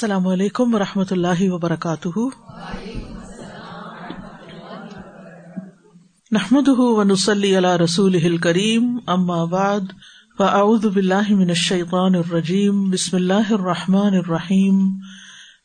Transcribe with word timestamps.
السلام 0.00 0.26
علیکم 0.26 0.74
و 0.74 0.78
رحمۃ 0.78 1.10
اللہ 1.10 1.40
وبرکاتہ۔ 1.40 2.18
نحمد 6.30 6.68
ونسلی 6.78 7.58
علی 7.58 7.84
رسول 7.84 8.36
کریم 8.36 8.98
اما 9.06 9.44
بعد، 9.44 9.80
فاعوذ 10.38 10.86
باللہ 10.86 11.34
من 11.34 11.48
الشیطان 11.48 12.14
الرجیم، 12.14 12.90
بسم 12.90 13.16
اللہ 13.16 13.52
الرحمٰن 13.52 14.14
الرحیم۔ 14.14 14.88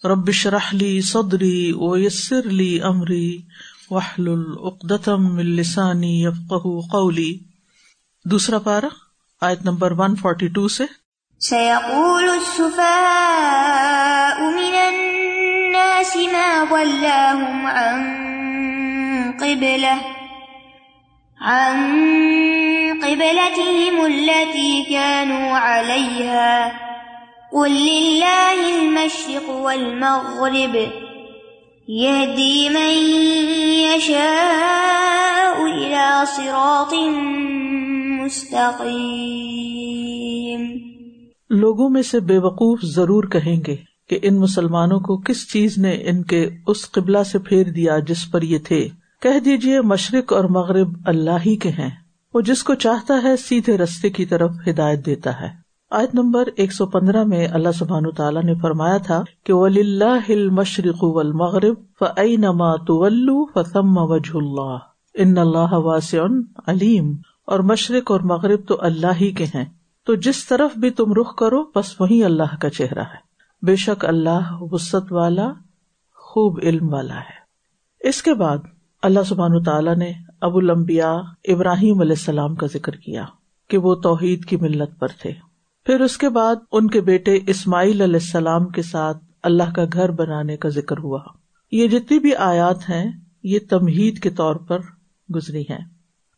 رب 0.03 0.31
شرح 0.31 0.69
لی 0.71 1.01
صدری 1.01 1.71
ویسر 1.73 2.41
لی 2.41 2.81
امری، 2.81 3.41
واحلل 3.91 4.45
عقدۃ 4.63 5.07
من 5.07 5.45
لسانی 5.45 6.23
یفقهوا 6.23 6.81
قولی۔ 6.91 7.39
دوسرا 8.25 8.59
پارہ، 8.59 8.93
آیت 9.41 9.65
نمبر 9.65 9.91
142 9.91 10.67
سے۔ 10.67 11.04
سيقول 11.49 12.29
السفهاء 12.29 12.77
من 14.41 14.75
الناس 14.75 16.17
ما 16.17 16.73
ولاهم 16.73 17.67
عن 17.67 18.01
قبلة، 19.41 19.97
عن 21.41 21.77
قبلتهم 23.03 24.05
التي 24.05 24.85
كانوا 24.89 25.57
عليها. 25.57 26.71
قل 27.53 27.71
لله 27.71 28.79
المشرق 28.81 29.49
والمغرب، 29.49 30.91
يهدي 31.89 32.69
من 32.69 32.93
يشاء 33.93 35.65
إلى 35.65 36.25
صراط 36.25 36.93
مستقيم. 38.23 39.55
لوگوں 41.49 41.89
میں 41.89 42.01
سے 42.01 42.19
بے 42.19 42.37
وقوف 42.37 42.79
ضرور 42.81 43.23
کہیں 43.23 43.61
گے 43.67 43.75
کہ 44.09 44.19
ان 44.21 44.35
مسلمانوں 44.35 44.99
کو 44.99 45.17
کس 45.17 45.51
چیز 45.51 45.77
نے 45.77 45.91
ان 45.91 46.23
کے 46.23 46.49
اس 46.67 46.91
قبلہ 46.91 47.23
سے 47.23 47.39
پھیر 47.39 47.63
دیا 47.63 47.99
جس 47.99 48.31
پر 48.31 48.41
یہ 48.41 48.57
تھے۔ 48.57 48.87
کہہ 49.21 49.39
دیجیے 49.39 49.81
مشرق 49.81 50.33
اور 50.33 50.43
مغرب 50.43 50.87
اللہ 51.05 51.37
ہی 51.45 51.55
کے 51.55 51.69
ہیں۔ 51.69 51.89
وہ 52.33 52.41
جس 52.41 52.63
کو 52.63 52.73
چاہتا 52.73 53.19
ہے 53.23 53.37
سیدھے 53.37 53.77
رستے 53.77 54.09
کی 54.09 54.25
طرف 54.25 54.51
ہدایت 54.67 55.05
دیتا 55.05 55.41
ہے۔ 55.41 55.47
آیت 55.91 56.15
نمبر 56.15 56.43
ایک 56.55 56.73
سو 56.73 56.85
پندرہ 56.85 57.23
میں 57.23 57.47
اللہ 57.47 57.71
سبحان 57.71 58.11
تعالیٰ 58.11 58.43
نے 58.43 58.53
فرمایا 58.61 58.97
تھا 58.97 59.23
کہ 59.43 59.53
ولی 59.53 59.81
اللہ 59.81 60.31
مشرق 60.51 60.97
ول 61.01 61.31
مغرب 61.31 61.75
فعی 61.99 62.35
نما 62.35 62.75
تو 62.75 63.45
فسم 63.45 63.97
وجہ 63.97 64.37
اللہ 64.37 64.77
ان 65.13 65.37
اللہ 65.37 65.73
واسع 65.73 66.17
علیم 66.67 67.13
اور 67.47 67.59
مشرق 67.59 68.11
اور 68.11 68.19
مغرب 68.19 68.59
تو 68.67 68.77
اللہ 68.79 69.07
ہی 69.21 69.31
کے 69.31 69.43
ہیں۔ 69.43 69.65
تو 70.05 70.15
جس 70.15 70.47
طرف 70.47 70.77
بھی 70.77 70.89
تم 70.89 71.13
رخ 71.13 71.35
کرو، 71.35 71.63
بس 71.75 72.01
وہی 72.01 72.23
اللہ 72.23 72.55
کا 72.61 72.69
چہرہ 72.69 72.99
ہے۔ 72.99 73.25
بے 73.65 73.75
شک 73.75 74.05
اللہ 74.05 74.57
وسط 74.61 75.11
والا، 75.11 75.51
خوب 76.15 76.59
علم 76.63 76.93
والا 76.93 77.19
ہے۔ 77.19 77.45
اس 78.09 78.23
کے 78.23 78.33
بعد 78.33 78.57
اللہ 79.01 79.19
سبحان 79.25 79.63
تعالیٰ 79.63 79.95
نے 79.95 80.11
ابو 80.41 80.57
المبیا 80.57 81.13
ابراہیم 81.47 82.01
علیہ 82.01 82.11
السلام 82.11 82.55
کا 82.55 82.67
ذکر 82.67 82.91
کیا 82.91 83.25
کہ 83.69 83.77
وہ 83.77 83.95
توحید 83.95 84.45
کی 84.45 84.57
ملت 84.57 84.99
پر 84.99 85.07
تھے۔ 85.07 85.31
پھر 85.85 85.99
اس 85.99 86.17
کے 86.17 86.29
بعد 86.29 86.55
ان 86.71 86.89
کے 86.89 87.01
بیٹے 87.01 87.39
اسماعیل 87.47 88.01
علیہ 88.01 88.13
السلام 88.13 88.67
کے 88.67 88.81
ساتھ 88.81 89.17
اللہ 89.43 89.71
کا 89.75 89.83
گھر 89.93 90.11
بنانے 90.11 90.57
کا 90.57 90.69
ذکر 90.69 90.97
ہوا۔ 90.97 91.19
یہ 91.71 91.87
جتنی 91.87 92.19
بھی 92.19 92.35
آیات 92.35 92.89
ہیں، 92.89 93.11
یہ 93.43 93.59
تمہید 93.69 94.19
کے 94.19 94.29
طور 94.29 94.55
پر 94.55 94.79
گزری 95.35 95.61
ہیں۔ 95.61 95.85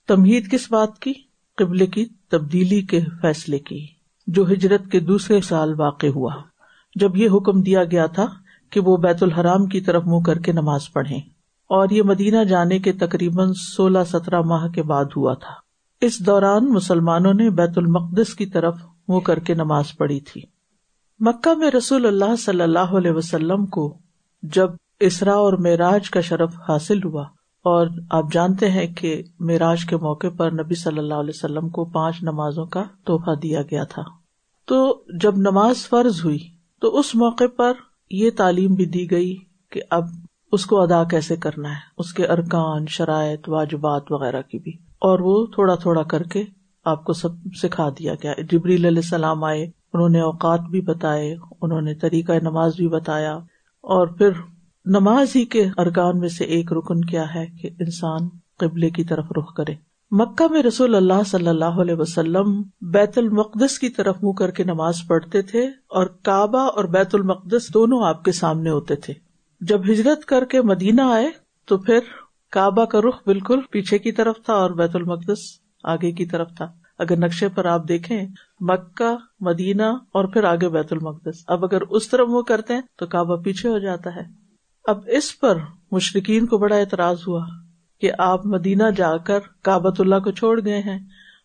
تمہید 0.07 0.51
کس 0.51 0.72
بات 0.72 1.00
کی؟ 1.00 1.13
قبل 1.57 1.85
کی 1.85 2.06
تبدیلی 2.29 2.81
کے 2.81 3.00
فیصلے 3.22 3.59
کی، 3.59 3.88
جو 4.28 4.51
ہجرت 4.51 4.91
کے 4.91 5.00
دوسرے 5.00 5.41
سال 5.41 5.73
واقع 5.79 6.07
ہوا۔ 6.07 6.31
جب 6.95 7.18
یہ 7.18 7.29
حکم 7.29 7.62
دیا 7.62 7.84
گیا 7.84 8.06
تھا 8.06 8.25
کہ 8.69 8.79
وہ 8.79 8.97
بیت 8.97 9.23
الحرام 9.23 9.66
کی 9.66 9.81
طرف 9.81 10.03
منہ 10.06 10.19
کر 10.19 10.40
کے 10.40 10.51
نماز 10.51 10.81
پڑھے 10.94 11.16
اور 11.68 11.90
یہ 11.90 12.03
مدینہ 12.03 12.44
جانے 12.44 12.79
کے 12.79 12.94
تقریباً 12.94 13.51
سولہ 13.53 14.00
سترہ 14.12 14.41
ماہ 14.41 14.68
کے 14.68 14.84
بعد 14.84 15.06
ہوا 15.16 15.34
تھا۔ 15.34 15.53
اس 16.01 16.25
دوران 16.25 16.66
مسلمانوں 16.66 17.34
نے 17.34 17.50
بیت 17.50 17.78
المقدس 17.78 18.35
کی 18.35 18.45
طرف 18.45 18.75
منہ 19.07 19.19
کر 19.19 19.39
کے 19.39 19.53
نماز 19.53 19.85
پڑھی 19.97 20.19
تھی۔ 20.19 20.41
مکہ 21.19 21.57
میں 21.57 21.72
رسول 21.72 22.06
اللہ 22.06 22.35
صلی 22.35 22.62
اللہ 22.62 22.95
علیہ 22.97 23.12
وسلم 23.12 23.66
کو 23.66 23.97
جب 24.44 24.69
اسرا 25.00 25.34
اور 25.34 25.53
معراج 25.53 26.09
کا 26.09 26.22
شرف 26.22 26.56
حاصل 26.69 27.03
ہوا 27.03 27.24
اور 27.67 27.88
آپ 28.09 28.25
جانتے 28.31 28.69
ہیں 28.69 28.88
کہ 28.88 29.23
معراج 29.39 29.85
کے 29.85 29.97
موقع 29.97 30.28
پر 30.38 30.51
نبی 30.51 30.75
صلی 30.75 30.97
اللہ 30.97 31.13
علیہ 31.13 31.33
وسلم 31.33 31.69
کو 31.69 31.85
پانچ 31.85 32.23
نمازوں 32.23 32.66
کا 32.66 32.83
تحفہ 33.05 33.35
دیا 33.35 33.61
گیا 33.61 33.83
تھا۔ 33.83 34.03
تو 34.66 35.03
جب 35.22 35.38
نماز 35.38 35.77
فرض 35.89 36.22
ہوئی، 36.25 36.38
تو 36.81 37.00
اس 37.00 37.16
موقع 37.16 37.44
پر 37.57 37.73
یہ 38.09 38.29
تعلیم 38.38 38.73
بھی 38.73 38.85
دی 38.85 39.11
گئی 39.11 39.35
کہ 39.72 39.81
اب 39.89 40.03
اس 40.51 40.66
کو 40.66 40.81
ادا 40.81 41.03
کیسے 41.03 41.35
کرنا 41.35 41.69
ہے، 41.69 41.79
اس 41.97 42.13
کے 42.13 42.25
ارکان، 42.25 42.85
شرائط، 42.88 43.50
واجبات 43.50 44.03
وغیرہ 44.09 44.41
کی 44.41 44.59
بھی۔ 44.59 44.72
اور 45.00 45.19
وہ 45.19 45.45
تھوڑا 45.45 45.75
تھوڑا 45.75 46.03
کر 46.03 46.23
کے 46.23 46.44
آپ 46.85 47.03
کو 47.03 47.13
سب 47.13 47.29
سکھا 47.61 47.89
دیا 47.89 48.13
گیا۔ 48.13 48.33
جبریل 48.51 48.85
علیہ 48.85 48.97
السلام 48.97 49.44
آئے، 49.44 49.63
انہوں 49.94 50.09
نے 50.09 50.19
اوقات 50.19 50.59
بھی 50.59 50.81
بتائے، 50.81 51.35
انہوں 51.61 51.81
نے 51.81 51.95
طریقہ 51.95 52.31
نماز 52.41 52.75
بھی 52.75 52.88
بتایا 52.88 53.35
اور 53.81 54.07
پھر 54.07 54.29
نماز 54.89 55.35
ہی 55.35 55.45
کے 55.45 55.65
ارکان 55.77 56.19
میں 56.19 56.29
سے 56.29 56.43
ایک 56.45 56.73
رکن 56.73 57.01
کیا 57.01 57.23
ہے 57.35 57.45
کہ 57.61 57.69
انسان 57.79 58.29
قبلے 58.57 58.89
کی 58.89 59.03
طرف 59.03 59.25
رخ 59.37 59.53
کرے۔ 59.53 59.75
مکہ 60.11 60.51
میں 60.51 60.63
رسول 60.63 60.95
اللہ 60.95 61.23
صلی 61.25 61.47
اللہ 61.47 61.65
علیہ 61.65 61.95
وسلم 61.95 62.61
بیت 62.81 63.17
المقدس 63.17 63.79
کی 63.79 63.89
طرف 63.89 64.15
منہ 64.21 64.31
کر 64.31 64.51
کے 64.51 64.63
نماز 64.63 64.95
پڑھتے 65.07 65.41
تھے 65.41 65.63
اور 65.67 66.05
کعبہ 66.05 66.59
اور 66.59 66.83
بیت 66.83 67.15
المقدس 67.15 67.73
دونوں 67.73 68.03
آپ 68.03 68.23
کے 68.23 68.31
سامنے 68.31 68.69
ہوتے 68.69 68.95
تھے۔ 68.95 69.13
جب 69.61 69.81
ہجرت 69.91 70.25
کر 70.25 70.45
کے 70.45 70.61
مدینہ 70.61 71.01
آئے 71.01 71.27
تو 71.65 71.77
پھر 71.77 71.99
کعبہ 72.51 72.85
کا 72.85 73.00
رخ 73.00 73.15
بالکل 73.25 73.59
پیچھے 73.71 74.00
کی 74.00 74.12
طرف 74.12 74.35
تھا 74.45 74.53
اور 74.53 74.71
بیت 74.71 74.95
المقدس 74.95 75.39
آگے 75.83 76.12
کی 76.12 76.25
طرف 76.25 76.47
تھا۔ 76.57 76.65
اگر 77.00 77.17
نقشے 77.17 77.50
پر 77.50 77.65
آپ 77.65 77.88
دیکھیں، 77.88 78.27
مکہ، 78.59 79.15
مدینہ 79.39 79.83
اور 79.83 80.25
پھر 80.25 80.44
آگے 80.44 80.69
بیت 80.69 80.94
المقدس۔ 80.94 81.44
اب 81.47 81.65
اگر 81.65 81.81
اس 81.81 82.09
طرف 82.09 82.27
وہ 82.29 82.41
کرتے 82.41 82.73
ہیں 82.73 82.81
تو 83.00 83.06
کعبہ 83.06 83.35
پیچھے 83.35 83.69
ہو 83.69 83.79
جاتا 83.79 84.15
ہے۔ 84.15 84.46
اب 84.88 85.00
اس 85.07 85.39
پر 85.39 85.57
مشرقین 85.92 86.45
کو 86.45 86.57
بڑا 86.57 86.75
اعتراض 86.75 87.18
ہوا 87.28 87.45
کہ 88.01 88.12
آپ 88.18 88.45
مدینہ 88.45 88.84
جا 88.98 89.18
کر 89.18 89.39
کابت 89.62 90.01
اللہ 90.01 90.16
کو 90.16 90.31
چھوڑ 90.31 90.66
گئے 90.66 90.80
ہیں 90.80 91.00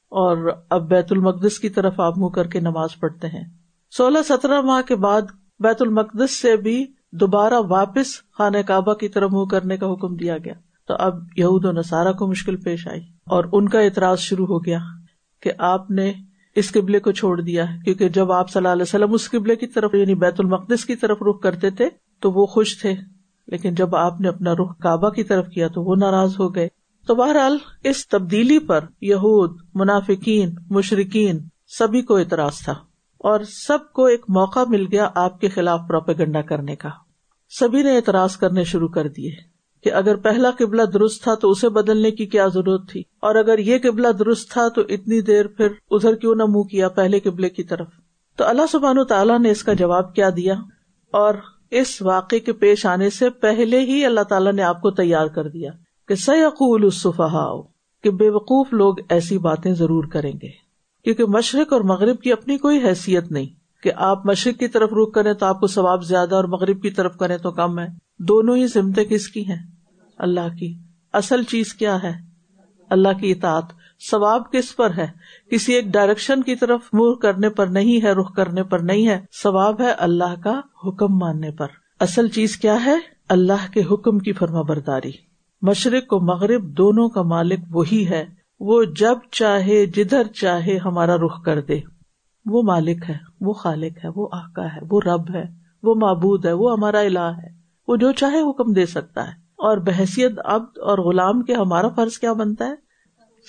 اور 0.08 0.58
اب 0.70 0.88
بیت 0.88 1.06
المقدس 1.10 1.58
کی 1.58 1.68
طرف 1.68 2.00
آپ 2.00 2.18
منہ 2.18 2.28
کر 2.28 2.46
کے 2.46 2.60
نماز 2.60 2.88
پڑھتے 3.00 3.28
ہیں۔ 3.28 3.44
سولہ 3.90 4.18
سترہ 4.28 4.60
ماہ 4.60 4.82
کے 4.82 4.96
بعد 4.96 5.22
بیت 5.60 5.82
المقدس 5.82 6.42
سے 6.42 6.56
بھی 6.56 6.86
دوبارہ 7.12 7.54
واپس 7.68 8.06
خانہ 8.32 8.58
کعبہ 8.66 8.94
کی 8.94 9.08
طرف 9.08 9.30
منہ 9.32 9.44
کرنے 9.44 9.76
کا 9.76 9.92
حکم 9.92 10.16
دیا 10.16 10.38
گیا۔ 10.38 10.54
تو 10.88 10.94
اب 10.94 11.14
یہود 11.36 11.64
و 11.64 11.72
نصارہ 11.72 12.12
کو 12.12 12.26
مشکل 12.26 12.56
پیش 12.56 12.88
آئی 12.88 13.00
اور 13.26 13.44
ان 13.52 13.68
کا 13.68 13.80
اعتراض 13.80 14.18
شروع 14.18 14.46
ہو 14.46 14.64
گیا 14.64 14.78
کہ 15.40 15.52
آپ 15.58 15.90
نے 15.90 16.12
اس 16.56 16.72
قبلے 16.72 17.00
کو 17.00 17.12
چھوڑ 17.12 17.40
دیا 17.40 17.64
کیونکہ 17.84 18.08
جب 18.08 18.32
آپ 18.32 18.50
صلی 18.50 18.60
اللہ 18.60 18.68
علیہ 18.68 18.82
وسلم 18.82 19.12
اس 19.12 19.30
قبلے 19.30 19.56
کی 19.56 19.66
طرف 19.66 19.94
یعنی 19.94 20.14
بیت 20.14 20.34
المقدس 20.38 20.84
کی 20.84 20.96
طرف 20.96 21.22
رخ 21.22 21.40
کرتے 21.40 21.70
تھے، 21.70 21.88
تو 22.20 22.32
وہ 22.32 22.46
خوش 22.46 22.80
تھے۔ 22.80 22.94
لیکن 23.52 23.74
جب 23.74 23.96
آپ 23.96 24.20
نے 24.20 24.28
اپنا 24.28 24.52
رخ 24.52 24.78
کعبہ 24.78 25.10
کی 25.10 25.24
طرف 25.24 25.46
کیا 25.46 25.68
تو 25.68 25.82
وہ 25.82 25.96
ناراض 25.96 26.40
ہو 26.40 26.54
گئے۔ 26.54 26.68
تو 27.06 27.14
بہرحال 27.14 27.58
اس 27.84 28.08
تبدیلی 28.08 28.58
پر 28.58 28.84
یہود، 29.00 29.56
منافقین 29.74 30.54
مشرقین 30.70 31.38
سبھی 31.78 32.02
کو 32.02 32.16
اعتراض 32.16 32.58
تھا 32.64 32.72
اور 33.18 33.40
سب 33.40 33.92
کو 33.92 34.04
ایک 34.04 34.24
موقع 34.28 34.60
مل 34.68 34.86
گیا 34.92 35.08
آپ 35.14 35.40
کے 35.40 35.48
خلاف 35.48 35.80
پروپیگنڈا 35.88 36.40
کرنے 36.40 36.76
کا۔ 36.76 36.88
سبھی 37.58 37.82
نے 37.82 37.96
اعتراض 37.96 38.36
کرنے 38.36 38.64
شروع 38.64 38.88
کر 38.88 39.08
دیے 39.08 39.30
کہ 39.84 39.92
اگر 39.92 40.16
پہلا 40.16 40.50
قبلہ 40.58 40.82
درست 40.82 41.22
تھا 41.22 41.34
تو 41.34 41.50
اسے 41.50 41.68
بدلنے 41.68 42.10
کی 42.10 42.26
کیا 42.26 42.46
ضرورت 42.46 42.88
تھی 42.88 43.00
اور 43.00 43.34
اگر 43.34 43.58
یہ 43.58 43.78
قبلہ 43.82 44.08
درست 44.08 44.50
تھا 44.50 44.68
تو 44.68 44.80
اتنی 44.80 45.20
دیر 45.20 45.46
پھر 45.46 45.68
ادھر 45.90 46.14
کیوں 46.14 46.34
نہ 46.34 46.42
منہ 46.48 46.62
کیا 46.62 46.88
پہلے 46.88 47.20
قبلے 47.20 47.48
کی 47.48 47.62
طرف۔ 47.62 47.88
تو 48.36 48.44
اللہ 48.44 48.66
سبحان 48.72 48.98
و 48.98 49.04
تعالیٰ 49.04 49.38
نے 49.38 49.50
اس 49.50 49.62
کا 49.64 49.72
جواب 49.72 50.14
کیا 50.14 50.30
دیا 50.30 50.54
اور 51.12 51.34
اس 51.72 52.02
واقعے 52.02 52.38
کے 52.38 52.52
پیش 52.52 52.86
آنے 52.86 53.10
سے 53.10 53.30
پہلے 53.30 53.80
ہی 53.80 54.04
اللہ 54.04 54.20
تعالیٰ 54.20 54.52
نے 54.52 54.62
آپ 54.62 54.80
کو 54.80 54.90
تیار 54.90 55.26
کر 55.26 55.48
دیا 55.48 55.70
کہ 56.08 56.14
سیقول 56.14 56.84
الصفہا 56.84 57.60
کہ 58.02 58.10
بے 58.10 58.30
وقوف 58.30 58.72
لوگ 58.72 58.94
ایسی 59.08 59.38
باتیں 59.38 59.74
ضرور 59.74 60.04
کریں 60.04 60.32
گے۔ 60.42 60.48
کیونکہ 61.04 61.24
مشرق 61.24 61.72
اور 61.72 61.80
مغرب 61.80 62.20
کی 62.20 62.32
اپنی 62.32 62.58
کوئی 62.58 62.84
حیثیت 62.84 63.32
نہیں 63.32 63.82
کہ 63.82 63.92
آپ 63.96 64.26
مشرق 64.26 64.58
کی 64.58 64.68
طرف 64.68 64.88
رخ 64.92 65.12
کریں 65.12 65.32
تو 65.32 65.46
آپ 65.46 65.60
کو 65.60 65.66
ثواب 65.66 66.04
زیادہ 66.04 66.34
اور 66.34 66.44
مغرب 66.44 66.82
کی 66.82 66.90
طرف 66.90 67.16
کریں 67.16 67.38
تو 67.38 67.50
کم 67.50 67.78
ہے۔ 67.78 67.86
دونوں 68.18 68.56
ہی 68.56 68.68
سمتیں 68.68 69.04
کس 69.04 69.28
کی 69.28 69.46
ہیں؟ 69.46 69.66
اللہ 70.18 70.56
کی۔ 70.60 70.78
اصل 71.12 71.42
چیز 71.42 71.74
کیا 71.74 72.02
ہے؟ 72.02 72.12
اللہ 72.90 73.08
کی 73.20 73.30
اطاعت۔ 73.30 73.81
ثواب 74.10 74.52
کس 74.52 74.76
پر 74.76 74.90
ہے؟ 74.96 75.06
کسی 75.50 75.72
ایک 75.72 75.84
ڈائریکشن 75.84 76.42
کی 76.42 76.56
طرف 76.56 76.80
منہ 76.92 77.14
کرنے 77.14 77.50
پر 77.50 77.66
نہیں 77.66 78.04
ہے، 78.04 78.12
رخ 78.12 78.34
کرنے 78.34 78.62
پر 78.62 78.78
نہیں 78.78 79.08
ہے۔ 79.08 79.20
ثواب 79.42 79.80
ہے 79.80 79.90
اللہ 79.90 80.34
کا 80.44 80.60
حکم 80.84 81.18
ماننے 81.18 81.50
پر۔ 81.50 81.66
اصل 82.00 82.28
چیز 82.28 82.56
کیا 82.56 82.84
ہے؟ 82.84 82.96
اللہ 83.28 83.72
کے 83.72 83.82
حکم 83.90 84.18
کی 84.18 84.32
فرما 84.32 84.62
برداری 84.62 85.10
مشرق 85.62 86.12
و 86.12 86.20
مغرب 86.20 86.64
دونوں 86.64 87.08
کا 87.08 87.22
مالک 87.22 87.60
وہی 87.70 88.08
ہے۔ 88.08 88.24
وہ 88.60 88.84
جب 88.84 89.18
چاہے، 89.30 89.86
جدھر 89.86 90.24
چاہے 90.24 90.76
ہمارا 90.76 91.16
رخ 91.16 91.42
کر 91.44 91.60
دے۔ 91.60 91.80
وہ 92.46 92.62
مالک 92.62 93.10
ہے، 93.10 93.18
وہ 93.40 93.52
خالق 93.52 94.04
ہے، 94.04 94.10
وہ 94.16 94.28
آقا 94.32 94.64
ہے، 94.64 94.80
وہ 94.90 95.00
رب 95.04 95.34
ہے۔ 95.34 95.44
وہ 95.82 95.94
معبود 95.94 96.46
ہے، 96.46 96.52
وہ 96.52 96.72
ہمارا 96.72 97.00
الہ 97.00 97.18
ہے۔ 97.18 97.48
وہ 97.88 97.96
جو 97.96 98.12
چاہے 98.12 98.50
حکم 98.50 98.72
دے 98.72 98.86
سکتا 98.86 99.24
ہے۔ 99.24 99.42
اور 99.52 99.76
بحثیت 99.76 100.32
عبد 100.44 100.78
اور 100.78 100.98
غلام 100.98 101.42
کے 101.42 101.54
ہمارا 101.54 101.88
فرض 101.88 102.18
کیا 102.18 102.32
بنتا 102.32 102.66
ہے؟ 102.66 102.74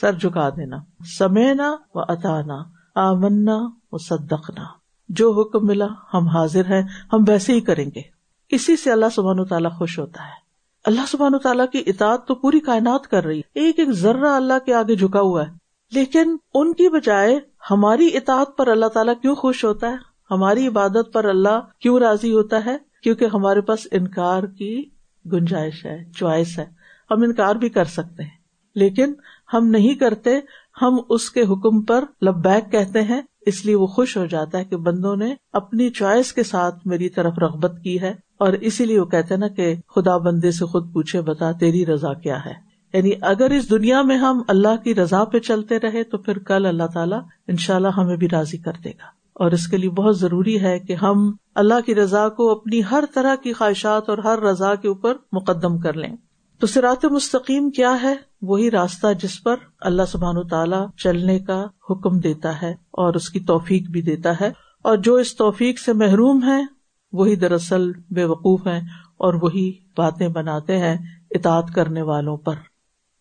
سر 0.02 0.14
جھکا 0.14 0.50
دینا۔ 0.50 0.78
سمینا 1.20 1.72
و 1.96 2.00
اتانا۔ 2.00 2.64
آمنا 2.96 3.70
و 3.92 3.98
صدقنا۔ 3.98 4.64
جو 5.10 5.42
حکم 5.42 5.68
ملا، 5.68 5.88
ہم 6.14 6.28
حاضر 6.28 6.66
ہیں، 6.66 6.82
ہم 7.14 7.24
ویسے 7.28 7.54
ہی 7.54 7.62
کریں 7.62 7.92
گے۔ 7.96 8.02
اسی 8.50 8.78
سے 8.78 8.92
اللہ 8.92 9.06
سبحان 9.16 9.40
و 9.40 9.46
تعالیٰ 9.46 9.72
خوش 9.72 10.00
ہوتا 10.00 10.24
ہے۔ 10.24 10.44
اللہ 10.86 11.02
سبحان 11.08 11.36
و 11.36 11.38
تعالیٰ 11.38 11.66
کی 11.72 11.84
اطاعت 11.88 12.28
تو 12.28 12.36
پوری 12.36 12.60
کائنات 12.60 13.08
کر 13.08 13.24
رہی 13.24 13.38
ہے۔ 13.38 13.42
ایک 13.54 13.80
ایک 13.80 13.92
ذرہ 13.92 14.26
اللہ 14.26 14.54
کے 14.66 14.74
آگے 14.74 14.96
جھکا 14.96 15.20
ہوا 15.20 15.48
ہے۔ 15.48 15.52
لیکن 15.92 16.38
ان 16.54 16.74
کی 16.74 16.90
بجائے 16.90 17.40
ہماری 17.72 18.10
اطاعت 18.14 18.58
پر 18.58 18.68
اللہ 18.68 18.86
تعالیٰ 18.86 19.14
کیوں 19.22 19.36
خوش 19.36 19.66
ہوتا 19.66 19.90
ہے؟ 19.90 19.96
ہماری 20.32 20.68
عبادت 20.68 21.14
پر 21.14 21.26
اللہ 21.26 21.60
کیوں 21.80 22.00
راضی 22.00 22.34
ہوتا 22.34 22.66
ہے؟ 22.66 22.78
کیونکہ 23.04 23.26
ہمارے 23.34 23.62
پاس 23.62 23.88
انکار 23.92 24.44
کی 24.44 24.90
گنجائش 25.32 25.86
ہے، 25.86 26.12
چوائس 26.16 26.60
ہے۔ 26.60 26.66
ہم 27.12 27.24
انکار 27.24 27.56
بھی 27.56 27.70
کر 27.70 27.86
سکتے 27.86 28.24
ہیں۔ 28.24 28.44
لیکن 28.76 29.14
ہم 29.54 29.68
نہیں 29.68 29.94
کرتے، 29.96 30.40
ہم 30.82 30.98
اس 31.10 31.30
کے 31.30 31.42
حکم 31.42 31.82
پر 31.82 32.04
لبیک 32.22 32.72
کہتے 32.72 33.02
ہیں۔ 33.02 33.22
اس 33.46 33.66
لیے 33.66 33.76
وہ 33.76 33.88
خوش 33.88 34.18
ہو 34.18 34.26
جاتا 34.26 34.58
ہے 34.58 34.66
کہ 34.66 34.78
بندوں 34.78 35.16
نے 35.16 35.36
اپنی 35.54 35.90
چوائس 35.90 36.34
کے 36.34 36.44
ساتھ 36.44 36.76
میری 36.86 37.10
طرف 37.10 37.34
رغبت 37.38 37.72
کی 37.84 38.02
ہے 38.02 38.14
اور 38.40 38.54
اسی 38.54 38.86
لیے 38.86 39.00
وہ 39.00 39.06
کہتے 39.06 39.36
نا 39.36 39.48
کہ 39.48 39.76
خدا 39.96 40.18
بندے 40.18 40.52
سے 40.52 40.66
خود 40.66 40.94
پوچھے، 40.94 41.22
بتا 41.22 41.52
تیری 41.52 41.86
رضا 41.86 42.14
کیا 42.14 42.46
ہے؟ 42.46 42.74
یعنی 42.94 43.12
اگر 43.22 43.50
اس 43.50 43.70
دنیا 43.70 44.02
میں 44.02 44.18
ہم 44.18 44.42
اللہ 44.48 44.84
کی 44.84 44.96
رضا 44.96 45.24
پہ 45.24 45.40
چلتے 45.40 45.80
رہے 45.80 46.04
تو 46.04 46.18
پھر 46.18 46.40
کل 46.40 46.66
اللہ 46.66 46.88
تعالیٰ 46.94 47.22
ان 47.48 47.58
شاء 47.58 47.76
اللہ 47.76 47.88
ہمیں 47.88 48.18
بھی 48.18 48.28
راضی 48.30 48.58
کر 48.58 48.72
دے 48.84 48.90
گا۔ 48.90 49.06
اور 49.34 49.52
اس 49.52 49.68
کے 49.68 49.78
لیے 49.78 49.90
بہت 49.90 50.20
ضروری 50.20 50.62
ہے 50.62 50.80
کہ 50.80 50.94
ہم 50.94 51.32
اللہ 51.56 51.82
کی 51.86 51.96
رضا 51.96 52.30
کو 52.30 52.52
اپنی 52.52 52.82
ہر 52.92 53.04
طرح 53.14 53.36
کی 53.36 53.54
خواہشات 53.54 54.10
اور 54.10 54.18
ہر 54.18 54.40
رضا 54.40 54.76
کے 54.76 54.88
اوپر 54.88 55.14
مقدم 55.32 55.80
کر 55.80 55.94
لیں۔ 55.94 56.16
تو 56.64 56.68
سرات 56.68 57.06
مستقیم 57.06 57.70
کیا 57.70 57.98
ہے؟ 58.04 58.14
وہی 58.42 58.72
راستہ 58.72 59.08
جس 59.22 59.44
پر 59.44 59.56
اللہ 59.80 60.02
سبحان 60.08 60.38
و 60.38 60.44
تعالیٰ 60.44 60.88
چلنے 60.98 61.40
کا 61.40 61.66
حکم 61.90 62.20
دیتا 62.20 62.62
ہے 62.62 62.72
اور 62.72 63.14
اس 63.14 63.30
کی 63.30 63.40
توفیق 63.40 63.90
بھی 63.90 64.02
دیتا 64.02 64.32
ہے۔ 64.42 64.52
اور 64.84 64.98
جو 64.98 65.16
اس 65.16 65.36
توفیق 65.36 65.80
سے 65.80 65.94
محروم 65.94 66.44
ہے 66.44 66.66
وہی 67.12 67.36
دراصل 67.36 67.92
بے 68.12 68.24
وقوف 68.24 68.68
ہیں 68.68 68.80
اور 69.18 69.34
وہی 69.34 69.72
باتیں 69.98 70.28
بناتے 70.28 70.78
ہیں 70.78 70.98
اطاعت 71.32 71.74
کرنے 71.76 72.02
والوں 72.02 72.38
پر۔ 72.38 72.56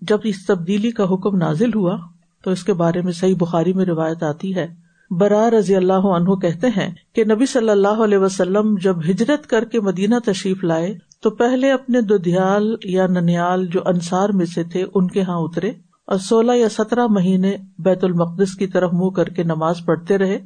جب 0.00 0.18
اس 0.24 0.46
تبدیلی 0.46 0.90
کا 0.90 1.04
حکم 1.04 1.36
نازل 1.36 1.70
ہوا، 1.74 1.96
تو 2.44 2.50
اس 2.50 2.64
کے 2.64 2.72
بارے 2.72 3.00
میں 3.00 3.12
صحیح 3.12 3.36
بخاری 3.38 3.72
میں 3.72 3.84
روایت 3.84 4.22
آتی 4.22 4.54
ہے۔ 4.54 4.68
برا 5.10 5.50
رضی 5.50 5.76
اللہ 5.76 5.92
عنہ 5.92 6.34
کہتے 6.34 6.66
ہیں 6.66 6.94
کہ 7.12 7.24
نبی 7.24 7.46
صلی 7.46 7.70
اللہ 7.70 8.02
علیہ 8.04 8.18
وسلم 8.18 8.74
جب 8.82 9.00
ہجرت 9.00 9.46
کر 9.46 9.64
کے 9.64 9.80
مدینہ 9.80 10.14
تشریف 10.26 10.64
لائے 10.64 11.11
تو 11.22 11.30
پہلے 11.30 11.72
اپنے 11.72 12.00
ددھیال 12.00 12.76
یا 12.84 13.06
ننیال 13.06 13.66
جو 13.66 13.80
انصار 13.86 14.28
میں 14.28 14.46
سے 14.46 14.64
تھے، 14.64 14.86
ان 14.94 15.08
کے 15.08 15.22
ہاں 15.22 15.38
اترے۔ 15.38 15.68
اور 16.06 16.18
سولہ 16.18 16.52
یا 16.52 16.68
سترہ 16.68 17.06
مہینے 17.06 17.56
بیت 17.78 18.04
المقدس 18.04 18.54
کی 18.54 18.66
طرف 18.66 18.92
منہ 18.92 19.10
کر 19.10 19.24
کے 19.24 19.42
نماز 19.42 19.74
پڑھتے 19.86 20.18
رہے۔ 20.18 20.40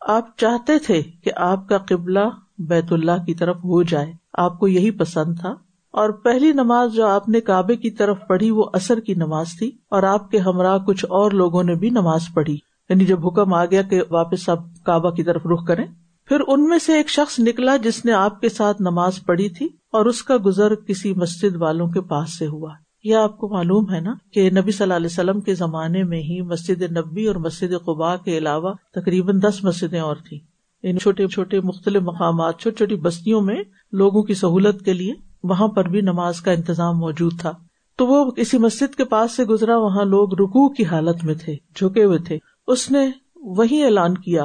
آپ 0.00 0.36
چاہتے 0.36 0.78
تھے 0.78 1.02
کہ 1.24 1.30
آپ 1.36 1.68
کا 1.68 1.78
قبلہ 1.78 2.28
بیت 2.58 2.92
اللہ 2.92 3.24
کی 3.26 3.34
طرف 3.34 3.56
ہو 3.56 3.82
جائے۔ 3.82 4.12
آپ 4.32 4.58
کو 4.58 4.68
یہی 4.68 4.90
پسند 4.90 5.38
تھا۔ 5.40 5.50
اور 5.90 6.10
پہلی 6.10 6.52
نماز 6.52 6.92
جو 6.92 7.06
آپ 7.06 7.28
نے 7.28 7.40
کعبے 7.40 7.76
کی 7.76 7.90
طرف 7.90 8.16
پڑھی، 8.28 8.50
وہ 8.50 8.64
اثر 8.72 9.00
کی 9.00 9.14
نماز 9.14 9.46
تھی۔ 9.58 9.68
اور 9.90 10.02
آپ 10.02 10.30
کے 10.30 10.38
ہمراہ 10.38 10.78
کچھ 10.78 11.04
اور 11.04 11.30
لوگوں 11.30 11.62
نے 11.62 11.74
بھی 11.74 11.90
نماز 11.90 12.20
پڑھی۔ 12.34 12.58
یعنی 12.88 13.04
جب 13.04 13.26
حکم 13.26 13.54
آ 13.54 13.64
گیا 13.64 13.82
کہ 13.82 14.02
واپس 14.10 14.48
آپ 14.48 14.58
کعبہ 14.84 15.10
کی 15.10 15.22
طرف 15.22 15.46
رخ 15.46 15.66
کریں 15.66 15.86
پھر 16.28 16.40
ان 16.46 16.64
میں 16.64 16.78
سے 16.78 16.96
ایک 16.96 17.08
شخص 17.08 17.38
نکلا 17.38 17.76
جس 17.76 18.04
نے 18.04 18.12
آپ 18.12 18.40
کے 18.40 18.48
ساتھ 18.48 18.82
نماز 18.82 19.12
پڑھی 19.26 19.48
تھی 19.48 19.68
اور 19.92 20.06
اس 20.06 20.22
کا 20.22 20.36
گزر 20.46 20.74
کسی 20.74 21.14
مسجد 21.14 21.56
والوں 21.56 21.88
کے 21.88 22.00
پاس 22.00 22.38
سے 22.38 22.46
ہوا۔ 22.46 22.72
یہ 23.04 23.14
آپ 23.14 23.38
کو 23.38 23.48
معلوم 23.48 23.94
ہے 23.94 24.00
نا 24.00 24.14
کہ 24.32 24.50
نبی 24.50 24.70
صلی 24.70 24.82
اللہ 24.84 24.94
علیہ 24.94 25.06
وسلم 25.06 25.40
کے 25.40 25.54
زمانے 25.54 26.02
میں 26.02 26.22
ہی 26.22 26.42
مسجد 26.42 26.82
نبی 26.82 27.26
اور 27.26 27.34
مسجد 27.34 27.84
قبا 27.84 28.16
کے 28.16 28.38
علاوہ 28.38 28.72
تقریباً 28.94 29.40
دس 29.42 29.64
مسجدیں 29.64 30.00
اور 30.00 30.16
تھیں۔ 30.28 30.38
ان 30.82 30.98
چھوٹے 30.98 31.26
چھوٹے 31.26 31.60
مختلف 31.60 32.02
مقامات، 32.02 32.58
چھوٹی 32.58 32.76
چھوٹی 32.76 32.96
بستیوں 32.96 33.40
میں 33.40 33.62
لوگوں 33.92 34.22
کی 34.22 34.34
سہولت 34.34 34.84
کے 34.84 34.92
لیے 34.92 35.14
وہاں 35.42 35.68
پر 35.68 35.84
بھی 35.84 36.00
نماز 36.00 36.40
کا 36.40 36.52
انتظام 36.52 36.98
موجود 36.98 37.32
تھا۔ 37.40 37.52
تو 37.96 38.06
وہ 38.06 38.30
کسی 38.30 38.58
مسجد 38.58 38.94
کے 38.94 39.04
پاس 39.04 39.36
سے 39.36 39.44
گزرا، 39.44 39.76
وہاں 39.76 40.04
لوگ 40.04 40.34
رکو 40.34 40.68
کی 40.68 40.84
حالت 40.84 41.24
میں 41.24 41.34
تھے، 41.34 41.56
جھکے 41.76 42.04
ہوئے 42.04 42.18
تھے۔ 42.18 42.38
اس 42.66 42.90
نے 42.90 43.10
وہی 43.36 43.84
اعلان 43.84 44.14
کیا 44.14 44.44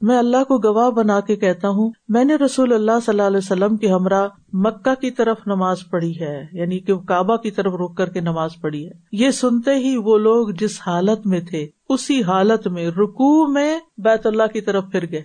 میں 0.00 0.18
اللہ 0.18 0.44
کو 0.44 0.58
گواہ 0.58 0.90
بنا 0.90 1.20
کے 1.20 1.36
کہتا 1.36 1.68
ہوں، 1.68 1.90
میں 2.08 2.24
نے 2.24 2.34
رسول 2.34 2.72
اللہ 2.72 2.92
صلی 3.06 3.12
اللہ 3.12 3.22
علیہ 3.22 3.36
وسلم 3.36 3.76
کے 3.76 3.88
ہمراہ 3.88 4.28
مکہ 4.52 4.94
کی 4.94 5.10
طرف 5.10 5.36
نماز 5.46 5.78
پڑھی 5.90 6.20
ہے 6.20 6.46
یعنی 6.52 6.78
کہ 6.78 6.96
کعبہ 6.96 7.36
کی 7.36 7.50
طرف 7.50 7.72
رک 7.74 7.96
کر 7.96 8.08
کے 8.08 8.20
نماز 8.20 8.50
پڑھی 8.60 8.86
ہے۔ 8.86 8.92
یہ 9.12 9.30
سنتے 9.30 9.74
ہی 9.74 9.96
وہ 9.96 10.18
لوگ 10.18 10.48
جس 10.48 10.80
حالت 10.86 11.26
میں 11.26 11.40
تھے، 11.40 11.66
اسی 11.88 12.22
حالت 12.22 12.66
میں 12.66 12.90
رکو 12.90 13.52
میں 13.52 13.78
بیت 13.98 14.26
اللہ 14.26 14.46
کی 14.52 14.60
طرف 14.60 14.84
پھر 14.92 15.10
گئے۔ 15.10 15.22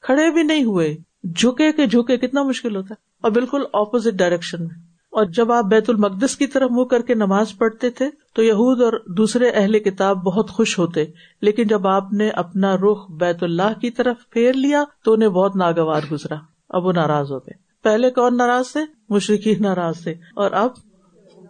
کھڑے 0.00 0.30
بھی 0.30 0.42
نہیں 0.42 0.64
ہوئے۔ 0.64 0.96
جھکے 1.36 1.72
کے 1.72 1.86
جھکے، 1.86 2.16
کتنا 2.16 2.42
مشکل 2.42 2.76
ہوتا 2.76 2.88
ہے۔ 2.90 3.10
اور 3.20 3.30
بالکل 3.30 3.62
اپوزٹ 3.72 4.12
ڈائریکشن 4.12 4.62
میں۔ 4.62 4.89
اور 5.20 5.28
جب 5.28 5.52
آپ 5.52 5.64
بیت 5.64 5.90
المقدس 5.90 6.36
کی 6.36 6.46
طرف 6.46 6.70
منہ 6.70 6.84
کر 6.84 7.02
کے 7.02 7.14
نماز 7.14 7.58
پڑھتے 7.58 7.90
تھے، 7.90 8.10
تو 8.34 8.42
یہود 8.42 8.82
اور 8.82 8.92
دوسرے 9.16 9.50
اہل 9.50 9.78
کتاب 9.78 10.16
بہت 10.16 10.50
خوش 10.50 10.78
ہوتے، 10.78 11.04
لیکن 11.42 11.66
جب 11.66 11.86
آپ 11.86 12.12
نے 12.12 12.28
اپنا 12.28 12.76
رخ 12.76 13.10
بیت 13.10 13.42
اللہ 13.42 13.80
کی 13.80 13.90
طرف 13.90 14.16
پھیر 14.30 14.52
لیا، 14.52 14.84
تو 15.04 15.12
انہیں 15.12 15.28
بہت 15.28 15.56
ناگوار 15.56 16.00
گزرا۔ 16.12 16.34
اب 16.68 16.86
وہ 16.86 16.92
ناراض 16.92 17.32
ہو 17.32 17.38
گئے۔ 17.38 17.58
پہلے 17.82 18.10
کون 18.10 18.36
ناراض 18.36 18.72
تھے؟ 18.72 18.80
مشرقی 19.08 19.54
ناراض 19.54 20.02
تھے۔ 20.02 20.10
اور 20.12 20.50
اب 20.52 20.70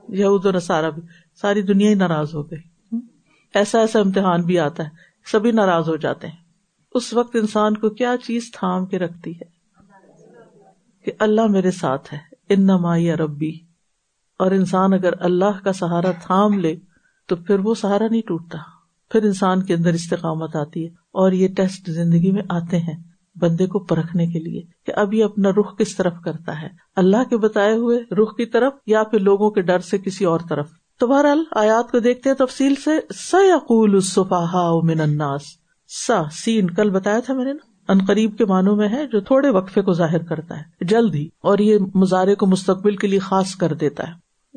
یہود 0.09 0.47
و 0.47 0.51
نصارہ 0.51 0.91
بھی۔ 0.91 1.03
ساری 1.41 1.63
دنیا 1.63 1.91
ہی 1.91 1.95
ناراض 1.95 2.35
ہو 2.35 2.51
گئی۔ 2.51 2.97
ایسا 3.55 3.81
ایسا 3.81 4.01
امتحان 4.01 4.43
بھی 4.43 4.59
آتا 4.59 4.85
ہے۔ 4.85 4.89
سبھی 5.33 5.51
ناراض 5.51 5.89
ہو 5.89 5.97
جاتے 5.97 6.27
ہیں۔ 6.27 6.37
اس 6.95 7.15
وقت 7.15 7.37
انسان 7.37 7.77
کو 7.77 7.91
کیا 7.91 8.15
چیز 8.25 8.51
تھام 8.53 8.87
کے 8.87 8.99
رکھتی 8.99 9.31
ہے؟ 9.31 9.61
کہ 11.05 11.13
اللہ 11.19 11.47
میرے 11.47 11.71
ساتھ 11.71 12.15
ہے۔ 12.15 12.30
ان 12.51 12.63
نما 12.63 12.99
ربی 12.99 13.59
اور 14.39 14.51
انسان 14.51 14.93
اگر 14.93 15.13
اللہ 15.21 15.65
کا 15.65 15.73
سہارا 15.73 16.11
تھام 16.11 16.59
لے، 16.59 16.77
تو 17.27 17.37
پھر 17.37 17.59
وہ 17.59 17.75
سہارا 17.75 18.05
نہیں 18.11 18.23
ٹوٹتا۔ 18.27 18.59
پھر 19.11 19.23
انسان 19.23 19.63
کے 19.63 19.75
اندر 19.75 19.93
استقامت 19.93 20.57
آتی 20.57 20.85
ہے۔ 20.85 20.89
اور 20.91 21.33
یہ 21.33 21.49
ٹیسٹ 21.49 21.91
زندگی 21.91 22.33
میں 22.33 22.43
آتے 22.49 22.79
ہیں 22.79 23.11
بندے 23.39 23.67
کو 23.67 23.79
پرکھنے 23.79 24.27
کے 24.27 24.39
لیے 24.39 24.63
کہ 24.87 24.93
اب 24.97 25.15
یہ 25.15 25.25
اپنا 25.25 25.51
رخ 25.51 25.79
کس 25.79 25.97
طرف 25.97 26.13
کرتا 26.25 26.63
ہے۔ 26.63 26.69
اللہ 26.97 27.29
کے 27.31 27.37
بتائے 27.37 27.75
ہوئے 27.75 28.15
رخ 28.15 28.37
کی 28.37 28.47
طرف 28.47 28.73
یا 28.87 29.03
پھر 29.03 29.19
لوگوں 29.19 29.51
کے 29.51 29.63
ڈر 29.63 29.79
سے 29.79 29.99
کسی 29.99 30.25
اور 30.25 30.41
طرف۔ 30.49 30.69
تو 30.99 31.07
بہرحال 31.07 31.45
آیات 31.57 31.91
کو 31.91 31.99
دیکھتے 31.99 32.31
ہیں 32.31 32.37
تفصیل 32.37 32.75
سے۔ 32.75 32.91
سیقول 33.15 34.01
من 34.83 35.01
الناس۔ 35.01 35.43
سا 36.07 36.23
سین، 36.33 36.71
کل 36.71 36.91
بتایا 36.91 37.21
تھا 37.21 37.35
میں 37.35 37.45
نے 37.45 37.53
نا؟ 37.53 37.70
ان 37.91 37.99
قریب 38.07 38.39
کے 38.39 38.45
معنوں 38.45 38.77
میں 38.77 38.89
ہے 38.89 39.07
جو 39.07 39.21
تھوڑے 39.21 39.49
وقفے 39.49 39.83
کو 39.83 39.93
ظاہر 39.93 40.19
کرتا 40.19 40.59
ہے، 40.59 40.85
جلد 40.85 41.15
ہی، 41.15 41.29
اور 41.43 41.59
یہ 41.59 41.79
مظاہرے 41.95 42.35
کو 42.35 42.47
مستقبل 42.47 42.97
کے 42.97 43.07
لیے 43.07 43.19
خاص 43.19 43.55
کر 43.55 43.75
دیتا 43.75 44.09
ہے۔ 44.09 44.13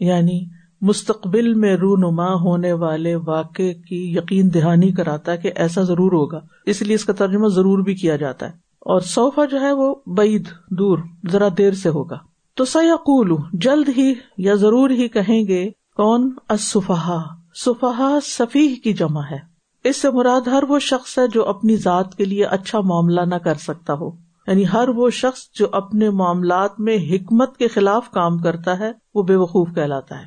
یعنی 0.05 0.45
مستقبل 0.81 1.53
میں 1.53 1.77
رونما 1.77 2.33
ہونے 2.33 2.73
والے 2.73 3.15
واقع 3.15 3.71
کی 3.87 4.13
یقین 4.15 4.53
دہانی 4.53 4.91
کراتا 4.91 5.31
ہے 5.31 5.37
کہ 5.37 5.51
ایسا 5.55 5.81
ضرور 5.81 6.11
ہوگا۔ 6.11 6.39
اس 6.65 6.81
لیے 6.81 6.95
اس 6.95 7.05
کا 7.05 7.13
ترجمہ 7.13 7.47
ضرور 7.47 7.79
بھی 7.79 7.95
کیا 7.95 8.15
جاتا 8.15 8.45
ہے۔ 8.45 8.51
اور 8.79 8.99
صوفہ 8.99 9.41
جو 9.51 9.61
ہے 9.61 9.71
وہ 9.71 9.95
بعید، 10.07 10.47
دور، 10.69 10.99
ذرا 11.31 11.47
دیر 11.57 11.71
سے 11.71 11.89
ہوگا۔ 11.89 12.17
تو 12.55 12.65
سیاقول 12.65 13.35
جلد 13.53 13.89
ہی 13.97 14.13
یا 14.37 14.53
ضرور 14.53 14.89
ہی 14.89 15.07
کہیں 15.07 15.47
گے، 15.47 15.69
کون؟ 15.95 16.31
اصفہا 16.49 17.23
صفحا 17.55 18.19
صفیح 18.23 18.75
کی 18.83 18.93
جمع 18.93 19.21
ہے۔ 19.31 19.52
اس 19.83 20.01
سے 20.01 20.09
مراد 20.09 20.47
ہر 20.47 20.63
وہ 20.69 20.79
شخص 20.79 21.19
ہے 21.19 21.23
جو 21.27 21.45
اپنی 21.45 21.75
ذات 21.75 22.15
کے 22.15 22.25
لیے 22.25 22.45
اچھا 22.45 22.79
معاملہ 22.79 23.21
نہ 23.21 23.35
کر 23.35 23.55
سکتا 23.55 23.93
ہو۔ 23.93 24.11
یعنی 24.47 24.63
ہر 24.73 24.89
وہ 24.89 25.09
شخص 25.09 25.51
جو 25.59 25.67
اپنے 25.71 26.09
معاملات 26.09 26.79
میں 26.79 26.97
حکمت 26.97 27.57
کے 27.57 27.67
خلاف 27.67 28.09
کام 28.09 28.37
کرتا 28.37 28.79
ہے، 28.79 28.91
وہ 29.15 29.23
بے 29.23 29.35
وقوف 29.35 29.67
کہلاتا 29.75 30.21
ہے۔ 30.21 30.25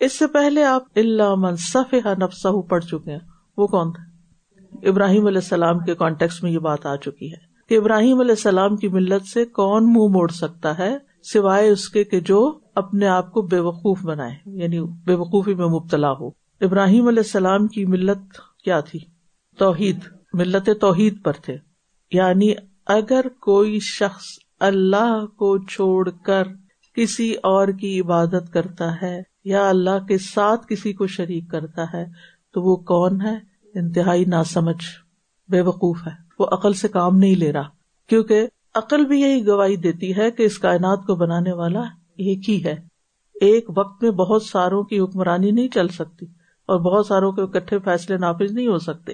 اس 0.00 0.18
سے 0.18 0.26
پہلے 0.26 0.64
آپ 0.64 0.82
اللہ 0.96 1.34
منصف 1.34 1.94
نفسہ 1.94 2.48
پڑھ 2.48 2.84
چکے 2.84 3.10
ہیں۔ 3.10 3.18
وہ 3.56 3.66
کون 3.66 3.92
تھا 3.92 4.02
ابراہیم 4.88 5.26
علیہ 5.26 5.38
السلام 5.38 5.78
کے 5.78 5.94
کانٹیکس 5.94 6.42
میں 6.42 6.50
یہ 6.50 6.58
بات 6.58 6.86
آ 6.86 6.96
چکی 6.96 7.32
ہے 7.32 7.68
کہ 7.68 7.76
ابراہیم 7.78 8.20
علیہ 8.20 8.30
السلام 8.30 8.76
کی 8.76 8.88
ملت 8.88 9.26
سے 9.26 9.44
کون 9.44 9.84
منہ 9.84 9.92
مو 9.92 10.08
موڑ 10.08 10.30
سکتا 10.30 10.78
ہے، 10.78 10.96
سوائے 11.32 11.68
اس 11.68 11.88
کے 11.88 12.04
کہ 12.04 12.20
جو 12.20 12.58
اپنے 12.74 13.06
آپ 13.06 13.32
کو 13.32 13.42
بے 13.42 13.58
وقوف 13.58 14.02
بنائے 14.02 14.34
یعنی 14.46 14.80
بے 14.80 15.14
وقوفی 15.14 15.54
میں 15.54 15.66
مبتلا 15.66 16.12
ہو۔ 16.12 16.28
ابراہیم 16.60 17.08
علیہ 17.08 17.18
السلام 17.18 17.66
کی 17.66 17.84
ملت 17.84 18.40
کیا 18.68 18.80
تھی؟ 18.80 18.98
توحید، 19.58 19.98
ملت 20.32 20.68
توحید 20.80 21.24
پر 21.24 21.32
تھے۔ 21.32 21.56
یعنی 22.12 22.52
اگر 22.86 23.28
کوئی 23.28 23.78
شخص 23.80 24.24
اللہ 24.60 25.26
کو 25.26 25.58
چھوڑ 25.58 26.10
کر 26.10 26.42
کسی 26.94 27.34
اور 27.34 27.68
کی 27.68 28.00
عبادت 28.00 28.52
کرتا 28.52 29.02
ہے 29.02 29.22
یا 29.44 29.68
اللہ 29.68 30.04
کے 30.08 30.18
ساتھ 30.18 30.66
کسی 30.68 30.92
کو 30.92 31.06
شریک 31.06 31.50
کرتا 31.50 31.82
ہے، 31.94 32.04
تو 32.52 32.62
وہ 32.62 32.76
کون 32.76 33.20
ہے؟ 33.20 33.34
انتہائی 33.74 34.24
نا 34.24 34.44
سمجھ 34.44 34.84
بے 35.48 35.60
وقوف 35.60 36.06
ہے۔ 36.06 36.12
وہ 36.38 36.46
عقل 36.52 36.72
سے 36.72 36.88
کام 36.88 37.16
نہیں 37.16 37.34
لے 37.34 37.52
رہا۔ 37.52 37.68
کیونکہ 38.08 38.46
عقل 38.74 39.04
بھی 39.04 39.20
یہی 39.20 39.46
گواہی 39.46 39.76
دیتی 39.76 40.16
ہے 40.16 40.30
کہ 40.30 40.42
اس 40.42 40.58
کائنات 40.58 41.06
کو 41.06 41.14
بنانے 41.14 41.52
والا 41.52 41.80
ایک 42.04 42.50
ہی 42.50 42.64
ہے۔ 42.64 42.76
ایک 43.40 43.70
وقت 43.76 44.02
میں 44.02 44.10
بہت 44.10 44.42
ساروں 44.42 44.82
کی 44.82 45.00
حکمرانی 45.00 45.50
نہیں 45.50 45.68
چل 45.68 45.88
سکتی۔ 45.88 46.26
اور 46.68 46.80
بہت 46.80 47.06
ساروں 47.06 47.32
کے 47.32 47.42
اکٹھے 47.42 47.78
فیصلے 47.78 48.16
نافذ 48.16 48.52
نہیں 48.52 48.66
ہو 48.66 48.78
سکتے۔ 48.78 49.12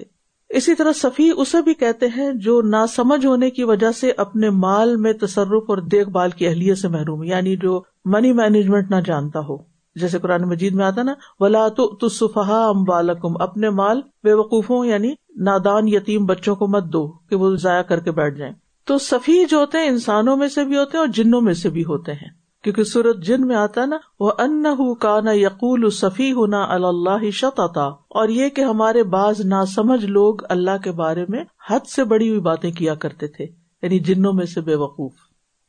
اسی 0.49 0.75
طرح 0.75 0.91
صفی 0.95 1.29
اسے 1.37 1.61
بھی 1.61 1.73
کہتے 1.73 2.07
ہیں 2.07 2.33
جو 2.33 2.61
نا 2.61 2.87
سمجھ 2.87 3.25
ہونے 3.25 3.49
کی 3.49 3.63
وجہ 3.63 3.91
سے 3.91 4.11
اپنے 4.17 4.49
مال 4.49 4.95
میں 4.95 5.13
تصرف 5.13 5.63
اور 5.67 5.77
دیکھ 5.77 6.09
بھال 6.09 6.29
کی 6.29 6.47
اہلیت 6.47 6.77
سے 6.77 6.87
محروم 6.87 7.23
یعنی 7.23 7.55
جو 7.55 7.81
منی 8.05 8.33
مینجمنٹ 8.33 8.91
نہ 8.91 8.95
جانتا 9.05 9.39
ہو۔ 9.39 9.57
جیسے 9.95 10.19
قرآن 10.19 10.41
مجید 10.41 10.73
میں 10.73 10.85
آتا 10.85 11.03
نا، 11.03 11.13
ولا 11.39 11.67
تو 11.67 12.09
صفحا 12.09 12.67
ام 12.67 12.83
بالکم 12.83 13.41
اپنے 13.41 13.69
مال 13.69 14.01
بے 14.23 14.33
وقوفوں 14.33 14.85
یعنی 14.85 15.13
نادان 15.35 15.87
یتیم 15.87 16.25
بچوں 16.25 16.55
کو 16.55 16.67
مت 16.67 16.83
دو 16.83 17.07
کہ 17.07 17.35
وہ 17.35 17.55
ضائع 17.55 17.81
کر 17.81 17.99
کے 17.99 18.11
بیٹھ 18.11 18.37
جائیں۔ 18.37 18.53
تو 18.85 18.97
صفی 18.97 19.45
جو 19.45 19.57
ہوتے 19.57 19.77
ہیں، 19.77 19.87
انسانوں 19.87 20.35
میں 20.35 20.47
سے 20.47 20.63
بھی 20.63 20.77
ہوتے 20.77 20.97
ہیں 20.97 20.99
اور 20.99 21.13
جنوں 21.13 21.41
میں 21.41 21.53
سے 21.53 21.69
بھی 21.69 21.85
ہوتے 21.85 22.13
ہیں۔ 22.13 22.29
کیونکہ 22.65 22.83
سورت 22.83 23.17
جن 23.17 23.47
میں 23.47 23.55
آتا 23.55 23.85
نا 23.85 23.97
وہ 24.19 24.31
ان 24.39 24.63
کا 24.99 25.21
نہ 25.21 25.29
یقول 25.33 25.89
صفی 25.89 26.31
ہونا 26.31 26.63
اللہ 26.69 27.29
شتا 27.29 27.87
اور 27.87 28.29
یہ 28.29 28.49
کہ 28.49 28.61
ہمارے 28.61 29.03
بعض 29.03 29.41
نا 29.45 29.65
سمجھ 29.65 30.05
لوگ 30.05 30.35
اللہ 30.49 30.77
کے 30.83 30.91
بارے 30.91 31.25
میں 31.29 31.43
حد 31.69 31.87
سے 31.87 32.03
بڑی 32.03 32.29
ہوئی 32.29 32.39
باتیں 32.39 32.71
کیا 32.71 32.95
کرتے 32.95 33.27
تھے 33.27 33.43
یعنی 33.81 33.99
جنوں 33.99 34.33
میں 34.33 34.45
سے 34.45 34.61
بے 34.61 34.75
وقوف۔ 34.75 35.11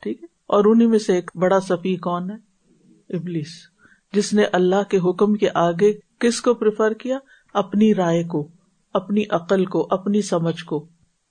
ٹھیک 0.03 0.23
ہے؟ 0.23 0.27
اور 0.47 0.65
انہیں 0.65 0.89
میں 0.89 0.99
سے 0.99 1.15
ایک 1.15 1.31
بڑا 1.35 1.61
صفی 1.61 1.97
کون 1.97 2.31
ہے؟ 2.31 2.37
ابلیس۔ 3.17 3.49
جس 4.13 4.33
نے 4.33 4.45
اللہ 4.45 4.83
کے 4.91 4.99
حکم 4.99 5.35
کے 5.35 5.49
آگے 5.55 5.93
کس 6.19 6.41
کو 6.41 6.55
پریفر 6.55 6.93
کیا؟ 6.93 7.19
اپنی 7.55 7.95
رائے 7.95 8.25
کو، 8.25 8.49
اپنی 8.95 9.23
عقل 9.31 9.65
کو، 9.65 9.87
اپنی 9.91 10.23
سمجھ 10.23 10.65
کو۔ 10.65 10.87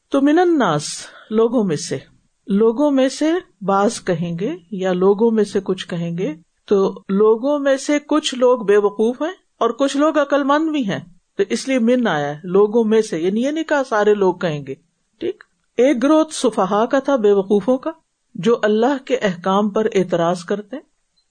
تو 0.09 0.21
من 0.21 0.39
الناس، 0.39 0.83
لوگوں 1.29 1.63
میں 1.63 1.75
سے۔ 1.75 2.14
لوگوں 2.47 2.91
میں 2.91 3.09
سے 3.09 3.31
بعض 3.61 4.03
کہیں 4.03 4.39
گے 4.39 4.55
یا 4.71 4.93
لوگوں 4.93 5.31
میں 5.31 5.43
سے 5.43 5.59
کچھ 5.63 5.87
کہیں 5.87 6.17
گے، 6.17 6.35
تو 6.65 7.01
لوگوں 7.09 7.59
میں 7.59 7.77
سے 7.77 7.99
کچھ 8.07 8.35
لوگ 8.35 8.59
بے 8.59 8.77
وقوف 8.77 9.21
ہیں 9.21 9.33
اور 9.59 9.69
کچھ 9.69 9.97
لوگ 9.97 10.19
عقل 10.19 10.43
مند 10.43 10.71
بھی 10.71 10.89
ہیں۔ 10.89 10.99
تو 11.37 11.43
اس 11.49 11.67
لیے 11.67 11.79
من 11.79 12.07
آیا 12.07 12.35
ہے، 12.35 12.39
لوگوں 12.43 12.83
میں 12.83 13.01
سے 13.01 13.19
یعنی 13.19 13.43
یہ 13.43 13.51
نہیں 13.51 13.63
کہا 13.63 13.81
سارے 13.89 14.13
لوگ 14.13 14.33
کہیں 14.33 14.65
گے۔ 14.67 14.75
ٹھیک؟ 15.19 15.43
ایک 15.77 16.03
گروتھ 16.03 16.33
صفحا 16.33 16.85
کا 16.85 16.99
تھا 16.99 17.15
بے 17.15 17.31
وقوفوں 17.31 17.77
کا، 17.77 17.91
جو 18.35 18.59
اللہ 18.63 19.05
کے 19.05 19.15
احکام 19.15 19.69
پر 19.69 19.87
اعتراض 19.93 20.43
کرتے 20.43 20.77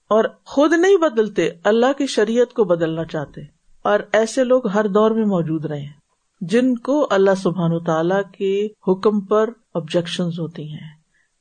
اور 0.07 0.23
خود 0.45 0.73
نہیں 0.73 0.97
بدلتے، 0.97 1.49
اللہ 1.63 1.93
کی 1.97 2.07
شریعت 2.07 2.53
کو 2.53 2.63
بدلنا 2.63 3.05
چاہتے۔ 3.05 3.41
اور 3.81 3.99
ایسے 4.11 4.43
لوگ 4.43 4.67
ہر 4.67 4.87
دور 4.87 5.11
میں 5.11 5.25
موجود 5.25 5.65
رہے 5.65 5.81
ہیں، 5.81 5.93
جن 6.41 6.75
کو 6.75 7.07
اللہ 7.09 7.35
سبحان 7.37 7.71
و 7.73 7.79
تعالی 7.79 8.15
کے 8.37 8.67
حکم 8.91 9.19
پر 9.19 9.49
آبجیکشن 9.73 10.23
ہوتی 10.23 10.71
ہیں۔ 10.71 10.94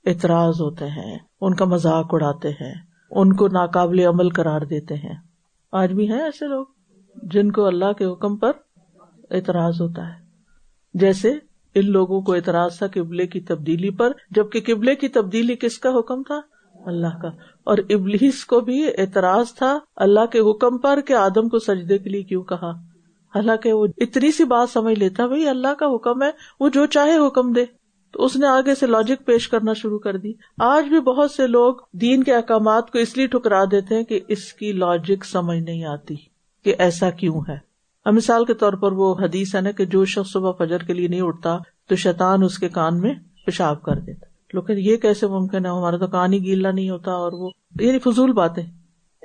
اعتراض 0.06 0.60
ہوتے 0.60 0.86
ہیں، 0.86 1.18
ان 1.40 1.54
کا 1.54 1.64
مذاق 1.64 2.06
اڑاتے 2.12 2.48
ہیں، 2.50 2.74
ان 3.10 3.32
کو 3.32 3.48
ناقابل 3.48 4.00
عمل 4.00 4.28
قرار 4.28 4.60
دیتے 4.60 4.94
ہیں۔ 4.94 5.14
آج 5.72 5.92
بھی 5.92 6.12
ہیں 6.12 6.22
ایسے 6.22 6.46
لوگ 6.46 6.66
جن 7.22 7.52
کو 7.52 7.66
اللہ 7.66 7.92
کے 7.92 8.04
حکم 8.04 8.36
پر 8.36 8.52
اعتراض 9.30 9.80
ہوتا 9.80 10.08
ہے۔ 10.08 10.24
جیسے 10.94 11.32
ان 11.74 11.90
لوگوں 11.90 12.20
کو 12.20 12.34
اعتراض 12.34 12.78
تھا 12.78 12.86
قبلے 12.86 13.26
کی 13.26 13.40
تبدیلی 13.40 13.90
پر، 13.90 14.12
جبکہ 14.30 14.60
قبلے 14.66 14.94
کی 14.94 15.08
تبدیلی 15.08 15.56
کس 15.56 15.78
کا 15.78 15.90
حکم 15.98 16.22
تھا؟ 16.22 16.40
اللہ 16.86 17.18
کا۔ 17.22 17.28
اور 17.64 17.78
ابلیس 17.78 18.44
کو 18.44 18.60
بھی 18.60 18.88
اعتراض 18.98 19.54
تھا 19.54 19.78
اللہ 19.96 20.26
کے 20.26 20.38
حکم 20.38 20.78
پر 20.78 21.00
کہ 21.00 21.12
آدم 21.12 21.48
کو 21.48 21.58
سجدے 21.58 21.98
کے 21.98 22.10
لیے 22.10 22.22
کیوں 22.22 22.42
کہا۔ 22.42 22.70
حالانکہ 23.34 23.72
وہ 23.72 23.86
اتنی 23.96 24.32
سی 24.32 24.44
بات 24.44 24.70
سمجھ 24.70 24.98
لیتا 24.98 25.26
بھائی 25.26 25.48
اللہ 25.48 25.74
کا 25.74 25.86
حکم 25.86 26.22
ہے، 26.22 26.30
وہ 26.60 26.68
جو 26.68 26.86
چاہے 26.86 27.26
حکم 27.26 27.52
دے۔ 27.52 27.64
تو 28.14 28.24
اس 28.24 28.36
نے 28.36 28.46
آگے 28.46 28.74
سے 28.74 28.86
لاجک 28.86 29.26
پیش 29.26 29.48
کرنا 29.48 29.72
شروع 29.72 29.98
کر 29.98 30.16
دی۔ 30.16 30.32
آج 30.58 30.84
بھی 30.84 31.00
بہت 31.00 31.30
سے 31.30 31.46
لوگ 31.46 31.74
دین 31.92 32.22
کے 32.22 32.34
احکامات 32.34 32.90
کو 32.90 32.98
اس 32.98 33.16
لیے 33.16 33.26
ٹھکرا 33.26 33.64
دیتے 33.70 33.94
ہیں 33.94 34.04
کہ 34.04 34.20
اس 34.28 34.52
کی 34.52 34.72
لاجک 34.72 35.24
سمجھ 35.24 35.58
نہیں 35.58 35.84
آتی 35.84 36.14
کہ 36.64 36.74
ایسا 36.78 37.10
کیوں 37.10 37.40
ہے۔ 37.48 37.74
مثال 38.12 38.44
کے 38.44 38.54
طور 38.54 38.72
پر 38.72 38.92
وہ 38.92 39.14
حدیث 39.14 39.54
ہے 39.54 39.60
نا 39.60 39.70
کہ 39.70 39.84
جو 39.84 40.04
شخص 40.04 40.32
صبح 40.32 40.52
فجر 40.58 40.78
کے 40.78 40.92
لیے 40.92 41.08
نہیں 41.08 41.20
اٹھتا 41.20 41.58
تو 41.88 41.96
شیطان 41.96 42.42
اس 42.42 42.58
کے 42.58 42.68
کان 42.68 43.00
میں 43.00 43.14
پیشاب 43.46 43.82
کر 43.82 43.96
دیتا۔ 43.96 44.26
لیکن 44.52 44.74
یہ 44.78 44.96
کیسے 44.96 45.26
ممکن 45.26 45.66
ہے؟ 45.66 45.70
ہمارا 45.70 45.96
تو 45.96 46.06
کان 46.06 46.32
ہی 46.32 46.44
گیلا 46.44 46.70
نہیں 46.70 46.90
ہوتا 46.90 47.12
اور 47.12 47.32
وہ 47.32 47.50
یعنی 47.80 47.98
فضول 47.98 48.32
باتیں۔ 48.32 48.62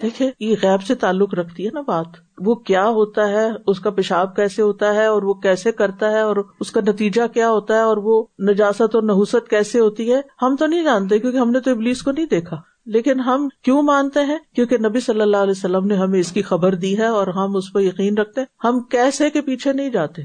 دیکھے 0.02 0.32
یہ 0.40 0.56
غیب 0.62 0.84
سے 0.84 0.96
تعلق 0.96 1.34
رکھتی 1.34 1.66
ہے 1.66 1.72
نا 1.74 1.82
بات۔ 1.82 2.06
وہ 2.38 2.56
کیا 2.56 2.88
ہوتا 2.88 3.30
ہے، 3.30 3.50
اس 3.68 3.80
کا 3.80 3.90
پیشاب 3.90 4.36
کیسے 4.36 4.62
ہوتا 4.62 4.94
ہے، 4.94 5.06
اور 5.06 5.22
وہ 5.22 5.34
کیسے 5.34 5.72
کرتا 5.72 6.12
ہے، 6.12 6.22
اور 6.22 6.36
اس 6.60 6.72
کا 6.72 6.82
نتیجہ 6.82 7.22
کیا 7.34 7.50
ہوتا 7.50 7.76
ہے، 7.76 7.82
اور 7.82 7.98
وہ 7.98 8.26
نجاست 8.50 8.96
اور 8.96 9.04
نحوست 9.04 9.50
کیسے 9.50 9.80
ہوتی 9.80 10.14
ہے، 10.14 10.22
ہم 10.42 10.56
تو 10.56 10.66
نہیں 10.66 10.84
جانتے 10.84 11.20
کیونکہ 11.20 11.38
ہم 11.38 11.50
نے 11.50 11.60
تو 11.60 11.72
ابلیس 11.72 12.02
کو 12.02 12.12
نہیں 12.12 12.26
دیکھا۔ 12.26 12.56
لیکن 12.86 13.20
ہم 13.20 13.50
کیوں 13.62 13.82
مانتے 13.82 14.20
ہیں؟ 14.20 14.38
کیونکہ 14.56 14.78
نبی 14.78 15.00
صلی 15.00 15.22
اللہ 15.22 15.38
علیہ 15.38 15.52
وسلم 15.52 15.88
نے 15.88 15.96
ہمیں 15.96 16.20
اس 16.20 16.32
کی 16.32 16.42
خبر 16.42 16.76
دی 16.76 16.98
ہے، 16.98 17.06
اور 17.06 17.28
ہم 17.28 17.56
اس 17.56 17.74
پہ 17.74 17.80
یقین 17.80 18.18
رکھتے 18.18 18.42
ہیں۔ 18.42 18.48
ہم 18.64 18.80
کیسے 18.80 19.30
کے 19.30 19.42
پیچھے 19.42 19.74
نہیں 19.74 19.90
جاتے۔ 19.90 20.22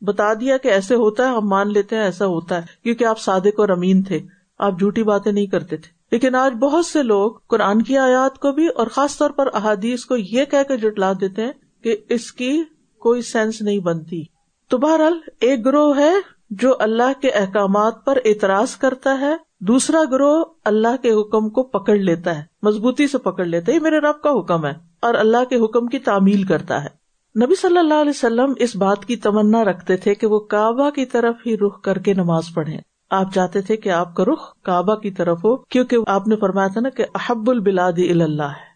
بتا 0.00 0.34
دیا 0.34 0.56
کہ 0.56 0.68
ایسے 0.68 0.94
ہوتا 0.94 1.30
ہے، 1.30 1.36
ہم 1.36 1.48
مان 1.48 1.72
لیتے 1.72 1.96
ہیں، 1.96 2.02
ایسا 2.02 2.26
ہوتا 2.26 2.56
ہے۔ 2.56 2.62
کیونکہ 2.82 3.04
آپ 3.04 3.20
صادق 3.20 3.60
اور 3.60 3.68
امین 3.68 4.02
تھے، 4.02 4.20
آپ 4.58 4.78
جھوٹی 4.78 5.02
باتیں 5.02 5.32
نہیں 5.32 5.46
کرتے 5.46 5.76
تھے۔ 5.76 5.97
لیکن 6.12 6.34
آج 6.34 6.54
بہت 6.54 6.86
سے 6.86 7.02
لوگ 7.02 7.32
قرآن 7.46 7.82
کی 7.82 7.98
آیات 7.98 8.38
کو 8.38 8.52
بھی 8.52 8.68
اور 8.68 8.86
خاص 8.86 9.18
طور 9.18 9.30
پر 9.30 9.48
احادیث 9.54 10.04
کو 10.04 10.16
یہ 10.16 10.44
کہہ 10.44 10.62
کے 10.68 10.76
جٹلا 10.76 11.12
دیتے 11.12 11.42
ہیں 11.42 11.52
کہ 11.84 11.96
اس 12.08 12.32
کی 12.32 12.62
کوئی 12.98 13.22
سینس 13.22 13.62
نہیں 13.62 13.78
بنتی۔ 13.78 14.22
تو 14.68 14.78
بہرحال 14.78 15.18
ایک 15.40 15.64
گروہ 15.64 15.96
ہے 15.96 16.12
جو 16.50 16.74
اللہ 16.78 17.20
کے 17.20 17.28
احکامات 17.30 18.04
پر 18.04 18.18
اعتراض 18.24 18.76
کرتا 18.76 19.20
ہے، 19.20 19.36
دوسرا 19.60 20.02
گروہ 20.10 20.44
اللہ 20.64 21.02
کے 21.02 21.10
حکم 21.10 21.48
کو 21.48 21.62
پکڑ 21.62 21.96
لیتا 21.96 22.38
ہے، 22.38 22.42
مضبوطی 22.62 23.06
سے 23.06 23.18
پکڑ 23.18 23.44
لیتا 23.44 23.72
ہے، 23.72 23.76
یہ 23.76 23.82
میرے 23.82 23.98
رب 23.98 24.22
کا 24.22 24.30
حکم 24.30 24.66
ہے 24.66 24.72
اور 25.00 25.14
اللہ 25.14 25.44
کے 25.44 25.56
حکم 25.56 25.86
کی 25.86 25.98
تعمیل 25.98 26.42
کرتا 26.42 26.84
ہے۔ 26.84 26.98
نبی 27.44 27.54
صلی 27.54 27.78
اللہ 27.78 27.94
علیہ 27.94 28.10
وسلم 28.10 28.52
اس 28.56 28.76
بات 28.76 29.04
کی 29.04 29.16
تمنا 29.16 29.64
رکھتے 29.64 29.96
تھے 29.96 30.14
کہ 30.14 30.26
وہ 30.26 30.38
کعبہ 30.38 30.90
کی 30.90 31.06
طرف 31.06 31.34
ہی 31.46 31.56
رخ 31.58 31.80
کر 31.82 31.98
کے 31.98 32.14
نماز 32.14 32.42
پڑھے 32.54 32.76
آپ 33.10 33.34
چاہتے 33.34 33.60
تھے 33.60 33.76
کہ 33.76 33.88
آپ 33.88 34.14
کا 34.14 34.24
رخ 34.24 34.54
کعبہ 34.62 34.94
کی 34.94 35.10
طرف 35.10 35.44
ہو، 35.44 35.56
کیونکہ 35.56 35.96
آپ 36.06 36.28
نے 36.28 36.36
فرمایا 36.36 36.68
تھا 36.68 36.80
نا 36.80 36.88
کہ 36.88 37.04
احب 37.14 37.50
البلاد 37.50 37.92
اللہ 37.98 38.42
ہے۔ 38.42 38.68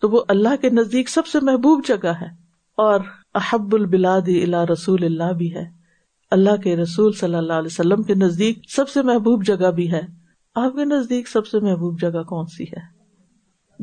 تو 0.00 0.10
وہ 0.10 0.24
اللہ 0.28 0.56
کے 0.60 0.70
نزدیک 0.70 1.08
سب 1.08 1.26
سے 1.26 1.38
محبوب 1.42 1.86
جگہ 1.88 2.08
ہے۔ 2.08 2.26
اور 2.76 3.00
احب 3.34 3.74
البلاد 3.74 4.28
الا 4.28 4.64
رسول 4.66 5.04
اللہ 5.04 5.32
بھی 5.32 5.54
ہے۔ 5.54 5.64
اللہ 6.30 6.56
کے 6.56 6.76
رسول 6.76 7.12
صلی 7.12 7.34
اللہ 7.34 7.52
علیہ 7.52 7.68
وسلم 7.70 8.02
کے 8.02 8.14
نزدیک 8.14 8.58
سب 8.68 8.88
سے 8.88 9.02
محبوب 9.02 9.44
جگہ 9.44 9.70
بھی 9.70 9.92
ہے۔ 9.92 10.00
آپ 10.54 10.72
کے 10.72 10.84
نزدیک 10.84 11.28
سب 11.28 11.46
سے 11.46 11.60
محبوب 11.60 12.00
جگہ 12.00 12.22
کون 12.22 12.46
سی 12.46 12.64
ہے؟ 12.64 12.96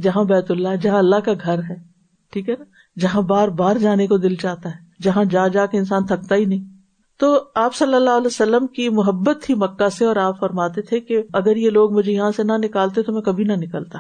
جہاں 0.02 0.24
بیت 0.24 0.52
اللہ، 0.52 0.76
جہاں 0.82 0.98
اللہ 0.98 1.16
کا 1.16 1.32
گھر 1.44 1.60
ہے۔ 1.70 1.76
ٹھیک 2.32 2.50
ہے 2.50 2.56
نا؟ 2.60 2.66
جہاں 3.00 3.22
بار 3.22 3.48
بار 3.48 3.76
جانے 3.76 4.08
کو 4.08 4.18
دل 4.18 4.36
چاہتا 4.36 4.70
ہے۔ 4.70 4.76
جہاں 5.02 5.24
جا 5.24 5.48
جا 5.48 5.66
کے 5.66 5.78
انسان 5.78 6.06
تھکتا 6.06 6.36
ہی 6.36 6.46
نہیں۔ 6.46 6.73
تو 7.18 7.44
آپ 7.56 7.76
صلی 7.76 7.94
اللہ 7.94 8.10
علیہ 8.10 8.28
وسلم 8.28 8.68
کی 8.68 8.90
محبت 8.90 9.38
تھی 9.44 9.54
مکہ 9.54 9.90
سے 9.90 10.06
اور 10.06 10.16
آپ 10.16 10.40
فرماتے 10.40 10.82
تھے 10.82 11.00
کہ 11.00 11.22
اگر 11.34 11.56
یہ 11.56 11.70
لوگ 11.70 11.94
مجھے 11.94 12.12
یہاں 12.12 12.32
سے 12.32 12.44
نہ 12.44 12.54
نکالتے 12.58 13.02
تو 13.02 13.14
میں 13.14 13.22
کبھی 13.22 13.44
نہ 13.44 13.54
نکلتا۔ 13.54 14.00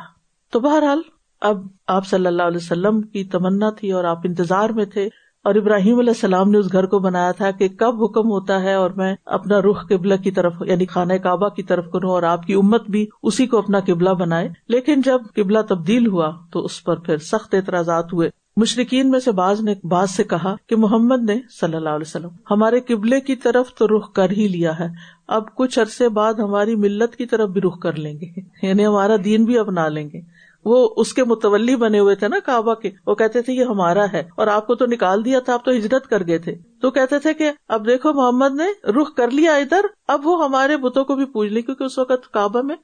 تو 0.51 0.59
بہرحال 0.59 1.01
اب 1.41 1.57
آپ 1.87 2.07
صلی 2.07 2.27
اللہ 2.27 2.43
علیہ 2.43 2.57
وسلم 2.57 3.01
کی 3.01 3.23
تمنا 3.23 3.69
تھی 3.69 3.91
اور 3.91 4.03
آپ 4.03 4.17
انتظار 4.23 4.69
میں 4.69 4.85
تھے 4.85 5.09
اور 5.43 5.55
ابراہیم 5.55 5.99
علیہ 5.99 6.09
السلام 6.09 6.49
نے 6.49 6.57
اس 6.57 6.71
گھر 6.71 6.85
کو 6.85 6.99
بنایا 6.99 7.31
تھا 7.31 7.51
کہ 7.51 7.67
کب 7.67 8.03
حکم 8.03 8.31
ہوتا 8.31 8.61
ہے 8.61 8.73
اور 8.73 8.91
میں 8.91 9.15
اپنا 9.25 9.59
رخ 9.59 9.87
قبلہ 9.89 10.15
کی 10.15 10.31
طرف 10.31 10.53
یعنی 10.65 10.85
خانہ 10.85 11.13
کعبہ 11.13 11.49
کی 11.49 11.63
طرف 11.63 11.85
کروں 11.93 12.09
اور 12.09 12.23
آپ 12.23 12.43
کی 12.43 12.53
امت 12.53 12.89
بھی 12.89 13.07
اسی 13.23 13.47
کو 13.47 13.57
اپنا 13.57 13.79
قبلہ 13.79 14.09
بنائے۔ 14.09 14.49
لیکن 14.67 15.01
جب 15.01 15.21
قبلہ 15.35 15.59
تبدیل 15.69 16.07
ہوا 16.07 16.31
تو 16.51 16.65
اس 16.65 16.83
پر 16.83 16.95
پھر 16.95 17.17
سخت 17.17 17.53
اعتراضات 17.53 18.13
ہوئے۔ 18.13 18.29
مشرقین 18.57 19.09
میں 19.09 19.19
سے 19.19 19.31
بعض 19.31 19.61
نے 19.61 19.73
بعض 19.83 20.09
سے 20.11 20.23
کہا 20.23 20.55
کہ 20.67 20.75
محمد 20.75 21.29
نے 21.29 21.39
صلی 21.59 21.75
اللہ 21.75 21.89
علیہ 21.89 22.07
وسلم 22.07 22.29
ہمارے 22.51 22.79
قبلے 22.79 23.21
کی 23.21 23.35
طرف 23.35 23.73
تو 23.73 23.87
رخ 23.87 24.13
کر 24.13 24.29
ہی 24.29 24.47
لیا 24.47 24.79
ہے۔ 24.79 24.87
اب 25.27 25.55
کچھ 25.55 25.79
عرصے 25.79 26.09
بعد 26.09 26.33
ہماری 26.33 26.75
ملت 26.75 27.15
کی 27.15 27.25
طرف 27.25 27.49
بھی 27.49 27.61
رخ 27.61 27.79
کر 27.79 27.93
لیں 27.93 28.19
گے۔ 28.19 28.41
یعنی 28.67 28.85
ہمارا 28.85 29.15
دین 29.25 29.45
بھی 29.45 29.57
اپنا 29.57 29.87
لیں 29.87 30.09
گے۔ 30.13 30.21
وہ 30.65 30.89
اس 30.97 31.13
کے 31.13 31.23
متولی 31.23 31.75
بنے 31.75 31.99
ہوئے 31.99 32.15
تھے 32.15 32.27
نا 32.27 32.35
کعبہ 32.45 32.73
کے۔ 32.73 32.91
وہ 33.07 33.15
کہتے 33.15 33.41
تھے 33.41 33.53
یہ 33.53 33.63
ہمارا 33.63 34.05
ہے 34.13 34.23
اور 34.35 34.47
آپ 34.47 34.67
کو 34.67 34.75
تو 34.75 34.85
نکال 34.85 35.25
دیا 35.25 35.39
تھا، 35.39 35.53
آپ 35.53 35.65
تو 35.65 35.71
ہجرت 35.71 36.07
کر 36.07 36.27
گئے 36.27 36.37
تھے۔ 36.37 36.55
تو 36.81 36.91
کہتے 36.91 37.19
تھے 37.19 37.33
کہ 37.33 37.51
اب 37.67 37.87
دیکھو 37.87 38.13
محمد 38.13 38.55
نے 38.55 38.91
رخ 38.91 39.13
کر 39.15 39.31
لیا 39.31 39.55
ادھر، 39.55 39.85
اب 40.07 40.27
وہ 40.27 40.45
ہمارے 40.45 40.77
بتوں 40.77 41.05
کو 41.05 41.15
بھی 41.15 41.25
پوچھ 41.25 41.53
لی 41.53 41.61
کیونکہ 41.61 41.83
اس 41.83 41.97
وقت 41.97 42.31
کعبہ 42.31 42.61
میں 42.61 42.75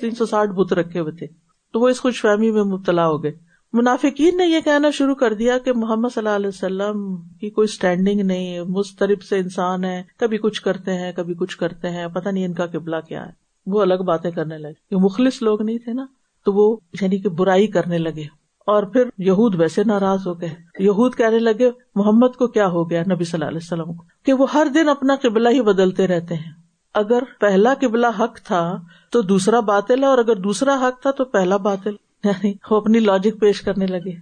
تین 0.00 0.10
سو 0.10 0.26
ساٹھ 0.26 0.50
بت 0.50 0.72
رکھے 0.72 1.00
ہوئے 1.00 1.12
تھے۔ 1.12 1.26
تو 1.72 1.80
وہ 1.80 1.88
اس 1.88 2.00
خوش 2.00 2.22
فہمی 2.22 2.50
میں 2.50 2.64
مبتلا 2.64 3.06
ہو 3.06 3.22
گئے۔ 3.22 3.53
منافقین 3.74 4.36
نے 4.36 4.46
یہ 4.46 4.60
کہنا 4.60 4.90
شروع 4.90 5.14
کر 5.14 5.34
دیا 5.34 5.58
کہ 5.58 5.72
محمد 5.72 6.08
صلی 6.14 6.26
اللہ 6.26 6.36
علیہ 6.36 6.48
وسلم 6.48 7.16
کی 7.16 7.50
کوئی 7.50 7.64
اسٹینڈنگ 7.64 8.20
نہیں 8.20 8.60
مسترب 8.60 9.22
سے 9.22 9.38
انسان 9.38 9.84
ہے، 9.84 10.02
کبھی 10.16 10.38
کچھ 10.38 10.62
کرتے 10.62 10.94
ہیں، 10.94 11.12
کبھی 11.12 11.34
کچھ 11.34 11.56
کرتے 11.56 11.90
ہیں، 11.90 12.06
پتہ 12.06 12.28
نہیں 12.28 12.44
ان 12.44 12.54
کا 12.54 12.66
قبلہ 12.66 12.96
کیا 13.08 13.26
ہے۔ 13.26 13.30
وہ 13.66 13.82
الگ 13.82 13.94
باتیں 13.94 14.30
کرنے 14.30 14.58
لگے۔ 14.58 14.96
مخلص 14.96 15.42
لوگ 15.42 15.62
نہیں 15.62 15.78
تھے 15.78 15.92
نا، 15.92 16.06
تو 16.44 16.52
وہ 16.52 16.76
یعنی 17.00 17.18
کہ 17.18 17.28
برائی 17.28 17.66
کرنے 17.66 17.98
لگے۔ 17.98 18.44
اور 18.66 18.82
پھر 18.82 19.02
یہود 19.18 19.54
ویسے 19.60 19.84
ناراض 19.84 20.26
ہو 20.26 20.40
گئے۔ 20.40 20.54
یہود 20.78 21.14
کہنے 21.14 21.38
لگے، 21.38 21.70
محمد 21.94 22.36
کو 22.38 22.46
کیا 22.46 22.66
ہو 22.66 22.90
گیا 22.90 23.00
نبی 23.00 23.24
صلی 23.24 23.38
اللہ 23.38 23.48
علیہ 23.48 23.60
وسلم 23.62 23.94
کو؟ 23.94 24.04
کہ 24.22 24.32
وہ 24.32 24.46
ہر 24.54 24.66
دن 24.74 24.88
اپنا 24.88 25.14
قبلہ 25.22 25.48
ہی 25.48 25.62
بدلتے 25.62 26.06
رہتے 26.06 26.34
ہیں۔ 26.34 26.52
اگر 26.94 27.22
پہلا 27.40 27.74
قبلہ 27.80 28.06
حق 28.18 28.40
تھا، 28.44 28.76
تو 29.10 29.22
دوسرا 29.22 29.60
باطل 29.60 30.02
ہے، 30.02 30.08
اور 30.08 30.18
اگر 30.18 30.36
دوسرا 30.36 30.74
حق 30.74 31.02
تھا، 31.02 31.10
تو 31.10 31.24
پہلا 31.24 31.56
باطل۔ 31.56 31.94
یعنی 32.24 32.52
وہ 32.70 32.76
اپنی 32.76 32.98
لاجک 32.98 33.40
پیش 33.40 33.60
کرنے 33.60 33.86
لگے۔ 33.86 34.12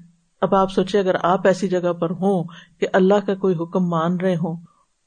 اب 0.41 0.55
آپ 0.55 0.73
سوچے 0.73 0.99
اگر 0.99 1.15
آپ 1.23 1.47
ایسی 1.47 1.69
جگہ 1.69 1.93
پر 1.93 2.11
ہوں 2.11 2.45
کہ 2.81 2.87
اللہ 2.93 3.27
کا 3.27 3.35
کوئی 3.35 3.55
حکم 3.55 3.89
مان 3.89 4.17
رہے 4.17 4.35
ہوں 4.35 4.57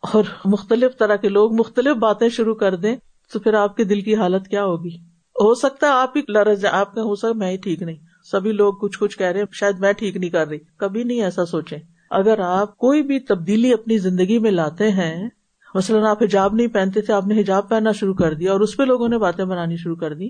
اور 0.03 0.23
مختلف 0.45 0.97
طرح 0.97 1.15
کے 1.15 1.29
لوگ 1.29 1.53
مختلف 1.53 1.95
باتیں 1.95 2.29
شروع 2.29 2.55
کر 2.55 2.75
دیں، 2.75 2.95
تو 3.33 3.39
پھر 3.39 3.53
آپ 3.53 3.75
کے 3.77 3.83
دل 3.83 4.01
کی 4.01 4.15
حالت 4.15 4.47
کیا 4.47 4.63
ہوگی؟ 4.65 4.95
ہو 5.35 5.53
سکتا 5.55 5.87
ہے 5.87 5.91
آپ 5.91 6.17
ہی 6.17 6.21
لرز 6.29 6.65
آپ 6.65 6.93
کا 6.95 7.01
ہو 7.01 7.15
سکتا 7.15 7.33
میں 7.33 7.51
ہی 7.51 7.57
ٹھیک 7.57 7.81
نہیں۔ 7.81 7.95
سبھی 8.31 8.51
لوگ 8.51 8.73
کچھ 8.73 8.99
کچھ 8.99 9.17
کہہ 9.17 9.27
رہے 9.27 9.39
ہیں، 9.39 9.45
شاید 9.51 9.79
میں 9.79 9.93
ٹھیک 9.93 10.17
نہیں 10.17 10.29
کر 10.29 10.47
رہی۔ 10.47 10.57
کبھی 10.77 11.03
نہیں 11.03 11.21
ایسا 11.21 11.45
سوچے 11.45 11.77
اگر 12.09 12.39
آپ 12.39 12.77
کوئی 12.77 13.03
بھی 13.03 13.19
تبدیلی 13.19 13.73
اپنی 13.73 13.97
زندگی 13.97 14.39
میں 14.39 14.51
لاتے 14.51 14.91
ہیں، 14.91 15.29
مثلاً 15.75 16.03
آپ 16.03 16.23
حجاب 16.23 16.53
نہیں 16.53 16.67
پہنتے 16.67 17.01
تھے، 17.01 17.13
آپ 17.13 17.27
نے 17.27 17.39
حجاب 17.41 17.69
پہننا 17.69 17.91
شروع 17.91 18.13
کر 18.13 18.33
دیا 18.33 18.51
اور 18.51 18.59
اس 18.59 18.77
پہ 18.77 18.83
لوگوں 18.83 19.09
نے 19.09 19.17
باتیں 19.17 19.45
بنانی 19.45 19.77
شروع 19.77 19.95
کر 19.95 20.13
دی 20.13 20.29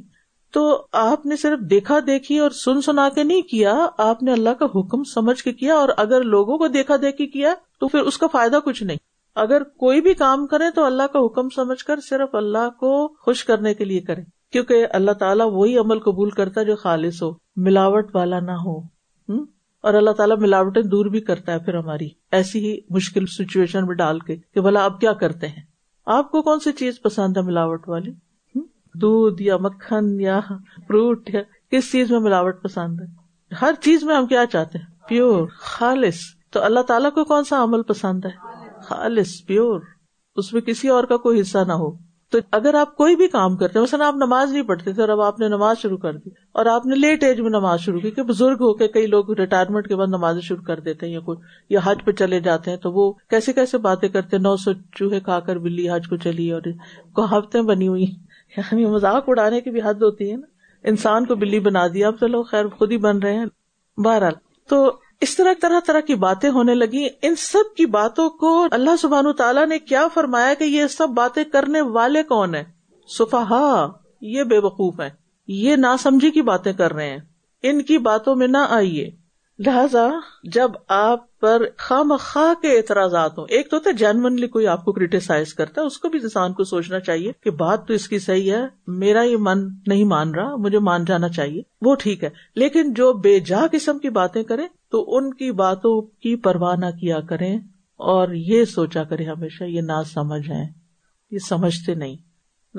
تو 0.56 0.86
آپ 0.92 1.26
نے 1.26 1.36
صرف 1.36 1.60
دیکھا 1.60 2.00
دیکھی 2.08 2.40
اور 2.40 2.50
سن 2.50 2.82
سنا 2.82 3.10
کے 3.10 3.24
نہیں 3.24 3.42
کیا، 3.42 3.88
آپ 3.98 4.24
نے 4.24 4.32
اللہ 4.32 4.50
کا 4.50 4.66
حکم 4.66 5.04
سمجھ 5.04 5.44
کے 5.44 5.54
کیا 5.54 5.76
اور 5.76 5.90
اگر 5.98 6.24
لوگوں 6.24 6.58
کو 6.58 6.68
دیکھا 6.68 6.96
دیکھی 7.02 7.28
کیا 7.28 7.54
تو 7.80 7.88
پھر 7.88 8.00
اس 8.00 8.18
کا 8.18 8.28
فائدہ 8.28 8.60
کچھ 8.66 8.84
نہیں۔ 8.84 8.98
اگر 9.36 9.64
کوئی 9.64 10.02
بھی 10.02 10.14
کام 10.14 10.48
کرے 10.48 10.72
تو 10.76 10.84
اللہ 10.84 11.04
کا 11.14 11.20
حکم 11.20 11.50
سمجھ 11.50 11.84
کر 11.86 12.00
صرف 12.00 12.36
اللہ 12.36 12.70
کو 12.80 13.08
خوش 13.08 13.44
کرنے 13.46 13.74
کے 13.74 13.86
لیے 13.86 14.02
کرے، 14.02 14.22
کیونکہ 14.52 14.86
اللہ 14.90 15.12
تعالیٰ 15.12 15.50
وہی 15.52 15.78
عمل 15.78 16.00
قبول 16.00 16.30
کرتا 16.30 16.62
ہے 16.62 16.66
جو 16.66 16.76
خالص 16.76 17.24
ہو، 17.24 17.32
ملاوٹ 17.56 18.16
والا 18.16 18.40
نہ 18.40 18.52
ہو۔ 18.52 18.80
اور 19.82 19.94
اللہ 19.94 20.12
تعالیٰ 20.12 20.38
ملاوٹیں 20.38 20.82
دور 20.82 21.06
بھی 21.06 21.22
کرتا 21.22 21.54
ہے 21.54 21.60
پھر 21.60 21.76
ہماری، 21.76 22.10
ایسی 22.32 22.60
ہی 22.60 22.80
مشکل 22.90 23.26
سچویشن 23.26 23.86
میں 23.86 23.96
ڈال 23.96 24.20
کے 24.20 24.36
کہ 24.54 24.62
بھلا 24.62 24.86
اب 24.86 25.00
کیا 25.02 25.14
کرتے 25.14 25.48
ہیں؟ 25.48 25.64
آپ 26.06 26.32
کو 26.32 26.42
کون 26.42 26.60
سی 26.60 26.72
چیز 26.72 27.02
پسند 27.02 27.38
ہے 27.38 27.42
ملاوٹ 27.42 27.90
والی؟ 27.90 28.12
دودھ 29.02 29.42
یا 29.42 29.58
مکھن 29.58 30.20
یا 30.20 30.40
فروٹ 30.88 31.30
یا 31.34 31.42
کس 31.72 31.92
چیز 31.92 32.12
میں 32.12 32.20
ملاوٹ 32.20 32.64
پسند 32.64 33.02
ہے؟ 33.02 33.06
ہر 33.62 33.74
چیز 33.82 34.04
میں 34.04 34.16
ہم 34.16 34.28
کیا 34.28 34.46
چاہتے 34.52 34.78
ہیں؟ 34.78 34.86
پیور، 35.08 35.48
خالص۔ 35.58 36.16
تو 36.52 36.64
اللہ 36.64 36.80
تعالیٰ 36.80 37.12
کو 37.12 37.24
کون 37.24 37.44
سا 37.44 37.64
عمل 37.64 37.82
پسند 37.82 38.26
ہے؟ 38.26 38.32
خالص، 38.84 39.46
پیور۔ 39.46 39.82
اس 40.36 40.54
میں 40.54 40.62
کسی 40.62 40.88
اور 40.88 41.04
کا 41.04 41.18
کوئی 41.18 41.42
حصہ 41.42 41.58
نہ 41.68 41.74
ہو۔ 41.74 42.06
تو 42.26 42.38
اگر 42.52 42.74
آپ 42.74 42.96
کوئی 42.98 43.16
بھی 43.16 43.28
کام 43.28 43.58
کرتے 43.58 43.80
ہیں 43.80 44.02
آپ 44.02 44.16
نماز 44.16 44.52
نہیں 44.52 44.64
پڑھتے 44.64 44.94
تھے 44.94 45.02
اور 45.02 45.10
اب 45.10 45.22
آپ 45.22 45.40
نے 45.40 45.48
نماز 45.48 45.78
شروع 45.78 45.98
کر 45.98 46.14
دی 46.14 46.30
اور 46.52 46.66
آپ 46.66 46.86
نے 46.86 46.96
لیٹ 46.96 47.24
ایج 47.24 47.42
میں 47.42 47.50
نماز 47.50 47.80
شروع 47.80 48.00
کی 48.00 48.12
کہ 48.12 48.24
بزرگ 48.24 48.56
ہو 48.56 48.74
کے 48.74 48.88
کئی 48.88 49.08
لوگ 49.08 49.32
ریٹائرمنٹ 49.32 49.88
کے 49.88 49.96
بعد 49.96 50.08
نماز 50.08 50.40
شروع 50.42 50.64
کر 50.64 50.80
دیتے 50.80 51.06
ہیں 51.06 51.14
یا 51.14 51.20
کوئی 51.20 51.38
یا 51.70 51.80
حج 51.84 52.06
پہ 52.06 52.12
چلے 52.12 52.40
جاتے 52.40 52.72
ہیں 52.72 52.78
تو 52.78 52.92
وہ 52.92 53.14
کیسے 53.30 53.54
کیسے 53.54 53.78
باتیں 53.78 54.10
کرتے 54.10 54.38
نو 54.38 54.56
سو 54.56 54.72
چوہے 54.74 55.20
کھا 55.20 55.40
کر 55.40 55.56
بلی 55.56 55.90
حج 55.90 56.08
کو 56.08 56.16
چلی 56.16 56.52
اور 56.52 56.62
کہاوتیں 57.16 57.62
بنی 57.62 57.88
ہوئی 57.88 58.06
یعنی 58.58 58.86
مذاق 58.86 59.24
اڑانے 59.28 59.62
کی 59.62 59.70
بھی 59.70 59.82
حد 59.82 59.94
ہوتی 59.94 60.32
ہے 60.32 60.38
نا۔ 60.38 60.48
انسان 60.84 61.26
کو 61.26 61.36
بلی 61.36 61.60
بنا 61.60 61.88
دیا 61.88 62.08
اب 62.08 62.16
چلو 62.20 62.44
خیر، 62.44 62.68
خود 62.68 62.92
ہی 62.92 62.98
بن 62.98 63.20
رہے 63.20 63.34
ہیں۔ 63.34 63.46
بہرحال، 63.98 64.34
تو 64.70 64.98
اس 65.22 65.38
طرح 65.38 65.54
طرح 65.62 65.80
طرح 65.88 66.00
کی 66.00 66.16
باتیں 66.16 66.50
ہونے 66.50 66.76
لگی۔ 66.76 67.08
ان 67.22 67.36
سب 67.36 67.76
کی 67.78 67.86
باتوں 67.86 68.30
کو 68.30 68.68
اللہ 68.72 68.96
سبحان 69.02 69.34
تعالیٰ 69.34 69.68
نے 69.68 69.80
کیا 69.80 70.08
فرمایا 70.14 70.54
کہ 70.54 70.64
یہ 70.64 70.88
سب 70.88 71.10
باتیں 71.10 71.44
کرنے 71.44 71.82
والے 71.82 72.24
کون 72.24 72.56
ہیں؟ 72.56 72.64
صفحا 73.18 73.88
یہ 74.22 74.44
بے 74.44 74.58
وقوف 74.58 75.00
ہے 75.00 75.10
یہ 75.48 75.76
نا 75.76 75.96
سمجھی 76.00 76.32
کی 76.32 76.42
باتیں 76.42 76.74
کر 76.74 76.94
رہے 76.94 77.10
ہیں۔ 77.10 77.20
ان 77.64 77.82
کی 77.82 77.98
باتوں 77.98 78.36
میں 78.36 78.48
نہ 78.48 78.58
آئیے۔ 78.70 79.25
لہذا 79.60 80.10
جب 80.44 80.72
آپ 80.88 81.40
پر 81.40 81.62
خام 81.78 82.14
خواہ 82.20 82.62
کے 82.62 82.78
اعتراضات 82.78 83.38
ہوں، 83.38 83.46
ایک 83.50 83.70
تو 83.70 83.78
ہوتا 83.78 83.90
ہے 83.90 83.96
جینونلی 83.96 84.48
کوئی 84.48 84.68
آپ 84.68 84.86
کو 84.86 84.92
کریٹیسائز 84.92 85.54
کرتا 85.54 85.82
ہے، 85.82 85.86
اس 85.86 85.98
کو 85.98 86.10
بھی 86.10 86.20
انسان 86.24 86.54
کو 86.54 86.64
سوچنا 86.64 87.00
چاہیے 87.00 87.32
کہ 87.44 87.52
بات 87.52 87.88
تو 87.88 87.94
اس 87.94 88.08
کی 88.08 88.20
صحیح 88.20 88.54
ہے، 88.54 88.62
میرا 88.88 89.22
یہ 89.22 89.38
من 89.40 89.68
نہیں 89.88 90.04
مان 90.04 90.36
رہا، 90.36 90.56
مجھے 90.56 90.80
مان 90.80 91.06
جانا 91.06 91.30
چاہیے، 91.30 91.62
وہ 91.82 91.96
ٹھیک 91.96 92.24
ہے۔ 92.24 92.30
لیکن 92.56 92.94
جو 92.94 93.14
بے 93.14 93.40
جا 93.40 93.62
قسم 93.72 94.00
کی 94.00 94.10
باتیں 94.10 94.44
کریں، 94.44 94.68
تو 94.92 95.18
ان 95.18 95.34
کی 95.34 95.52
باتوں 95.52 96.02
کی 96.02 96.36
پرواہ 96.36 96.76
نہ 96.76 96.98
کیا 97.02 97.20
کریں 97.20 97.60
اور 97.98 98.28
یہ 98.32 98.66
سوچا 98.66 99.04
کرے 99.04 99.26
ہمیشہ، 99.26 99.64
یہ 99.64 99.82
نہ 99.82 100.04
سمجھ 100.14 100.50
ہے 100.50 100.68
یہ 101.32 101.40
سمجھتے 101.40 101.94
نہیں۔ 101.94 102.16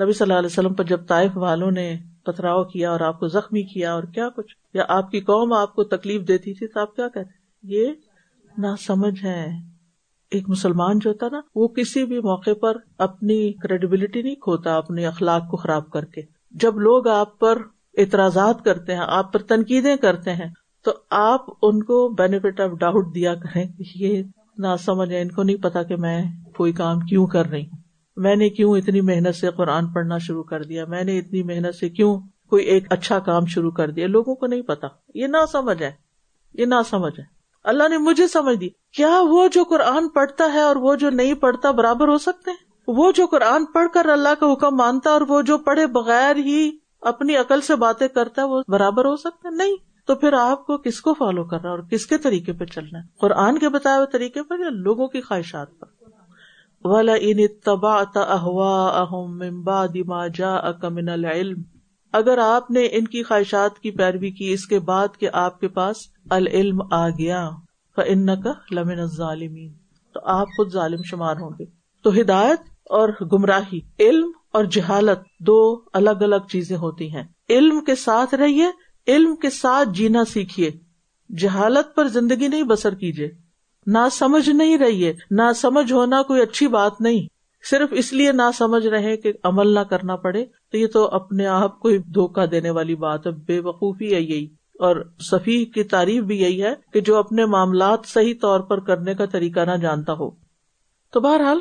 نبی 0.01 0.13
صلی 0.13 0.25
اللہ 0.29 0.39
علیہ 0.39 0.49
وسلم 0.51 0.73
پر 0.73 0.83
جب 0.83 1.07
طائف 1.07 1.31
والوں 1.35 1.71
نے 1.71 1.95
پتھراؤ 2.25 2.63
کیا 2.63 2.91
اور 2.91 2.99
آپ 2.99 3.19
کو 3.19 3.27
زخمی 3.27 3.63
کیا 3.63 3.93
اور 3.93 4.03
کیا 4.03 4.29
کچھ، 4.29 4.55
یا 4.73 4.83
آپ 4.87 5.11
کی 5.11 5.19
قوم 5.19 5.53
آپ 5.53 5.75
کو 5.75 5.83
تکلیف 5.83 6.27
دیتی 6.27 6.53
تھی 6.53 6.67
تو 6.67 6.79
آپ 6.79 6.95
کیا 6.95 7.07
کہتے 7.07 7.29
یہ 7.63 7.91
نہ 8.57 8.67
سمجھ 8.79 9.25
ہے۔ 9.25 9.47
ایک 10.31 10.49
مسلمان 10.49 10.99
جو 10.99 11.09
ہوتا 11.09 11.27
نا، 11.31 11.41
وہ 11.55 11.67
کسی 11.67 12.05
بھی 12.05 12.19
موقع 12.19 12.53
پر 12.61 12.77
اپنی 12.97 13.53
کریڈیبلٹی 13.53 14.21
نہیں 14.21 14.35
کھوتا، 14.35 14.77
اپنے 14.77 15.05
اخلاق 15.05 15.49
کو 15.49 15.57
خراب 15.57 15.89
کر 15.89 16.05
کے۔ 16.05 16.21
جب 16.51 16.79
لوگ 16.79 17.07
آپ 17.07 17.39
پر 17.39 17.57
اعتراضات 17.97 18.63
کرتے 18.65 18.95
ہیں، 18.95 19.05
آپ 19.07 19.33
پر 19.33 19.39
تنقیدیں 19.39 19.95
کرتے 19.95 20.33
ہیں، 20.33 20.49
تو 20.83 20.91
آپ 21.09 21.45
ان 21.61 21.83
کو 21.83 22.09
بینیفٹ 22.09 22.59
آف 22.59 22.79
ڈاؤٹ 22.79 23.15
دیا 23.15 23.35
کریں 23.35 23.65
یہ 23.95 24.23
نہ 24.57 24.75
سمجھ 24.79 25.11
ہے، 25.11 25.21
ان 25.21 25.31
کو 25.31 25.43
نہیں 25.43 25.63
پتا 25.63 25.83
کہ 25.83 25.95
میں 25.95 26.23
کوئی 26.55 26.73
کام 26.73 26.99
کیوں 26.99 27.27
کر 27.27 27.45
رہی 27.45 27.61
ہوں۔ 27.61 27.86
میں 28.17 28.35
نے 28.35 28.49
کیوں 28.49 28.77
اتنی 28.77 29.01
محنت 29.01 29.35
سے 29.35 29.49
قرآن 29.51 29.87
پڑھنا 29.87 30.17
شروع 30.17 30.43
کر 30.43 30.63
دیا؟ 30.63 30.85
میں 30.85 31.03
نے 31.03 31.19
اتنی 31.19 31.43
محنت 31.43 31.75
سے 31.75 31.89
کیوں 31.89 32.19
کوئی 32.49 32.65
ایک 32.65 32.83
اچھا 32.89 33.19
کام 33.19 33.45
شروع 33.45 33.71
کر 33.71 33.91
دیا؟ 33.91 34.07
لوگوں 34.07 34.35
کو 34.35 34.47
نہیں 34.47 34.61
پتا۔ 34.61 34.87
یہ 35.13 35.27
نہ 35.27 35.37
سمجھ 35.51 35.81
ہے۔ 35.81 35.91
یہ 36.53 36.65
نہ 36.65 36.75
سمجھ 36.89 37.19
ہے۔ 37.19 37.25
اللہ 37.63 37.87
نے 37.87 37.97
مجھے 37.97 38.27
سمجھ 38.27 38.57
دی۔ 38.57 38.69
کیا 38.69 39.21
وہ 39.21 39.47
جو 39.47 39.63
قرآن 39.63 40.09
پڑھتا 40.09 40.53
ہے 40.53 40.61
اور 40.61 40.75
وہ 40.75 40.95
جو 40.95 41.09
نہیں 41.09 41.33
پڑھتا 41.33 41.71
برابر 41.71 42.07
ہو 42.07 42.17
سکتے 42.17 42.51
ہیں؟ 42.51 42.57
وہ 42.87 43.11
جو 43.11 43.25
قرآن 43.25 43.65
پڑھ 43.65 43.87
کر 43.93 44.05
اللہ 44.05 44.29
کا 44.39 44.53
حکم 44.53 44.75
مانتا 44.75 45.09
اور 45.09 45.21
وہ 45.21 45.41
جو 45.41 45.57
پڑھے 45.57 45.87
بغیر 45.87 46.35
ہی 46.35 46.71
اپنی 47.01 47.35
عقل 47.35 47.61
سے 47.61 47.75
باتیں 47.75 48.07
کرتا 48.07 48.41
ہے، 48.41 48.47
وہ 48.47 48.61
برابر 48.67 49.05
ہو 49.05 49.15
سکتا 49.15 49.49
ہے 49.49 49.55
نہیں۔ 49.55 49.75
تو 50.07 50.15
پھر 50.15 50.33
آپ 50.33 50.67
کو 50.67 50.77
کس 50.77 51.01
کو 51.01 51.13
فالو 51.13 51.43
کر 51.43 51.61
رہا 51.61 51.69
اور 51.69 51.79
کس 51.79 52.05
کے 52.05 52.17
طریقے 52.17 52.53
پہ 52.53 52.65
چلنا 52.65 52.99
ہے؟ 52.99 53.03
قرآن 53.19 53.57
کے 53.57 53.69
بتائے 53.69 53.95
ہوئے 53.95 54.07
طریقے 54.11 54.43
پر 54.43 54.59
یا 54.59 54.69
لوگوں 54.69 55.07
کی 55.07 55.21
خواہشات 55.21 55.79
پر؟ 55.79 55.96
ولا 56.83 57.13
ان 57.19 57.47
تبا 57.65 58.03
من 60.89 61.09
العلم، 61.09 61.61
اگر 62.13 62.37
آپ 62.37 62.71
نے 62.71 62.87
ان 62.91 63.07
کی 63.07 63.23
خواہشات 63.23 63.79
کی 63.79 63.91
پیروی 63.91 64.31
کی 64.31 64.53
اس 64.53 64.67
کے 64.67 64.79
بعد 64.79 65.07
کہ 65.19 65.29
آپ 65.33 65.59
کے 65.59 65.67
پاس 65.67 65.95
العلم 66.29 66.81
آ 66.91 67.09
گیا 67.09 67.49
فن 67.95 68.41
کا 68.41 68.51
لمن 68.71 69.05
ظالمین 69.05 69.73
تو 70.13 70.19
آپ 70.23 70.47
خود 70.47 70.73
ظالم 70.73 71.01
شمار 71.05 71.35
ہوں 71.35 71.49
گے۔ 71.59 71.65
تو 72.03 72.21
ہدایت 72.21 72.59
اور 72.83 73.09
گمراہی، 73.33 73.79
علم 73.99 74.31
اور 74.53 74.63
جہالت 74.63 75.19
دو 75.39 75.81
الگ 75.93 76.09
الگ 76.09 76.47
چیزیں 76.51 76.77
ہوتی 76.77 77.15
ہیں۔ 77.15 77.23
علم 77.49 77.83
کے 77.83 77.95
ساتھ 77.95 78.35
رہیے، 78.35 78.65
علم 79.07 79.35
کے 79.35 79.49
ساتھ 79.49 79.89
جینا 79.89 80.25
سیکھیے۔ 80.25 80.71
جہالت 81.37 81.95
پر 81.95 82.07
زندگی 82.07 82.47
نہیں 82.47 82.63
بسر 82.63 82.95
کیجیے۔ 82.95 83.46
نہ 83.87 84.09
سمجھ 84.11 84.49
نہیں 84.49 84.77
رہی 84.77 85.05
ہے 85.05 85.13
نہ 85.31 85.53
سمجھ 85.55 85.93
ہونا 85.93 86.23
کوئی 86.23 86.41
اچھی 86.41 86.67
بات 86.67 87.01
نہیں۔ 87.01 87.27
صرف 87.69 87.89
اس 87.91 88.13
لیے 88.13 88.31
نہ 88.31 88.51
سمجھ 88.57 88.87
رہے 88.87 89.17
کہ 89.17 89.33
عمل 89.43 89.67
نہ 89.67 89.79
کرنا 89.79 90.15
پڑے، 90.15 90.45
تو 90.71 90.77
یہ 90.77 90.87
تو 90.87 91.07
اپنے 91.07 91.45
آپ 91.45 91.79
کو 91.79 91.89
دھوکا 91.89 92.45
دینے 92.51 92.69
والی 92.69 92.95
بات 92.95 93.27
ہے۔ 93.27 93.31
بے 93.31 93.59
وقوفی 93.59 94.15
ہے 94.15 94.21
یہی۔ 94.21 94.57
اور 94.79 95.11
صفی 95.19 95.65
کی 95.65 95.83
تعریف 95.83 96.23
بھی 96.23 96.41
یہی 96.41 96.63
ہے 96.63 96.73
کہ 96.93 97.01
جو 97.01 97.17
اپنے 97.17 97.45
معاملات 97.45 97.99
صحیح 98.05 98.33
طور 98.41 98.59
پر 98.59 98.79
کرنے 98.79 99.13
کا 99.13 99.25
طریقہ 99.25 99.59
نہ 99.59 99.77
جانتا 99.77 100.13
ہو۔ 100.13 100.31
تو 101.13 101.19
بہرحال، 101.19 101.59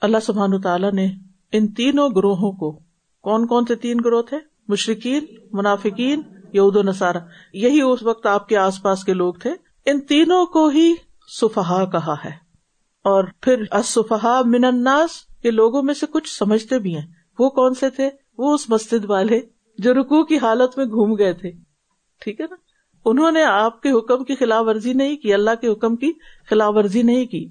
اللہ 0.00 0.16
سبحان 0.22 0.60
تعالیٰ 0.60 0.92
نے 0.92 1.08
ان 1.52 1.68
تینوں 1.68 2.08
گروہوں 2.16 2.52
کو، 2.52 2.80
کون 3.22 3.46
کون 3.46 3.64
سے 3.68 3.74
تین 3.74 3.96
گروہ 4.04 4.22
تھے؟ 4.22 4.36
مشرقین 4.68 5.24
منافقین، 5.52 6.22
یہود 6.52 6.76
و 6.76 6.82
نصارہ۔ 6.82 7.18
یہی 7.52 7.80
اس 7.80 8.02
وقت 8.02 8.26
آپ 8.26 8.48
کے 8.48 8.56
آس 8.56 8.82
پاس 8.82 9.04
کے 9.04 9.14
لوگ 9.14 9.34
تھے۔ 9.34 9.50
ان 9.86 10.00
تینوں 10.00 10.46
کو 10.46 10.68
ہی 10.68 10.94
سفہا 11.40 11.84
کہا 11.84 12.14
ہے۔ 12.24 12.30
اور 13.04 13.24
پھر 13.40 13.62
من 14.46 14.64
الناس، 14.64 15.10
یہ 15.44 15.50
لوگوں 15.50 15.82
میں 15.82 15.94
سے 15.94 16.06
کچھ 16.10 16.38
سمجھتے 16.38 16.78
بھی 16.78 16.96
ہیں۔ 16.96 17.06
وہ 17.38 17.50
کون 17.50 17.74
سے 17.74 17.90
تھے؟ 17.90 18.10
وہ 18.38 18.54
اس 18.54 18.70
مسجد 18.70 19.04
والے 19.04 19.40
جو 19.78 19.94
رکو 19.94 20.24
کی 20.24 20.36
حالت 20.36 20.78
میں 20.78 20.86
گھوم 20.86 21.14
گئے 21.14 21.32
تھے۔ 21.32 21.50
ٹھیک 22.20 22.40
ہے 22.40 22.46
نا؟ 22.50 22.56
انہوں 23.04 23.30
نے 23.30 23.42
آپ 23.42 23.82
کے 23.82 23.90
حکم 23.90 24.24
کی 24.24 24.34
خلاف 24.34 24.64
ورزی 24.68 24.92
نہیں 24.92 25.16
کی، 25.16 25.34
اللہ 25.34 25.50
کے 25.60 25.68
حکم 25.68 25.96
کی 25.96 26.12
خلاف 26.50 26.74
ورزی 26.76 27.02
نہیں 27.02 27.26
کی۔ 27.26 27.48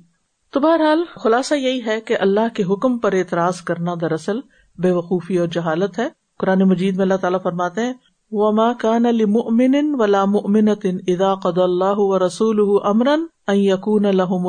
تو 0.53 0.59
بہرحال 0.59 1.03
خلاصہ 1.15 1.55
یہی 1.55 1.85
ہے 1.85 2.01
کہ 2.01 2.17
اللہ 2.19 2.55
کے 2.55 2.63
حکم 2.63 2.97
پر 2.97 3.13
اعتراض 3.13 3.61
کرنا 3.61 3.93
دراصل 4.01 4.39
بے 4.77 4.91
وقوفی 4.91 5.37
اور 5.37 5.47
جہالت 5.47 5.99
ہے۔ 5.99 6.07
قرآن 6.39 6.59
مجید 6.59 6.95
میں 6.95 7.01
اللہ 7.01 7.17
تعالیٰ 7.21 7.41
فرماتے 7.43 7.81
ہیں، 7.81 7.93
وما 8.31 8.73
كان 8.73 9.03
لمؤمن 9.03 10.01
ولا 10.01 10.25
مؤمنة 10.25 10.89
اذا 11.07 11.35
قضى 11.35 11.61
الله 11.61 11.93
ورسوله 11.97 12.79
امرا 12.83 13.15
ان 13.49 13.57
يكون 13.57 14.05
لهم 14.05 14.45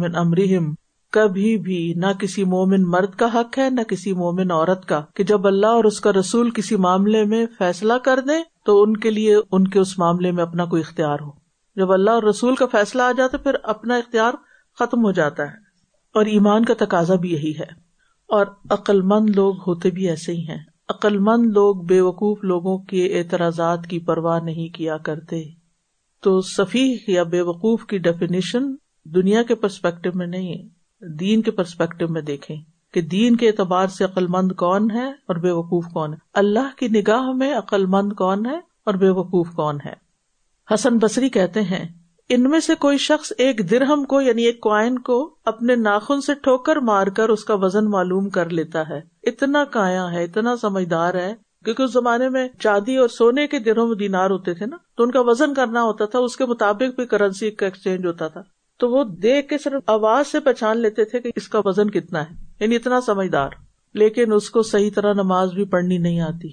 من 0.00 0.16
امرهم 0.16 0.74
کبھی 1.12 1.58
بھی 1.58 1.94
نہ 1.96 2.06
کسی 2.20 2.44
مومن 2.44 2.82
مرد 2.82 3.14
کا 3.14 3.26
حق 3.34 3.58
ہے، 3.58 3.70
نہ 3.70 3.80
کسی 3.88 4.12
مومن 4.12 4.50
عورت 4.50 4.86
کا، 4.86 5.02
کہ 5.14 5.24
جب 5.24 5.46
اللہ 5.46 5.66
اور 5.66 5.84
اس 5.84 6.00
کا 6.00 6.12
رسول 6.12 6.50
کسی 6.50 6.76
معاملے 6.76 7.24
میں 7.24 7.46
فیصلہ 7.58 7.92
کر 7.92 8.20
دے 8.20 8.32
تو 8.64 8.82
ان 8.82 8.96
کے 8.96 9.10
لیے، 9.10 9.36
ان 9.52 9.68
کے 9.68 9.80
اس 9.80 9.98
معاملے 9.98 10.32
میں 10.32 10.42
اپنا 10.42 10.64
کوئی 10.64 10.82
اختیار 10.86 11.16
ہو۔ 11.20 11.30
جب 11.76 11.92
اللہ 11.92 12.10
اور 12.10 12.22
رسول 12.22 12.54
کا 12.54 12.66
فیصلہ 12.66 13.02
آ 13.02 13.12
جاتا 13.12 13.38
پھر 13.38 13.54
اپنا 13.62 13.96
اختیار 13.96 14.32
ختم 14.78 15.04
ہو 15.04 15.12
جاتا 15.12 15.42
ہے۔ 15.42 15.56
اور 16.14 16.26
ایمان 16.26 16.64
کا 16.64 16.74
تقاضا 16.78 17.14
بھی 17.14 17.32
یہی 17.32 17.52
ہے۔ 17.58 17.80
اور 18.28 18.46
عقل 18.70 19.00
مند 19.02 19.30
لوگ 19.30 19.56
ہوتے 19.56 19.90
بھی 19.90 20.08
ایسے 20.08 20.32
ہی 20.32 20.48
ہیں۔ 20.48 20.58
عقل 20.88 21.18
مند 21.18 21.46
لوگ 21.46 21.76
بے 21.76 22.00
وقوف 22.00 22.44
لوگوں 22.44 22.78
کے 22.78 23.18
اعتراضات 23.18 23.86
کی 23.86 23.98
پرواہ 23.98 24.40
نہیں 24.40 24.68
کیا 24.68 24.96
کرتے۔ 24.96 25.59
تو 26.20 26.40
صفیح 26.40 26.96
یا 27.06 27.22
بے 27.22 27.40
وقوف 27.40 27.86
کی 27.86 27.98
ڈیفینیشن 27.98 28.62
دنیا 29.04 29.42
کے 29.42 29.54
پرسپیکٹو 29.54 30.10
میں 30.14 30.26
نہیں 30.26 30.68
دین 31.04 31.42
کے 31.42 31.50
پرسپیکٹو 31.50 32.08
میں 32.08 32.22
دیکھیں 32.22 32.56
کہ 32.94 33.00
دین 33.00 33.36
کے 33.36 33.48
اعتبار 33.48 33.86
سے 33.86 34.04
عقل 34.04 34.26
مند 34.26 34.52
کون 34.52 34.90
ہے 34.90 35.06
اور 35.08 35.36
بے 35.36 35.50
وقوف 35.50 35.84
کون 35.92 36.12
ہے۔ 36.12 36.18
اللہ 36.34 36.78
کی 36.78 36.88
نگاہ 36.88 37.32
میں 37.32 37.54
عقل 37.54 37.86
مند 37.86 38.12
کون 38.12 38.46
ہے 38.46 38.56
اور 38.56 38.94
بے 38.94 39.08
وقوف 39.08 39.48
کون 39.54 39.78
ہے۔ 39.84 39.92
حسن 40.74 40.98
بصری 40.98 41.28
کہتے 41.28 41.62
ہیں، 41.62 41.88
ان 42.28 42.42
میں 42.42 42.60
سے 42.60 42.74
کوئی 42.74 42.98
شخص 42.98 43.32
ایک 43.38 43.70
درہم 43.70 44.04
کو 44.04 44.20
یعنی 44.20 44.42
ایک 44.42 44.60
کوائن 44.60 44.98
کو 44.98 45.34
اپنے 45.44 45.76
ناخن 45.76 46.20
سے 46.20 46.34
ٹھوکر 46.34 46.76
مار 46.76 47.06
کر 47.06 47.28
اس 47.28 47.44
کا 47.44 47.54
وزن 47.54 47.90
معلوم 47.90 48.28
کر 48.28 48.48
لیتا 48.48 48.88
ہے۔ 48.88 49.00
اتنا 49.22 49.64
کایا 49.64 50.12
ہے، 50.12 50.24
اتنا 50.24 50.56
سمجھدار 50.56 51.14
ہے 51.14 51.34
کیونکہ 51.64 51.82
اس 51.82 51.92
زمانے 51.92 52.28
میں 52.28 52.48
چاندی 52.58 52.96
اور 52.96 53.08
سونے 53.08 53.46
کے 53.46 53.58
درہم 53.58 53.94
دینار 53.94 54.30
ہوتے 54.30 54.54
تھے 54.54 54.66
نا، 54.66 54.76
تو 54.96 55.02
ان 55.04 55.10
کا 55.10 55.20
وزن 55.20 55.54
کرنا 55.54 55.82
ہوتا 55.82 56.04
تھا، 56.04 56.18
اس 56.18 56.36
کے 56.36 56.46
مطابق 56.46 56.96
بھی 56.96 57.06
کرنسی 57.06 57.50
کا 57.50 57.66
ایکسچینج 57.66 58.06
ہوتا 58.06 58.28
تھا۔ 58.28 58.42
تو 58.78 58.90
وہ 58.90 59.04
دیکھ 59.04 59.48
کے 59.48 59.58
صرف 59.58 59.82
آواز 59.86 60.26
سے 60.26 60.40
پہچان 60.40 60.78
لیتے 60.78 61.04
تھے 61.04 61.20
کہ 61.20 61.30
اس 61.36 61.48
کا 61.48 61.60
وزن 61.64 61.90
کتنا 61.90 62.22
ہے۔ 62.22 62.34
یعنی 62.60 62.76
اتنا 62.76 63.00
سمجھدار۔ 63.00 63.48
لیکن 63.94 64.32
اس 64.32 64.50
کو 64.50 64.62
صحیح 64.62 64.90
طرح 64.94 65.12
نماز 65.12 65.52
بھی 65.52 65.64
پڑھنی 65.64 65.98
نہیں 65.98 66.20
آتی۔ 66.20 66.48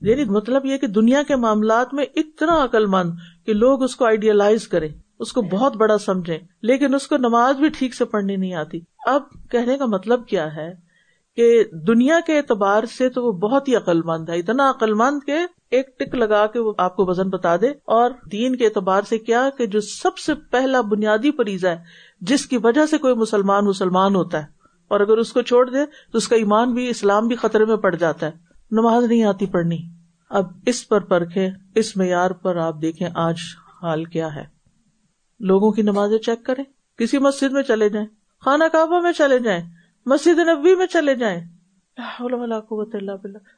یعنی 0.00 0.24
مطلب 0.24 0.66
یہ 0.66 0.76
کہ 0.76 0.86
دنیا 0.86 1.22
کے 1.22 1.36
معاملات 1.36 1.94
میں 1.94 2.06
اتنا 2.16 2.64
عقل 2.64 2.86
مند 2.86 3.12
کہ 3.46 3.52
لوگ 3.52 3.82
اس 3.82 3.96
کو 3.96 4.04
آئیڈیالائز 4.04 4.68
کریں، 4.68 4.88
اس 5.18 5.32
کو 5.32 5.42
بہت 5.42 5.76
بڑا 5.76 5.98
سمجھے 5.98 6.38
لیکن 6.62 6.94
اس 6.94 7.06
کو 7.06 7.16
نماز 7.16 7.56
بھی 7.56 7.68
ٹھیک 7.68 7.94
سے 7.94 8.04
پڑھنی 8.04 8.36
نہیں 8.36 8.54
آتی۔ 8.54 8.80
اب 9.06 9.22
کہنے 9.50 9.78
کا 9.78 9.86
مطلب 9.86 10.26
کیا 10.26 10.56
ہے؟ 10.56 10.87
کہ 11.38 11.64
دنیا 11.72 12.20
کے 12.26 12.38
اعتبار 12.38 12.82
سے 12.84 13.08
تو 13.08 13.24
وہ 13.24 13.32
بہت 13.32 13.68
ہی 13.68 13.76
عقل 13.76 14.02
مند 14.02 14.28
ہے، 14.28 14.38
اتنا 14.38 14.70
عقل 14.70 14.94
مند 14.94 15.26
کہ 15.26 15.36
ایک 15.70 15.98
ٹک 15.98 16.14
لگا 16.14 16.46
کے 16.46 16.58
وہ 16.58 16.72
آپ 16.78 16.96
کو 16.96 17.06
وزن 17.06 17.28
بتا 17.28 17.56
دے۔ 17.56 17.68
اور 17.84 18.10
دین 18.32 18.56
کے 18.56 18.66
اعتبار 18.66 19.02
سے 19.02 19.18
کیا 19.18 19.50
کہ 19.58 19.66
جو 19.66 19.80
سب 19.80 20.18
سے 20.18 20.34
پہلا 20.34 20.80
بنیادی 20.80 21.30
پریزا 21.30 21.70
ہے، 21.70 21.76
جس 22.20 22.46
کی 22.46 22.56
وجہ 22.56 22.86
سے 22.86 22.98
کوئی 22.98 23.14
مسلمان 23.14 23.64
مسلمان 23.64 24.14
ہوتا 24.14 24.38
ہے، 24.38 24.46
اور 24.88 25.00
اگر 25.00 25.18
اس 25.18 25.32
کو 25.32 25.42
چھوڑ 25.42 25.70
دے 25.70 25.86
تو 25.86 26.18
اس 26.18 26.28
کا 26.28 26.36
ایمان 26.36 26.74
بھی 26.74 26.88
اسلام 26.88 27.28
بھی 27.28 27.36
خطرے 27.36 27.64
میں 27.64 27.76
پڑ 27.76 27.94
جاتا 27.94 28.26
ہے۔ 28.26 28.32
نماز 28.70 29.04
نہیں 29.04 29.24
آتی 29.24 29.46
پڑھنی۔ 29.46 29.78
اب 30.30 30.44
اس 30.66 30.88
پر 30.88 31.00
پرکھے 31.00 31.50
اس 31.74 31.96
معیار 31.96 32.30
پر 32.30 32.56
آپ 32.56 32.80
دیکھیں 32.82 33.08
آج 33.14 33.36
حال 33.82 34.04
کیا 34.04 34.34
ہے۔ 34.34 34.44
لوگوں 35.40 35.72
کی 35.72 35.82
نمازیں 35.82 36.18
چیک 36.18 36.46
کریں، 36.46 36.64
کسی 36.98 37.18
مسجد 37.18 37.52
میں 37.52 37.62
چلے 37.62 37.88
جائیں، 37.88 38.06
خانہ 38.44 38.64
کعبہ 38.72 39.00
میں 39.00 39.12
چلے 39.12 39.38
جائیں 39.38 39.77
مسجد 40.08 40.38
نبی 40.38 40.74
میں 40.74 40.86
چلے 40.86 41.14
جائیں۔ 41.14 41.40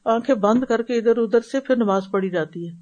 آنکھیں 0.04 0.34
بند 0.34 0.64
کر 0.64 0.82
کے 0.82 0.94
ادھر 0.94 1.16
ادھر 1.16 1.40
سے 1.40 1.60
پھر 1.60 1.76
نماز 1.76 2.02
پڑھی 2.10 2.30
جاتی 2.30 2.68
ہے۔ 2.68 2.72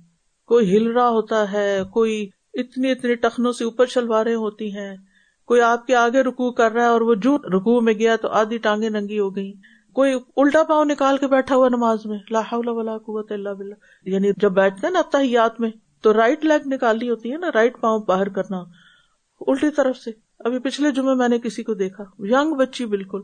کوئی 0.46 0.76
ہل 0.76 0.86
رہا 0.86 1.08
ہوتا 1.08 1.52
ہے، 1.52 1.80
کوئی 1.92 2.28
اتنی 2.54 2.90
اتنی 2.90 3.14
ٹخنوں 3.14 3.52
سے 3.52 3.64
اوپر 3.64 3.86
شلواریں 3.86 4.34
ہوتی 4.34 4.76
ہیں۔ 4.76 4.96
کوئی 5.44 5.60
آپ 5.60 5.86
کے 5.86 5.94
آگے 5.94 6.22
رکو 6.22 6.52
کر 6.52 6.72
رہا 6.72 6.82
ہے 6.82 6.88
اور 6.88 7.00
وہ 7.00 7.14
جو 7.14 7.36
رکو 7.36 7.80
میں 7.80 7.94
گیا 7.94 8.16
تو 8.16 8.28
آدھی 8.28 8.58
ٹانگیں 8.58 8.90
ننگی 8.90 9.18
ہو 9.18 9.36
گئی 9.36 9.52
کوئی 9.92 10.14
الٹا 10.36 10.62
پاؤں 10.62 10.84
نکال 10.84 11.16
کے 11.16 11.26
بیٹھا 11.26 11.56
ہوا 11.56 11.68
نماز 11.68 12.06
میں۔ 12.06 12.18
ولا 12.66 12.98
قوت 12.98 13.32
اللہ 13.32 13.48
بلّہ 13.48 13.74
یعنی 14.04 14.30
جب 14.36 14.52
بیٹھتے 14.52 14.86
ہیں 14.86 14.92
نا 14.92 14.98
اتحیات 14.98 15.60
میں 15.60 15.70
تو 16.02 16.12
رائٹ 16.12 16.44
لیگ 16.44 16.68
نکالنی 16.68 17.10
ہوتی 17.10 17.32
ہے 17.32 17.36
نا 17.36 17.46
رائٹ 17.54 17.80
پاؤں 17.80 17.98
باہر 17.98 18.28
کرنا۔ 18.28 18.58
الٹی 19.40 19.70
طرف 19.70 19.96
سے۔ 19.96 20.10
ابھی 20.38 20.58
پچھلے 20.58 20.90
جمعے 20.90 21.14
میں 21.14 21.28
نے 21.28 21.38
کسی 21.38 21.62
کو 21.62 21.74
دیکھا۔ 21.74 22.04
یگ 22.18 22.54
بچی 22.54 22.86
بالکل۔ 22.86 23.20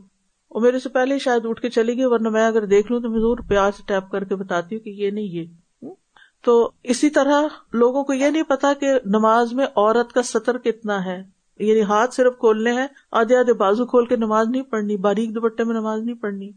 اور 0.55 0.63
میرے 0.63 0.79
سے 0.79 0.89
پہلے 0.89 1.19
شاید 1.19 1.45
اٹھ 1.45 1.61
کے 1.61 1.69
چلی 1.69 1.97
گئی، 1.97 2.05
ورنہ 2.05 2.29
میں 2.29 2.47
اگر 2.47 2.65
دیکھ 2.65 2.91
لوں 2.91 3.01
تو 3.01 3.09
میں 3.09 3.19
ضرور 3.19 3.37
پیار 3.47 3.71
سے 3.71 3.83
ٹیپ 3.87 4.11
کر 4.11 4.23
کے 4.23 4.35
بتاتی 4.35 4.75
ہوں 4.75 4.83
کہ 4.83 4.89
یہ 4.89 5.11
نہیں 5.11 5.25
یہ۔ 5.25 5.45
تو 6.43 6.71
اسی 6.83 7.09
طرح 7.09 7.41
لوگوں 7.73 8.03
کو 8.03 8.13
یہ 8.13 8.25
نہیں 8.25 8.43
پتا 8.43 8.73
کہ 8.73 8.87
نماز 9.05 9.53
میں 9.53 9.65
عورت 9.65 10.13
کا 10.13 10.23
سطر 10.23 10.57
کتنا 10.57 11.05
ہے۔ 11.05 11.23
یعنی 11.59 11.81
ہاتھ 11.81 12.13
صرف 12.13 12.33
کھولنے 12.39 12.71
ہیں، 12.71 12.87
آدھے 13.11 13.37
آدھے 13.37 13.53
بازو 13.53 13.85
کھول 13.85 14.05
کے 14.05 14.15
نماز 14.15 14.47
نہیں 14.47 14.61
پڑھنی، 14.61 14.97
باریک 14.97 15.35
دوپٹے 15.35 15.63
میں 15.63 15.75
نماز 15.75 16.01
نہیں 16.01 16.15
پڑھنی۔ 16.15 16.51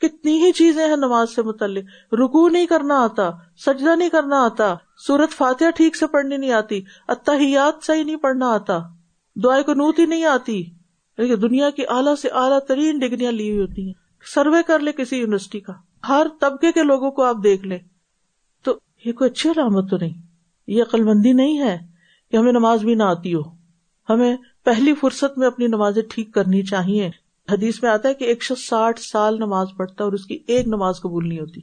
کتنی 0.00 0.46
ہی 0.46 0.52
چیزیں 0.52 0.88
ہیں 0.88 0.96
نماز 0.96 1.30
سے 1.30 1.42
متعلق۔ 1.42 2.14
رکو 2.14 2.48
نہیں 2.48 2.66
کرنا 2.66 3.04
آتا، 3.04 3.30
سجدہ 3.56 3.96
نہیں 3.96 4.08
کرنا 4.08 4.44
آتا، 4.44 4.74
سورت 5.06 5.30
فاتحہ 5.30 5.70
ٹھیک 5.70 5.96
سے 5.96 6.06
پڑھنی 6.06 6.36
نہیں 6.36 6.52
آتی 6.52 6.82
اتحیات 7.08 7.84
صحیح 7.84 8.04
نہیں 8.04 8.16
پڑھنا 8.16 8.50
آتا 8.50 8.78
دعائیں 9.44 9.64
کو 9.64 9.74
نوت 9.74 9.98
ہی 9.98 10.06
نہیں 10.06 10.24
آتی۔ 10.24 10.79
یعنی 11.20 11.36
دنیا 11.36 11.70
کی 11.70 11.82
اعلیٰ 11.88 12.14
سے 12.14 12.28
اعلیٰ 12.28 12.58
ترین 12.58 12.98
ڈگریاں 12.98 13.32
لی 13.32 13.50
ہوئی 13.50 13.60
ہوتی 13.60 13.86
ہیں۔ 13.86 13.92
سروے 14.34 14.62
کر 14.66 14.78
لے 14.78 14.92
کسی 14.92 15.16
یونیورسٹی 15.16 15.60
کا۔ 15.60 15.72
ہر 16.08 16.26
طبقے 16.40 16.72
کے 16.72 16.82
لوگوں 16.82 17.10
کو 17.10 17.22
آپ 17.22 17.36
دیکھ 17.44 17.66
لیں۔ 17.66 17.78
تو 18.62 18.78
یہ 19.04 19.12
کوئی 19.12 19.30
اچھی 19.30 19.50
علامت 19.50 19.90
تو 19.90 19.96
نہیں۔ 19.96 20.22
یہ 20.66 20.82
عقل 20.82 21.02
مندی 21.02 21.32
نہیں 21.32 21.58
ہے 21.58 21.78
کہ 22.30 22.36
ہمیں 22.36 22.52
نماز 22.52 22.80
بھی 22.80 22.94
نہ 22.94 23.02
آتی 23.02 23.34
ہو۔ 23.34 23.40
ہمیں 24.10 24.36
پہلی 24.64 24.94
فرصت 24.94 25.38
میں 25.38 25.46
اپنی 25.46 25.66
نمازیں 25.66 26.02
ٹھیک 26.10 26.34
کرنی 26.34 26.62
چاہیے۔ 26.62 27.10
حدیث 27.52 27.82
میں 27.82 27.90
آتا 27.90 28.08
ہے 28.08 28.14
کہ 28.14 28.24
ایک 28.24 28.44
سو 28.44 28.54
ساٹھ 28.54 29.00
سال 29.00 29.34
نماز 29.34 29.66
پڑھتا 29.76 30.04
اور 30.04 30.12
اس 30.12 30.26
کی 30.26 30.38
ایک 30.46 30.66
نماز 30.68 31.00
قبول 31.00 31.28
نہیں 31.28 31.40
ہوتی۔ 31.40 31.60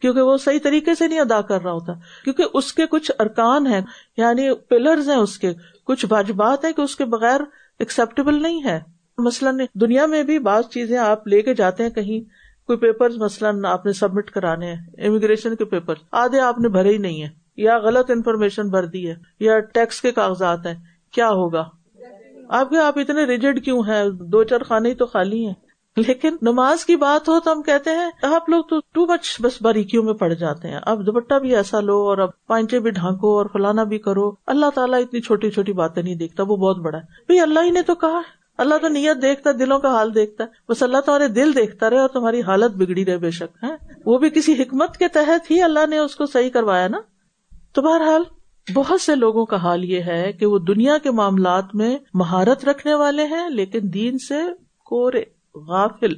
کیونکہ 0.00 0.20
وہ 0.20 0.36
صحیح 0.36 0.58
طریقے 0.62 0.94
سے 0.94 1.08
نہیں 1.08 1.20
ادا 1.20 1.40
کر 1.40 1.62
رہا 1.62 1.72
ہوتا۔ 1.72 1.92
کیونکہ 2.24 2.44
اس 2.54 2.72
کے 2.72 2.86
کچھ 2.86 3.12
ارکان 3.18 3.66
ہیں 3.66 3.80
یعنی 4.16 4.54
پلرز 4.54 5.08
ہیں 5.08 5.16
اس 5.16 5.38
کے۔ 5.38 5.52
کچھ 5.84 6.06
واجبات 6.10 6.64
ہیں 6.64 6.72
کہ 6.72 6.80
اس 6.80 6.96
کے 6.96 7.04
بغیر 7.04 7.40
ایکسپٹیبل 7.78 8.42
نہیں 8.42 8.64
ہے۔ 8.64 8.80
مثلاً 9.20 9.58
دنیا 9.74 10.06
میں 10.06 10.22
بھی 10.22 10.38
بعض 10.38 10.64
چیزیں 10.64 10.98
آپ 10.98 11.28
لے 11.28 11.42
کے 11.42 11.54
جاتے 11.54 11.82
ہیں 11.82 11.90
کہیں، 11.90 12.20
کوئی 12.66 12.78
پیپر 12.78 13.08
مثلاً 13.16 13.64
آپ 13.64 13.86
نے 13.86 13.92
سبمٹ 13.92 14.30
کرانے 14.30 14.74
ہیں 14.74 15.06
امیگریشن 15.06 15.56
کے 15.56 15.64
پیپر 15.64 15.94
آدھے 16.12 16.40
آپ 16.40 16.58
نے 16.58 16.68
بھرے 16.68 16.92
ہی 16.92 16.98
نہیں 16.98 17.22
ہے 17.22 17.28
یا 17.56 17.78
غلط 17.78 18.10
انفارمیشن 18.10 18.68
بھر 18.68 18.84
دی 18.84 19.10
ہے، 19.10 19.14
یا 19.40 19.60
ٹیکس 19.60 20.00
کے 20.00 20.12
کاغذات 20.12 20.66
ہیں، 20.66 20.74
کیا 21.12 21.28
ہوگا؟ 21.28 21.64
آپ 22.48 22.70
کے 22.70 22.78
آپ 22.78 22.98
اتنے 22.98 23.24
ریجڈ 23.24 23.64
کیوں 23.64 23.80
ہیں؟ 23.80 24.04
دو 24.10 24.44
چار 24.44 24.60
خانے 24.60 24.88
ہی 24.88 24.94
تو 24.94 25.06
خالی 25.06 25.46
ہیں۔ 25.46 25.54
لیکن 25.96 26.36
نماز 26.42 26.84
کی 26.84 26.96
بات 26.96 27.28
ہو 27.28 27.40
تو 27.40 27.52
ہم 27.52 27.62
کہتے 27.62 27.90
ہیں، 27.90 28.10
آپ 28.22 28.48
لوگ 28.48 28.64
تو 28.64 28.76
ٹو 28.92 29.06
مچ 29.06 29.40
بس 29.40 29.62
باریکیوں 29.62 30.04
میں 30.04 30.12
پڑ 30.12 30.32
جاتے 30.32 30.68
ہیں۔ 30.68 30.78
اب 30.82 31.06
دوپٹہ 31.06 31.34
بھی 31.34 31.56
ایسا 31.56 31.80
لو 31.80 31.96
اور 31.96 32.18
اب 32.18 32.28
پائنچے 32.46 32.80
بھی 32.80 32.90
ڈھانکو 32.90 33.38
اور 33.38 33.46
فلانا 33.52 33.84
بھی 33.84 33.98
کرو۔ 33.98 34.32
اللہ 34.46 34.66
تعالیٰ 34.74 35.00
اتنی 35.00 35.20
چھوٹی 35.20 35.50
چھوٹی 35.50 35.72
باتیں 35.72 36.02
نہیں 36.02 36.14
دیکھتا، 36.14 36.42
وہ 36.42 36.56
بہت 36.56 36.78
بڑا 36.78 36.98
ہے۔ 36.98 37.02
بھائی 37.02 37.40
اللہ 37.40 37.60
ہی 37.60 37.70
نے 37.70 37.82
تو 37.82 37.94
کہا 37.94 38.20
اللہ 38.60 38.74
تو 38.78 38.88
نیت 38.88 39.22
دیکھتا 39.22 39.50
دلوں 39.58 39.78
کا 39.78 39.88
حال 39.88 40.14
دیکھتا 40.14 40.44
ہے۔ 40.44 40.48
بس 40.68 40.82
اللہ 40.82 40.98
تمہارے 41.06 41.28
دل 41.28 41.54
دیکھتا 41.54 41.90
رہے 41.90 41.98
اور 41.98 42.08
تمہاری 42.08 42.42
حالت 42.42 42.70
بگڑی 42.76 43.04
رہے 43.04 43.16
بے 43.16 43.30
شک 43.30 43.64
ہے 43.64 43.92
وہ 44.06 44.18
بھی 44.18 44.30
کسی 44.30 44.62
حکمت 44.62 44.96
کے 44.96 45.08
تحت 45.08 45.50
ہی 45.50 45.62
اللہ 45.62 45.86
نے 45.86 45.98
اس 45.98 46.16
کو 46.16 46.26
صحیح 46.26 46.50
کروایا 46.50 46.88
نا؟ 46.88 46.98
تو 47.72 47.82
بہرحال، 47.82 48.22
بہت 48.74 49.00
سے 49.00 49.14
لوگوں 49.14 49.46
کا 49.46 49.56
حال 49.56 49.84
یہ 49.84 50.00
ہے 50.02 50.32
کہ 50.32 50.46
وہ 50.46 50.58
دنیا 50.58 50.98
کے 50.98 51.10
معاملات 51.10 51.64
میں 51.74 51.98
مہارت 52.14 52.64
رکھنے 52.64 52.94
والے 52.94 53.24
ہیں، 53.24 53.48
لیکن 53.48 53.78
دین 53.82 54.18
سے 54.18 54.34
کورے، 54.84 55.22
غافل۔ 55.54 56.12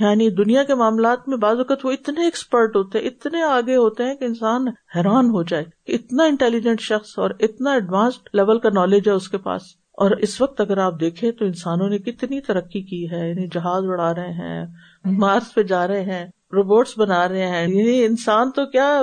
یعنی 0.00 0.30
دنیا 0.30 0.62
کے 0.62 0.74
معاملات 0.74 1.28
میں 1.28 1.36
بعض 1.36 1.58
اوقات 1.58 1.86
وہ 1.86 1.92
اتنے 1.92 2.24
ایکسپرٹ 2.24 2.76
ہوتے 2.76 2.98
ہیں 2.98 3.06
اتنے 3.06 3.42
آگے 3.42 3.76
ہوتے 3.76 4.04
ہیں 4.04 4.14
کہ 4.14 4.24
انسان 4.24 4.68
حیران 4.68 5.26
ہو 5.26 5.42
جائے 5.42 5.64
کہ 5.86 5.92
اتنا 5.92 6.24
انٹیلیجنٹ 6.24 6.80
شخص 6.80 7.18
اور 7.18 7.30
اتنا 7.40 7.72
ایڈوانسڈ 7.72 8.28
لیول 8.32 8.58
کا 8.58 8.68
نالج 8.68 9.08
ہے 9.08 9.12
اس 9.12 9.28
کے 9.28 9.38
پاس۔ 9.38 9.62
اور 9.96 10.10
اس 10.10 10.40
وقت 10.40 10.60
اگر 10.60 10.78
آپ 10.78 11.00
دیکھیں 11.00 11.30
تو 11.30 11.44
انسانوں 11.44 11.88
نے 11.88 11.98
کتنی 11.98 12.40
ترقی 12.40 12.82
کی 12.82 13.10
ہے 13.10 13.28
یعنی 13.28 13.46
جہاز 13.46 13.84
بڑھا 13.84 14.14
رہے 14.14 14.32
ہیں، 14.32 14.66
مارس 15.04 15.54
پہ 15.54 15.62
جا 15.62 15.86
رہے 15.86 16.02
ہیں، 16.02 16.26
روبوٹس 16.52 16.98
بنا 16.98 17.28
رہے 17.28 17.46
ہیں۔ 17.46 17.62
یعنی 17.62 18.04
انسان 18.04 18.50
تو 18.50 18.66
کیا 18.66 19.02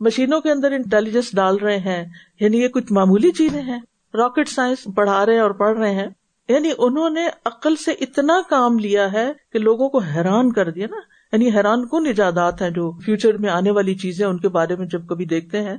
مشینوں 0.00 0.40
کے 0.40 0.50
اندر 0.50 0.72
انٹیلیجنس 0.72 1.34
ڈال 1.34 1.56
رہے 1.56 1.78
ہیں۔ 1.78 2.04
یعنی 2.40 2.60
یہ 2.62 2.68
کچھ 2.68 2.92
معمولی 2.92 3.30
چیزیں 3.30 3.62
ہیں۔ 3.62 3.80
راکٹ 4.14 4.48
سائنس 4.48 4.88
پڑھا 4.96 5.26
رہے 5.26 5.32
ہیں 5.32 5.40
اور 5.40 5.50
پڑھ 5.50 5.78
رہے 5.78 5.94
ہیں۔ 5.94 6.06
یعنی 6.48 6.70
انہوں 6.78 7.10
نے 7.10 7.26
عقل 7.44 7.76
سے 7.76 7.92
اتنا 7.92 8.40
کام 8.50 8.78
لیا 8.78 9.12
ہے 9.12 9.32
کہ 9.52 9.58
لوگوں 9.58 9.88
کو 9.88 9.98
حیران 9.98 10.52
کر 10.52 10.70
دیا 10.70 10.86
نا۔ 10.90 10.96
یعنی 11.32 11.48
حیران 11.48 11.88
کن 11.88 12.06
ایجادات 12.06 12.62
ہیں 12.62 12.70
جو 12.70 12.92
فیوچر 13.04 13.36
میں 13.36 13.50
آنے 13.50 13.70
والی 13.70 13.94
چیزیں 13.94 14.26
ان 14.26 14.38
کے 14.38 14.48
بارے 14.48 14.76
میں 14.76 14.86
جب 14.86 15.06
کبھی 15.06 15.24
دیکھتے 15.24 15.62
ہیں۔ 15.62 15.76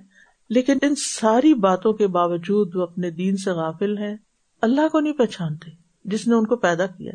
لیکن 0.50 0.78
ان 0.82 0.94
ساری 0.96 1.54
باتوں 1.54 1.94
کے 1.94 2.08
باوجود 2.08 2.76
وہ 2.76 2.84
اپنے 2.84 3.12
دین 3.12 3.38
سے 3.38 3.52
غافل 3.52 3.98
ہیں۔ 3.98 4.16
اللہ 4.62 4.88
کو 4.92 5.00
نہیں 5.00 5.14
پہچانتے 5.14 5.72
جس 6.06 6.28
نے 6.28 6.36
ان 6.36 6.46
کو 6.46 6.56
پیدا 6.56 6.86
کیا 6.86 7.12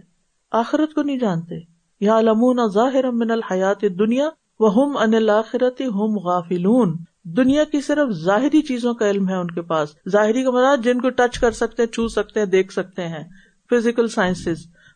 آخرت 0.50 0.94
کو 0.94 1.02
نہیں 1.02 1.18
جانتے۔ 1.18 1.54
یا 2.00 2.20
لمون 2.20 2.58
ظاہر 2.68 3.10
من 3.10 3.30
الحیات 3.30 3.84
دنیا 3.98 4.28
وہ 4.60 4.74
ہم 4.74 4.96
ان 4.96 5.14
الآخرتی 5.14 5.84
ہم 5.84 6.18
غافلون۔ 6.18 6.96
دنیا 7.24 7.64
کی 7.64 7.80
صرف 7.80 8.10
ظاہری 8.10 8.62
چیزوں 8.62 8.94
کا 8.94 9.10
علم 9.10 9.28
ہے 9.28 9.34
ان 9.34 9.50
کے 9.50 9.62
پاس۔ 9.62 9.88
ظاہری 10.08 10.44
کا 10.44 10.50
مراد 10.50 10.76
جن 10.84 11.00
کو 11.00 11.10
ٹچ 11.10 11.38
کر 11.38 11.50
سکتے 11.50 11.86
چھو 11.86 12.08
سکتے 12.08 12.40
ہیں، 12.40 12.46
دیکھ 12.46 12.72
سکتے 12.72 13.08
ہیں۔ 13.08 13.24
فزیکل 13.70 14.08
سائنس 14.08 14.48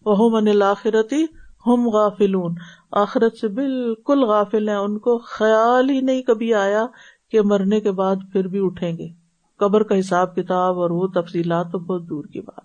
وہ 0.06 0.30
من 0.30 0.48
الآخرتی 0.48 1.24
ہم 1.66 1.88
غافلون۔ 1.88 2.54
آخرت 2.92 3.36
سے 3.36 3.48
بالکل 3.48 4.22
غافل 4.24 4.68
ہیں۔ 4.68 4.76
ان 4.76 4.98
کو 4.98 5.18
خیال 5.18 5.90
ہی 5.90 6.00
نہیں 6.00 6.22
کبھی 6.22 6.54
آیا 6.54 6.86
کہ 7.30 7.40
مرنے 7.40 7.80
کے 7.80 7.90
بعد 7.90 8.16
پھر 8.32 8.48
بھی 8.48 8.60
اٹھیں 8.62 8.98
گے۔ 8.98 9.08
قبر 9.56 9.82
کا 9.82 9.98
حساب 9.98 10.34
کتاب 10.34 10.78
اور 10.78 10.90
وہ 10.90 11.06
تفصیلات 11.06 11.72
تو 11.72 11.78
بہت 11.78 12.08
دور 12.08 12.24
کی 12.24 12.40
بات۔ 12.40 12.64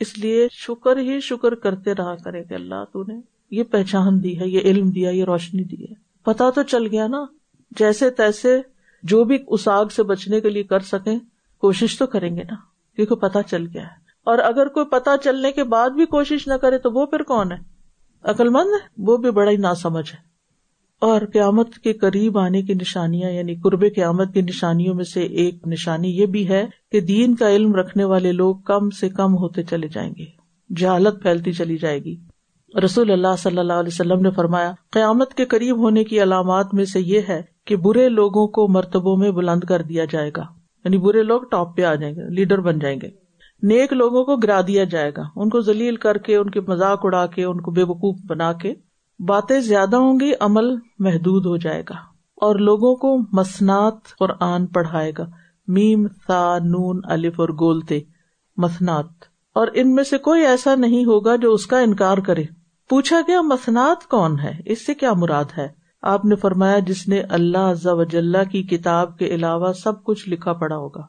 اس 0.00 0.18
لیے 0.18 0.48
شکر 0.50 0.96
ہی 0.96 1.20
شکر 1.20 1.54
کرتے 1.54 1.94
رہا 1.94 2.16
کرے 2.16 2.44
کہ 2.44 2.54
اللہ 2.54 2.84
تو 2.92 3.02
نے 3.02 3.20
یہ 3.50 3.62
پہچان 3.62 4.22
دی 4.22 4.40
ہے، 4.40 4.48
یہ 4.48 4.60
علم 4.60 4.90
دیا، 4.90 5.10
یہ 5.10 5.24
روشنی 5.24 5.64
دی 5.64 5.84
ہے۔ 5.84 5.94
پتا 6.22 6.50
تو 6.50 6.62
چل 6.62 6.86
گیا 6.86 7.06
نا، 7.06 7.24
جیسے 7.70 8.10
تیسے 8.10 8.60
جو 9.02 9.24
بھی 9.24 9.38
اس 9.46 9.68
آگ 9.68 9.86
سے 9.86 10.02
بچنے 10.02 10.40
کے 10.40 10.48
لیے 10.48 10.62
کر 10.62 10.80
سکیں، 10.80 11.18
کوشش 11.60 11.98
تو 11.98 12.06
کریں 12.06 12.36
گے 12.36 12.42
نا، 12.42 12.56
کیونکہ 12.96 13.14
پتا 13.14 13.42
چل 13.42 13.66
گیا 13.74 13.82
ہے۔ 13.82 14.02
اور 14.24 14.38
اگر 14.38 14.68
کوئی 14.68 14.86
پتا 14.86 15.16
چلنے 15.24 15.52
کے 15.52 15.64
بعد 15.64 15.90
بھی 15.90 16.06
کوشش 16.06 16.48
نہ 16.48 16.54
کرے 16.54 16.78
تو 16.78 16.90
وہ 16.90 17.06
پھر 17.06 17.22
کون 17.22 17.52
ہے؟ 17.52 17.56
عقل 18.22 18.48
مند 18.48 18.66
ہے، 18.66 18.88
وہ 18.98 19.16
بھی 19.16 19.30
بڑا 19.30 19.50
ہی 19.50 19.56
نا 19.56 19.74
سمجھ 19.74 20.12
ہے۔ 20.12 20.31
اور 21.02 21.20
قیامت 21.32 21.74
کے 21.74 21.92
قریب 21.92 22.38
آنے 22.38 22.62
کی 22.62 22.74
نشانیاں 22.74 23.30
یعنی 23.30 23.54
قرب 23.54 23.84
قیامت 23.94 24.34
کی 24.34 24.40
نشانیوں 24.40 24.94
میں 24.94 25.04
سے 25.04 25.22
ایک 25.22 25.66
نشانی 25.66 26.08
یہ 26.08 26.26
بھی 26.26 26.48
ہے 26.48 26.66
کہ 26.92 27.00
دین 27.00 27.34
کا 27.34 27.50
علم 27.50 27.74
رکھنے 27.74 28.04
والے 28.04 28.32
لوگ 28.32 28.56
کم 28.56 28.90
سے 28.90 29.08
کم 29.08 29.34
ہوتے 29.34 29.62
چلے 29.62 29.88
جائیں 29.88 30.12
گے، 30.18 30.24
جہالت 30.76 31.22
پھیلتی 31.22 31.52
چلی 31.52 31.76
جائے 31.76 32.04
گی۔ 32.04 32.16
رسول 32.84 33.10
اللہ 33.10 33.34
صلی 33.38 33.58
اللہ 33.58 33.72
علیہ 33.72 33.90
وسلم 33.92 34.20
نے 34.20 34.30
فرمایا، 34.30 34.72
قیامت 34.90 35.34
کے 35.34 35.44
قریب 35.44 35.78
ہونے 35.78 36.04
کی 36.04 36.22
علامات 36.22 36.74
میں 36.74 36.84
سے 36.84 37.00
یہ 37.00 37.20
ہے 37.28 37.42
کہ 37.66 37.76
برے 37.76 38.08
لوگوں 38.08 38.46
کو 38.46 38.68
مرتبوں 38.68 39.16
میں 39.16 39.30
بلند 39.30 39.64
کر 39.64 39.82
دیا 39.82 40.04
جائے 40.04 40.30
گا 40.36 40.42
یعنی 40.84 40.98
برے 40.98 41.22
لوگ 41.22 41.42
ٹاپ 41.50 41.76
پہ 41.76 41.82
آ 41.82 41.94
جائیں 41.94 42.14
گے، 42.14 42.34
لیڈر 42.34 42.60
بن 42.60 42.78
جائیں 42.78 43.00
گے۔ 43.02 43.08
نیک 43.62 43.92
لوگوں 43.92 44.24
کو 44.24 44.36
گرا 44.36 44.60
دیا 44.60 44.84
جائے 44.84 45.10
گا، 45.16 45.22
ان 45.36 45.48
کو 45.48 45.60
ذلیل 45.60 45.96
کر 45.96 46.18
کے، 46.18 46.36
ان 46.36 46.50
کے 46.50 46.60
مذاق 46.68 47.00
اڑا 47.02 47.26
کے، 47.26 47.44
ان 47.44 47.60
کو 47.60 47.70
بے 47.70 47.82
وقوف 47.82 48.16
بنا 48.26 48.52
کے۔ 48.52 48.74
باتیں 49.26 49.60
زیادہ 49.60 49.96
ہوں 49.96 50.20
گی، 50.20 50.32
عمل 50.40 50.74
محدود 50.98 51.46
ہو 51.46 51.56
جائے 51.56 51.82
گا 51.88 51.94
اور 52.34 52.56
لوگوں 52.56 52.96
کو 52.96 53.18
مسنات 53.32 53.94
اور 54.20 54.28
آن 54.40 54.66
پڑھائے 54.66 55.12
گا۔ 55.18 55.26
میم، 55.68 56.08
سا، 56.26 56.58
نون، 56.58 57.00
الف 57.04 57.40
اور 57.40 57.48
گولتے 57.48 58.00
مسنات۔ 58.56 59.06
اور 59.54 59.68
ان 59.74 59.94
میں 59.94 60.04
سے 60.04 60.18
کوئی 60.18 60.46
ایسا 60.46 60.74
نہیں 60.74 61.04
ہوگا 61.04 61.36
جو 61.36 61.52
اس 61.52 61.66
کا 61.66 61.78
انکار 61.78 62.18
کرے۔ 62.18 62.44
پوچھا 62.88 63.20
گیا، 63.26 63.40
مسنات 63.40 64.06
کون 64.06 64.40
ہے؟ 64.40 64.60
اس 64.64 64.86
سے 64.86 64.94
کیا 64.94 65.12
مراد 65.12 65.44
ہے؟ 65.58 65.68
آپ 66.02 66.24
نے 66.24 66.34
فرمایا، 66.34 66.78
جس 66.78 67.08
نے 67.08 67.20
اللہ 67.20 67.72
وجل 67.84 68.36
کی 68.50 68.62
کتاب 68.62 69.18
کے 69.18 69.26
علاوہ 69.26 69.72
سب 69.72 70.04
کچھ 70.04 70.28
لکھا 70.28 70.52
پڑا 70.52 70.76
ہوگا۔ 70.76 71.06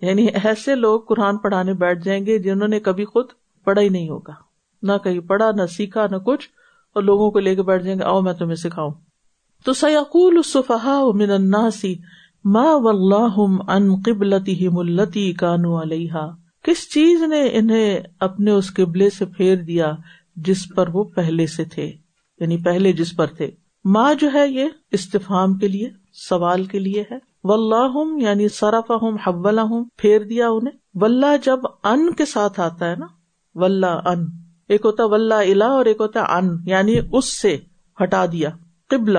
یعنی 0.00 0.26
ایسے 0.44 0.74
لوگ 0.74 1.00
قرآن 1.00 1.36
پڑھانے 1.36 1.74
بیٹھ 1.74 2.04
جائیں 2.04 2.26
گے 2.26 2.38
جنہوں 2.38 2.68
نے 2.68 2.80
کبھی 2.80 3.04
خود 3.04 3.26
پڑھا 3.64 3.82
ہی 3.82 3.88
نہیں 3.88 4.08
ہوگا۔ 4.08 4.32
نہ 4.82 4.92
کہیں 5.04 5.20
پڑھا، 5.20 5.50
نہ 5.50 5.66
سیکھا، 5.66 6.06
نہ 6.10 6.16
کچھ۔ 6.16 6.48
اور 6.96 7.04
لوگوں 7.04 7.30
کو 7.30 7.38
لے 7.38 7.54
کے 7.54 7.62
بیٹھ 7.62 7.84
جائیں 7.84 7.98
گے، 7.98 8.04
آؤ 8.04 8.20
میں 8.20 8.32
تمہیں 8.32 8.54
سکھاؤں۔ 8.54 8.90
تو 9.64 9.72
سیقول 9.72 10.36
الصفحاء 10.36 11.02
من 11.14 11.30
الناس 11.30 11.84
ما 12.44 12.74
واللہم 12.74 13.70
ان 13.70 13.94
قبلتہم 14.04 14.78
اللتی 14.78 15.32
کانو 15.32 15.82
علیہا۔ 15.82 16.30
کس 16.62 16.92
چیز 16.92 17.22
نے 17.22 17.48
انہیں 17.52 18.00
اپنے 18.20 18.50
اس 18.50 18.74
قبلے 18.74 19.10
سے 19.10 19.24
پھیر 19.24 19.56
دیا 19.56 19.92
جس 20.36 20.64
پر 20.76 20.88
وہ 20.92 21.04
پہلے 21.04 21.46
سے 21.46 21.64
تھے؟ 21.64 21.92
یعنی 22.40 22.56
پہلے 22.56 22.92
جس 22.92 23.16
پر 23.16 23.26
تھے۔ 23.26 23.50
ماں 23.84 24.14
جو 24.14 24.28
ہے 24.34 24.48
یہ 24.48 24.64
استفام 24.92 25.54
کے 25.54 25.68
لیے، 25.68 25.90
سوال 26.12 26.64
کے 26.64 26.78
لیے 26.78 27.04
ہے۔ 27.10 27.36
ہوں 27.94 28.20
یعنی 28.20 28.48
سرف 28.48 28.90
ہوں 28.90 29.18
حولا 29.26 29.62
ہوں 29.62 29.84
پھیر 29.96 30.20
دیا 30.20 30.48
انہیں۔ 30.48 30.78
ولہ 30.94 31.36
جب 31.44 31.58
ان 31.84 32.12
کے 32.12 32.24
ساتھ 32.24 32.60
آتا 32.60 32.90
ہے 32.90 32.96
نا 32.96 33.06
ولہ 33.54 33.86
ان۔ 33.86 34.45
ایک 34.68 34.80
ہوتا 34.84 35.04
ولہ 35.04 35.34
الا 35.34 35.66
اور 35.66 35.84
ایک 35.84 35.96
ہوتا 36.00 36.20
ان 36.20 36.56
یعنی 36.64 36.96
اس 37.12 37.40
سے 37.40 37.58
ہٹا 38.02 38.26
دیا، 38.32 38.50
قبلہ۔ 38.88 39.18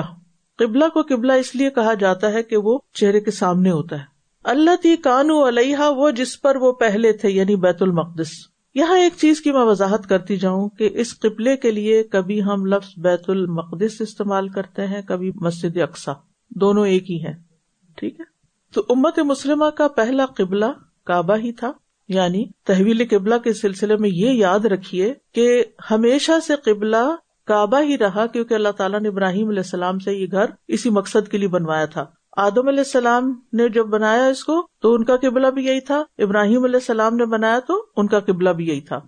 قبلہ 0.57 0.85
کو 0.93 1.01
قبلہ 1.01 1.33
اس 1.33 1.55
لیے 1.55 1.69
کہا 1.69 1.93
جاتا 1.93 2.33
ہے 2.33 2.43
کہ 2.43 2.57
وہ 2.57 2.79
چہرے 2.93 3.21
کے 3.21 3.31
سامنے 3.31 3.71
ہوتا 3.71 3.95
ہے۔ 3.99 4.03
اللہ 4.43 4.75
تی 4.83 4.95
کانو 4.95 5.47
علیہ 5.47 5.77
وہ 5.77 6.11
جس 6.11 6.41
پر 6.41 6.55
وہ 6.55 6.71
پہلے 6.71 7.11
تھے 7.11 7.29
یعنی 7.29 7.55
بیت 7.55 7.81
المقدس۔ 7.81 8.31
یہاں 8.75 8.99
ایک 8.99 9.13
چیز 9.17 9.41
کی 9.41 9.51
میں 9.51 9.65
وضاحت 9.65 10.09
کرتی 10.09 10.37
جاؤں 10.37 10.69
کہ 10.69 10.89
اس 10.93 11.19
قبلے 11.19 11.57
کے 11.57 11.71
لیے 11.71 12.03
کبھی 12.03 12.43
ہم 12.43 12.65
لفظ 12.65 12.89
بیت 12.97 13.29
المقدس 13.29 14.01
استعمال 14.01 14.49
کرتے 14.49 14.87
ہیں، 14.87 15.01
کبھی 15.01 15.31
مسجد 15.35 15.77
اقسا 15.77 16.11
دونوں 16.49 16.87
ایک 16.87 17.11
ہی 17.11 17.25
ہے 17.25 17.33
ٹھیک 17.95 18.19
ہے؟ 18.19 18.25
تو 18.73 18.81
امت 18.89 19.19
مسلمہ 19.19 19.65
کا 19.65 19.87
پہلا 19.87 20.25
قبلہ 20.25 20.65
کعبہ 21.05 21.35
ہی 21.37 21.51
تھا۔ 21.51 21.71
یعنی 22.07 22.45
تحویل 22.65 23.07
قبلہ 23.09 23.35
کے 23.35 23.53
سلسلے 23.53 23.95
میں 23.95 24.09
یہ 24.09 24.29
یاد 24.29 24.65
رکھیے 24.65 25.13
کہ 25.33 25.63
ہمیشہ 25.91 26.31
سے 26.47 26.53
قبلہ 26.55 27.15
کعبہ 27.45 27.81
ہی 27.81 27.97
رہا 27.97 28.25
کیونکہ 28.27 28.53
اللہ 28.53 28.71
تعالیٰ 28.77 28.99
نے 28.99 29.07
ابراہیم 29.07 29.47
علیہ 29.47 29.59
السلام 29.59 29.99
سے 29.99 30.13
یہ 30.13 30.27
گھر 30.31 30.45
اسی 30.67 30.89
مقصد 30.89 31.27
کے 31.31 31.37
لیے 31.37 31.47
بنوایا 31.47 31.85
تھا۔ 31.85 32.05
آدم 32.37 32.67
علیہ 32.67 32.79
السلام 32.79 33.39
نے 33.53 33.69
جب 33.69 33.85
بنایا 33.85 34.25
اس 34.25 34.43
کو 34.43 34.67
تو 34.81 34.93
ان 34.93 35.03
کا 35.03 35.15
قبلہ 35.15 35.47
بھی 35.47 35.65
یہی 35.65 35.79
تھا، 35.79 36.03
ابراہیم 36.17 36.63
علیہ 36.63 36.75
السلام 36.75 37.15
نے 37.15 37.25
بنایا 37.25 37.59
تو 37.59 37.85
ان 37.97 38.07
کا 38.07 38.19
قبلہ 38.19 38.49
بھی 38.49 38.67
یہی 38.67 38.81
تھا۔ 38.81 38.99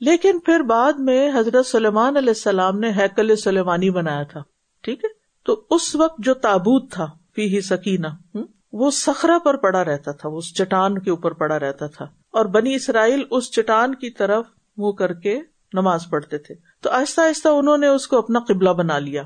لیکن 0.00 0.38
پھر 0.38 0.60
بعد 0.60 0.92
میں 0.92 1.30
حضرت 1.34 1.66
سلیمان 1.66 2.16
علیہ 2.16 2.28
السلام 2.28 2.78
نے 2.78 2.90
ہیکل 2.90 3.36
سلیمانی 3.36 3.90
بنایا 3.90 4.22
تھا، 4.22 4.40
ٹھیک 4.80 5.04
ہے؟ 5.04 5.08
تو 5.44 5.62
اس 5.70 5.94
وقت 5.94 6.18
جو 6.18 6.34
تابوت 6.34 6.90
تھا 6.92 7.06
فی 7.34 7.54
ہی 7.54 7.60
سکینہ 7.60 8.36
وہ 8.72 8.90
سخرا 8.90 9.38
پر 9.38 9.56
پڑا 9.56 9.84
رہتا 9.84 10.12
تھا 10.12 10.28
اس 10.28 10.54
چٹان 10.54 10.98
کے 10.98 11.10
اوپر 11.10 11.32
پڑا 11.32 11.58
رہتا 11.58 11.86
تھا۔ 11.86 12.04
اور 12.32 12.44
بنی 12.44 12.74
اسرائیل 12.74 13.22
اس 13.30 13.50
چٹان 13.50 13.94
کی 13.94 14.10
طرف 14.10 14.46
منہ 14.76 14.92
کر 14.92 15.12
کے 15.12 15.40
نماز 15.72 16.00
پڑھتے 16.10 16.38
تھے۔ 16.38 16.54
تو 16.80 16.90
آہستہ 16.90 17.20
آہستہ 17.20 17.48
انہوں 17.48 17.78
نے 17.78 17.86
اس 17.86 18.08
کو 18.08 18.18
اپنا 18.18 18.38
قبلہ 18.38 18.70
بنا 18.70 18.98
لیا۔ 18.98 19.22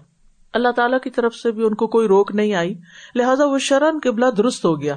اللہ 0.53 0.69
تعالیٰ 0.77 0.99
کی 1.01 1.11
طرف 1.11 1.35
سے 1.35 1.51
بھی 1.51 1.67
ان 1.67 1.75
کو 1.75 1.87
کوئی 1.87 2.09
روک 2.09 2.35
نہیں 2.35 2.55
آئی۔ 2.55 2.75
لہٰذا 3.15 3.45
وہ 3.45 3.59
شرن 3.59 3.99
قبلہ 4.03 4.27
درست 4.37 4.65
ہو 4.65 4.81
گیا۔ 4.81 4.97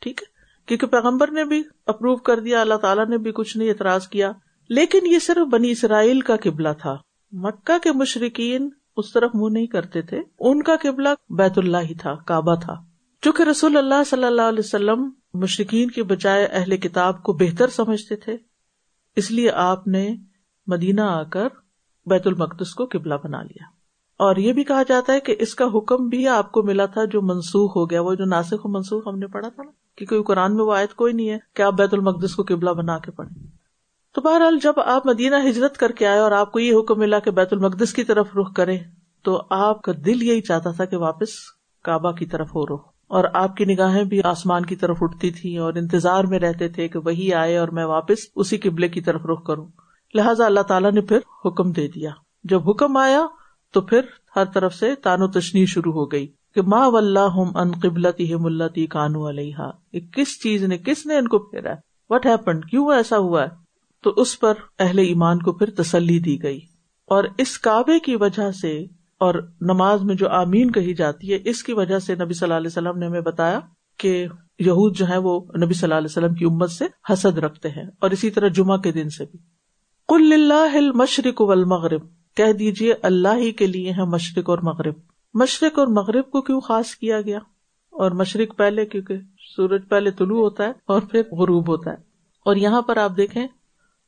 ٹھیک 0.00 0.22
ہے؟ 0.22 0.26
کیونکہ 0.66 0.86
پیغمبر 0.86 1.30
نے 1.30 1.44
بھی 1.44 1.62
اپروو 1.86 2.16
کر 2.16 2.40
دیا، 2.40 2.60
اللہ 2.60 2.74
تعالیٰ 2.74 3.06
نے 3.06 3.18
بھی 3.18 3.32
کچھ 3.32 3.56
نہیں 3.56 3.68
اعتراض 3.68 4.08
کیا۔ 4.08 4.32
لیکن 4.68 5.06
یہ 5.06 5.18
صرف 5.18 5.46
بنی 5.46 5.70
اسرائیل 5.70 6.20
کا 6.20 6.36
قبلہ 6.36 6.68
تھا۔ 6.80 6.96
مکہ 7.32 7.78
کے 7.78 7.92
مشرقین 7.92 8.70
اس 8.96 9.12
طرف 9.12 9.30
منہ 9.34 9.52
نہیں 9.52 9.66
کرتے 9.66 10.02
تھے۔ 10.02 10.22
ان 10.40 10.62
کا 10.62 10.76
قبلہ 10.82 11.08
بیت 11.28 11.58
اللہ 11.58 11.76
ہی 11.76 11.94
تھا، 11.94 12.14
کعبہ 12.14 12.54
تھا۔ 12.54 12.74
چونکہ 13.22 13.42
رسول 13.42 13.76
اللہ 13.76 14.04
صلی 14.06 14.24
اللہ 14.24 14.42
علیہ 14.42 14.62
وسلم 14.64 15.10
مشرقین 15.36 15.90
کے 15.90 16.02
بجائے 16.02 16.46
اہل 16.46 16.76
کتاب 16.76 17.22
کو 17.22 17.32
بہتر 17.32 17.68
سمجھتے 17.68 18.16
تھے۔ 18.16 18.36
اس 19.16 19.30
لیے 19.30 19.50
آپ 19.50 19.88
نے 19.88 20.16
مدینہ 20.66 21.00
آ 21.00 21.22
کر 21.22 21.48
بیت 22.06 22.26
المقدس 22.26 22.74
کو 22.74 22.86
قبلہ 22.90 23.14
بنا 23.24 23.42
لیا۔ 23.42 23.64
اور 24.16 24.36
یہ 24.36 24.52
بھی 24.52 24.64
کہا 24.64 24.82
جاتا 24.82 25.12
ہے 25.12 25.20
کہ 25.20 25.36
اس 25.38 25.54
کا 25.54 25.64
حکم 25.64 26.08
بھی 26.08 26.28
آپ 26.28 26.52
کو 26.52 26.62
ملا 26.62 26.86
تھا 26.86 27.04
جو 27.04 27.22
منسوخ 27.22 27.76
ہو 27.76 27.90
گیا، 27.90 28.00
وہ 28.00 28.14
جو 28.14 28.24
ناسک 28.24 28.66
و 28.66 28.68
منسوخ 28.68 29.02
ہم 29.06 29.18
نے 29.18 29.26
پڑھا 29.26 29.48
تھا 29.48 29.62
نا، 29.62 29.70
کہ 29.96 30.06
کوئی 30.06 30.22
قرآن 30.22 30.56
میں 30.56 30.64
وہ 30.64 30.74
آیت 30.74 30.94
کوئی 30.94 31.12
نہیں 31.12 31.30
ہے 31.30 31.38
کہ 31.54 31.62
آپ 31.62 31.72
بیت 31.72 31.94
المقدس 31.94 32.34
کو 32.34 32.42
قبلہ 32.42 32.70
بنا 32.70 32.98
کے 32.98 33.10
پڑھیں۔ 33.10 33.46
تو 34.14 34.20
بہرحال 34.20 34.58
جب 34.62 34.72
آپ 34.84 35.06
مدینہ 35.06 35.36
ہجرت 35.48 35.76
کر 35.76 35.92
کے 35.92 36.06
آئے 36.06 36.18
اور 36.18 36.32
آپ 36.32 36.52
کو 36.52 36.58
یہ 36.58 36.78
حکم 36.80 36.98
ملا 36.98 37.18
کہ 37.18 37.30
بیت 37.30 37.52
المقدس 37.52 37.92
کی 37.92 38.04
طرف 38.04 38.36
رخ 38.36 38.54
کرے 38.54 38.78
تو 39.22 39.42
آپ 39.50 39.82
کا 39.82 39.92
دل 40.06 40.22
یہی 40.22 40.40
چاہتا 40.40 40.70
تھا 40.70 40.84
کہ 40.84 40.96
واپس 40.96 41.28
کعبہ 41.82 42.12
کی 42.12 42.26
طرف 42.26 42.48
ہو 42.48 42.66
رخ 42.66 42.95
اور 43.08 43.24
آپ 43.34 43.56
کی 43.56 43.64
نگاہیں 43.64 44.04
بھی 44.04 44.22
آسمان 44.22 44.66
کی 44.66 44.76
طرف 44.76 44.96
اٹھتی 45.00 45.30
تھی 45.30 45.56
اور 45.56 45.74
انتظار 45.74 46.24
میں 46.24 46.38
رہتے 46.38 46.68
تھے 46.68 46.88
کہ 46.88 46.98
وہی 46.98 47.34
آئے 47.34 47.56
اور 47.56 47.68
میں 47.68 47.84
واپس 47.84 48.18
اسی 48.36 48.58
قبلے 48.58 48.88
کی 48.88 49.00
طرف 49.00 49.26
رخ 49.26 49.44
کروں۔ 49.44 49.66
لہٰذا 50.14 50.46
اللہ 50.46 50.60
تعالیٰ 50.60 50.92
نے 50.92 51.00
پھر 51.00 51.18
حکم 51.44 51.72
دے 51.72 51.88
دیا۔ 51.88 52.10
جب 52.44 52.70
حکم 52.70 52.96
آیا 52.96 53.26
تو 53.72 53.80
پھر 53.80 54.00
ہر 54.36 54.44
طرف 54.44 54.74
سے 54.74 54.94
تانو 54.94 55.28
تشنی 55.28 55.66
شروع 55.66 55.92
ہو 55.92 56.12
گئی 56.12 56.26
کہ 56.54 56.62
ماں 56.62 56.90
و 56.90 56.96
اللہ 56.96 57.40
ان 57.54 57.70
قبلتی 57.82 58.30
ہے 58.30 58.36
ملتی 58.36 58.86
کانو 58.86 59.28
علیہ 59.28 59.56
کس 59.92 60.42
چیز 60.42 60.64
نے، 60.64 60.78
کس 60.78 61.06
نے 61.06 61.16
ان 61.16 61.28
کو 61.28 61.38
پھیرا 61.38 61.74
وٹ 62.08 62.26
ہیپنڈ 62.26 62.64
کیوں 62.64 62.92
ایسا 62.92 63.18
ہوا 63.18 63.42
ہے؟ 63.42 63.48
تو 64.02 64.12
اس 64.16 64.40
پر 64.40 64.54
اہل 64.78 64.98
ایمان 64.98 65.38
کو 65.38 65.52
پھر 65.52 65.70
تسلی 65.70 66.18
دی 66.18 66.42
گئی۔ 66.42 66.60
اور 67.06 67.24
اس 67.38 67.58
کعبے 67.58 67.98
کی 67.98 68.16
وجہ 68.16 68.50
سے 68.50 68.84
اور 69.18 69.34
نماز 69.60 70.02
میں 70.02 70.14
جو 70.14 70.28
آمین 70.28 70.70
کہی 70.70 70.94
جاتی 70.94 71.32
ہے، 71.32 71.38
اس 71.44 71.62
کی 71.62 71.72
وجہ 71.72 71.98
سے 71.98 72.14
نبی 72.14 72.34
صلی 72.34 72.46
اللہ 72.46 72.54
علیہ 72.54 72.66
وسلم 72.66 72.98
نے 72.98 73.06
ہمیں 73.06 73.20
بتایا 73.20 73.60
کہ 73.98 74.26
یہود 74.58 74.96
جو 74.96 75.08
ہے 75.08 75.18
وہ 75.18 75.40
نبی 75.40 75.74
صلی 75.74 75.86
اللہ 75.86 75.94
علیہ 75.94 76.08
وسلم 76.10 76.34
کی 76.34 76.44
امت 76.44 76.70
سے 76.70 76.84
حسد 77.12 77.38
رکھتے 77.38 77.68
ہیں 77.68 77.84
اور 78.00 78.10
اسی 78.10 78.30
طرح 78.30 78.48
جمعہ 78.48 78.76
کے 78.76 78.92
دن 78.92 79.08
سے 79.10 79.24
بھی۔ 79.24 79.38
کل 80.08 80.32
اللہ 80.32 80.92
مشرق 80.94 81.40
والمغرب، 81.40 82.00
کہہ 82.36 82.52
دیجیے 82.52 82.94
اللہ 83.02 83.36
ہی 83.36 83.52
کے 83.52 83.66
لیے 83.66 83.90
ہے 83.90 84.04
مشرق 84.04 84.50
اور 84.50 84.58
مغرب۔ 84.62 84.94
مشرق 85.34 85.78
اور 85.78 85.86
مغرب 85.86 86.30
کو 86.30 86.42
کیوں 86.42 86.60
خاص 86.60 86.90
کیا 86.90 87.20
گیا؟ 87.20 87.38
اور 87.90 88.10
مشرق 88.10 88.56
پہلے 88.56 88.86
کیونکہ 88.86 89.14
سورج 89.56 89.82
پہلے 89.88 90.10
طلوع 90.10 90.40
ہوتا 90.40 90.64
ہے 90.64 90.72
اور 90.86 91.02
پھر 91.02 91.22
غروب 91.32 91.68
ہوتا 91.68 91.90
ہے۔ 91.90 91.96
اور 92.44 92.56
یہاں 92.56 92.82
پر 92.82 92.96
آپ 92.96 93.16
دیکھیں 93.16 93.46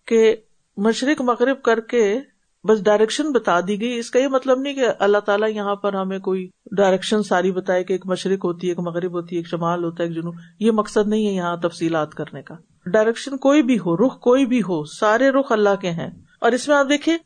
کہ 0.07 0.37
مشرق 0.77 1.21
مغرب 1.21 1.63
کر 1.63 1.81
کے 1.81 2.21
بس 2.65 2.85
ڈائریکشن 2.85 3.33
بتا 3.33 3.61
دی 3.61 3.81
گئی۔ 3.81 3.99
اس 3.99 4.11
کا 4.11 4.19
یہ 4.19 4.29
مطلب 4.29 4.61
نہیں 4.61 4.75
کہ 4.75 4.87
اللہ 4.99 5.19
تعالیٰ 5.19 5.51
یہاں 5.51 5.75
پر 5.75 5.93
ہمیں 5.93 6.19
کوئی 6.19 6.49
ڈائریکشن 6.77 7.23
ساری 7.23 7.53
بتائے 7.53 7.85
کہ 7.85 7.93
ایک 7.93 8.07
مشرق 8.07 8.45
ہوتی 8.45 8.67
ہے، 8.67 8.71
ایک 8.71 8.79
مغرب 8.79 9.13
ہوتی 9.13 9.37
ہے، 9.37 9.39
ایک 9.39 9.49
شمال 9.49 9.85
ہوتا 9.85 10.03
ہے، 10.03 10.09
ایک 10.09 10.17
جنوب۔ 10.17 10.35
یہ 10.61 10.71
مقصد 10.71 11.09
نہیں 11.09 11.27
ہے 11.27 11.33
یہاں 11.33 11.57
تفصیلات 11.57 12.15
کرنے 12.15 12.43
کا۔ 12.43 12.55
ڈائریکشن 12.87 13.37
کوئی 13.37 13.63
بھی 13.63 13.79
ہو، 13.79 13.97
رخ 13.97 14.21
کوئی 14.21 14.47
بھی 14.47 14.61
ہو، 14.61 14.85
سارے 14.85 15.29
رخ 15.29 15.53
اللہ 15.53 15.77
کے 15.81 15.91
ہیں۔ 15.91 16.11
اور 16.41 16.53
اس 16.53 16.69
میں 16.69 16.77
آپ 16.77 16.87
دیکھیں 16.89 17.19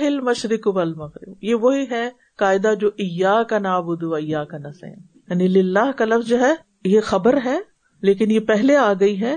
ہل 0.00 0.20
مشرق 0.20 0.68
مغرب 0.68 1.34
یہ 1.42 1.54
وہی 1.54 1.84
ہے 1.90 2.10
قاعدہ 2.36 2.74
جو 2.80 2.88
ایا 2.88 3.42
کا 3.42 3.58
نابود 3.58 4.02
ایا 4.02 4.44
کا 4.44 4.58
نسین 4.58 4.94
یعنی 5.28 5.48
للہ 5.48 5.92
کا 5.96 6.04
لفظ 6.04 6.28
جو 6.28 6.40
ہے، 6.40 6.52
یہ 6.84 7.00
خبر 7.00 7.38
ہے، 7.44 7.58
لیکن 8.02 8.30
یہ 8.30 8.40
پہلے 8.40 8.76
آ 8.76 8.92
گئی 9.00 9.20
ہے 9.20 9.36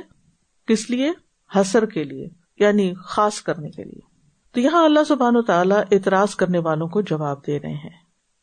کس 0.68 0.90
لیے؟ 0.90 1.12
حسر 1.56 1.86
کے 1.86 2.04
لیے 2.04 2.28
یعنی 2.60 2.94
خاص 3.04 3.42
کرنے 3.42 3.70
کے 3.70 3.84
لیے۔ 3.84 4.05
تو 4.56 4.62
یہاں 4.62 4.86
اللہ 4.86 5.04
سبحان 5.08 5.36
و 5.36 5.42
تعالیٰ 5.42 5.84
اعتراض 5.92 6.36
کرنے 6.36 6.60
والوں 6.60 6.88
کو 6.88 7.02
جواب 7.02 7.48
دے 7.48 7.60
رہے 7.60 7.74
ہیں 7.74 7.90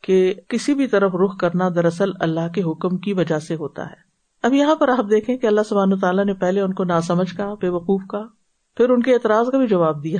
کہ 0.01 0.33
کسی 0.47 0.73
بھی 0.73 0.87
طرف 0.87 1.11
رخ 1.15 1.37
کرنا 1.37 1.69
دراصل 1.69 2.11
اللہ 2.19 2.47
کے 2.55 2.61
حکم 2.61 2.97
کی 2.97 3.13
وجہ 3.13 3.39
سے 3.39 3.55
ہوتا 3.55 3.85
ہے۔ 3.85 3.95
اب 4.43 4.53
یہاں 4.53 4.75
پر 4.75 4.89
آپ 4.89 5.09
دیکھیں 5.09 5.37
کہ 5.37 5.47
اللہ 5.47 5.61
سبحان 5.69 5.99
تعالیٰ 5.99 6.25
نے 6.25 6.33
پہلے 6.33 6.61
ان 6.61 6.73
کو 6.73 6.83
نا 6.83 7.01
سمجھ 7.01 7.35
کا 7.35 7.53
بے 7.53 7.69
وقوف 7.69 8.01
کا 8.09 8.23
پھر 8.77 8.89
ان 8.89 9.01
کے 9.01 9.13
اعتراض 9.13 9.49
کا 9.49 9.57
بھی 9.57 9.67
جواب 9.67 10.03
دیا۔ 10.03 10.17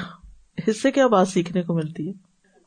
اس 0.67 0.82
سے 0.82 0.91
کیا 0.91 1.08
بات 1.08 1.27
سیکھنے 1.27 1.62
کو 1.62 1.73
ملتی 1.73 2.08
ہے؟ 2.08 2.13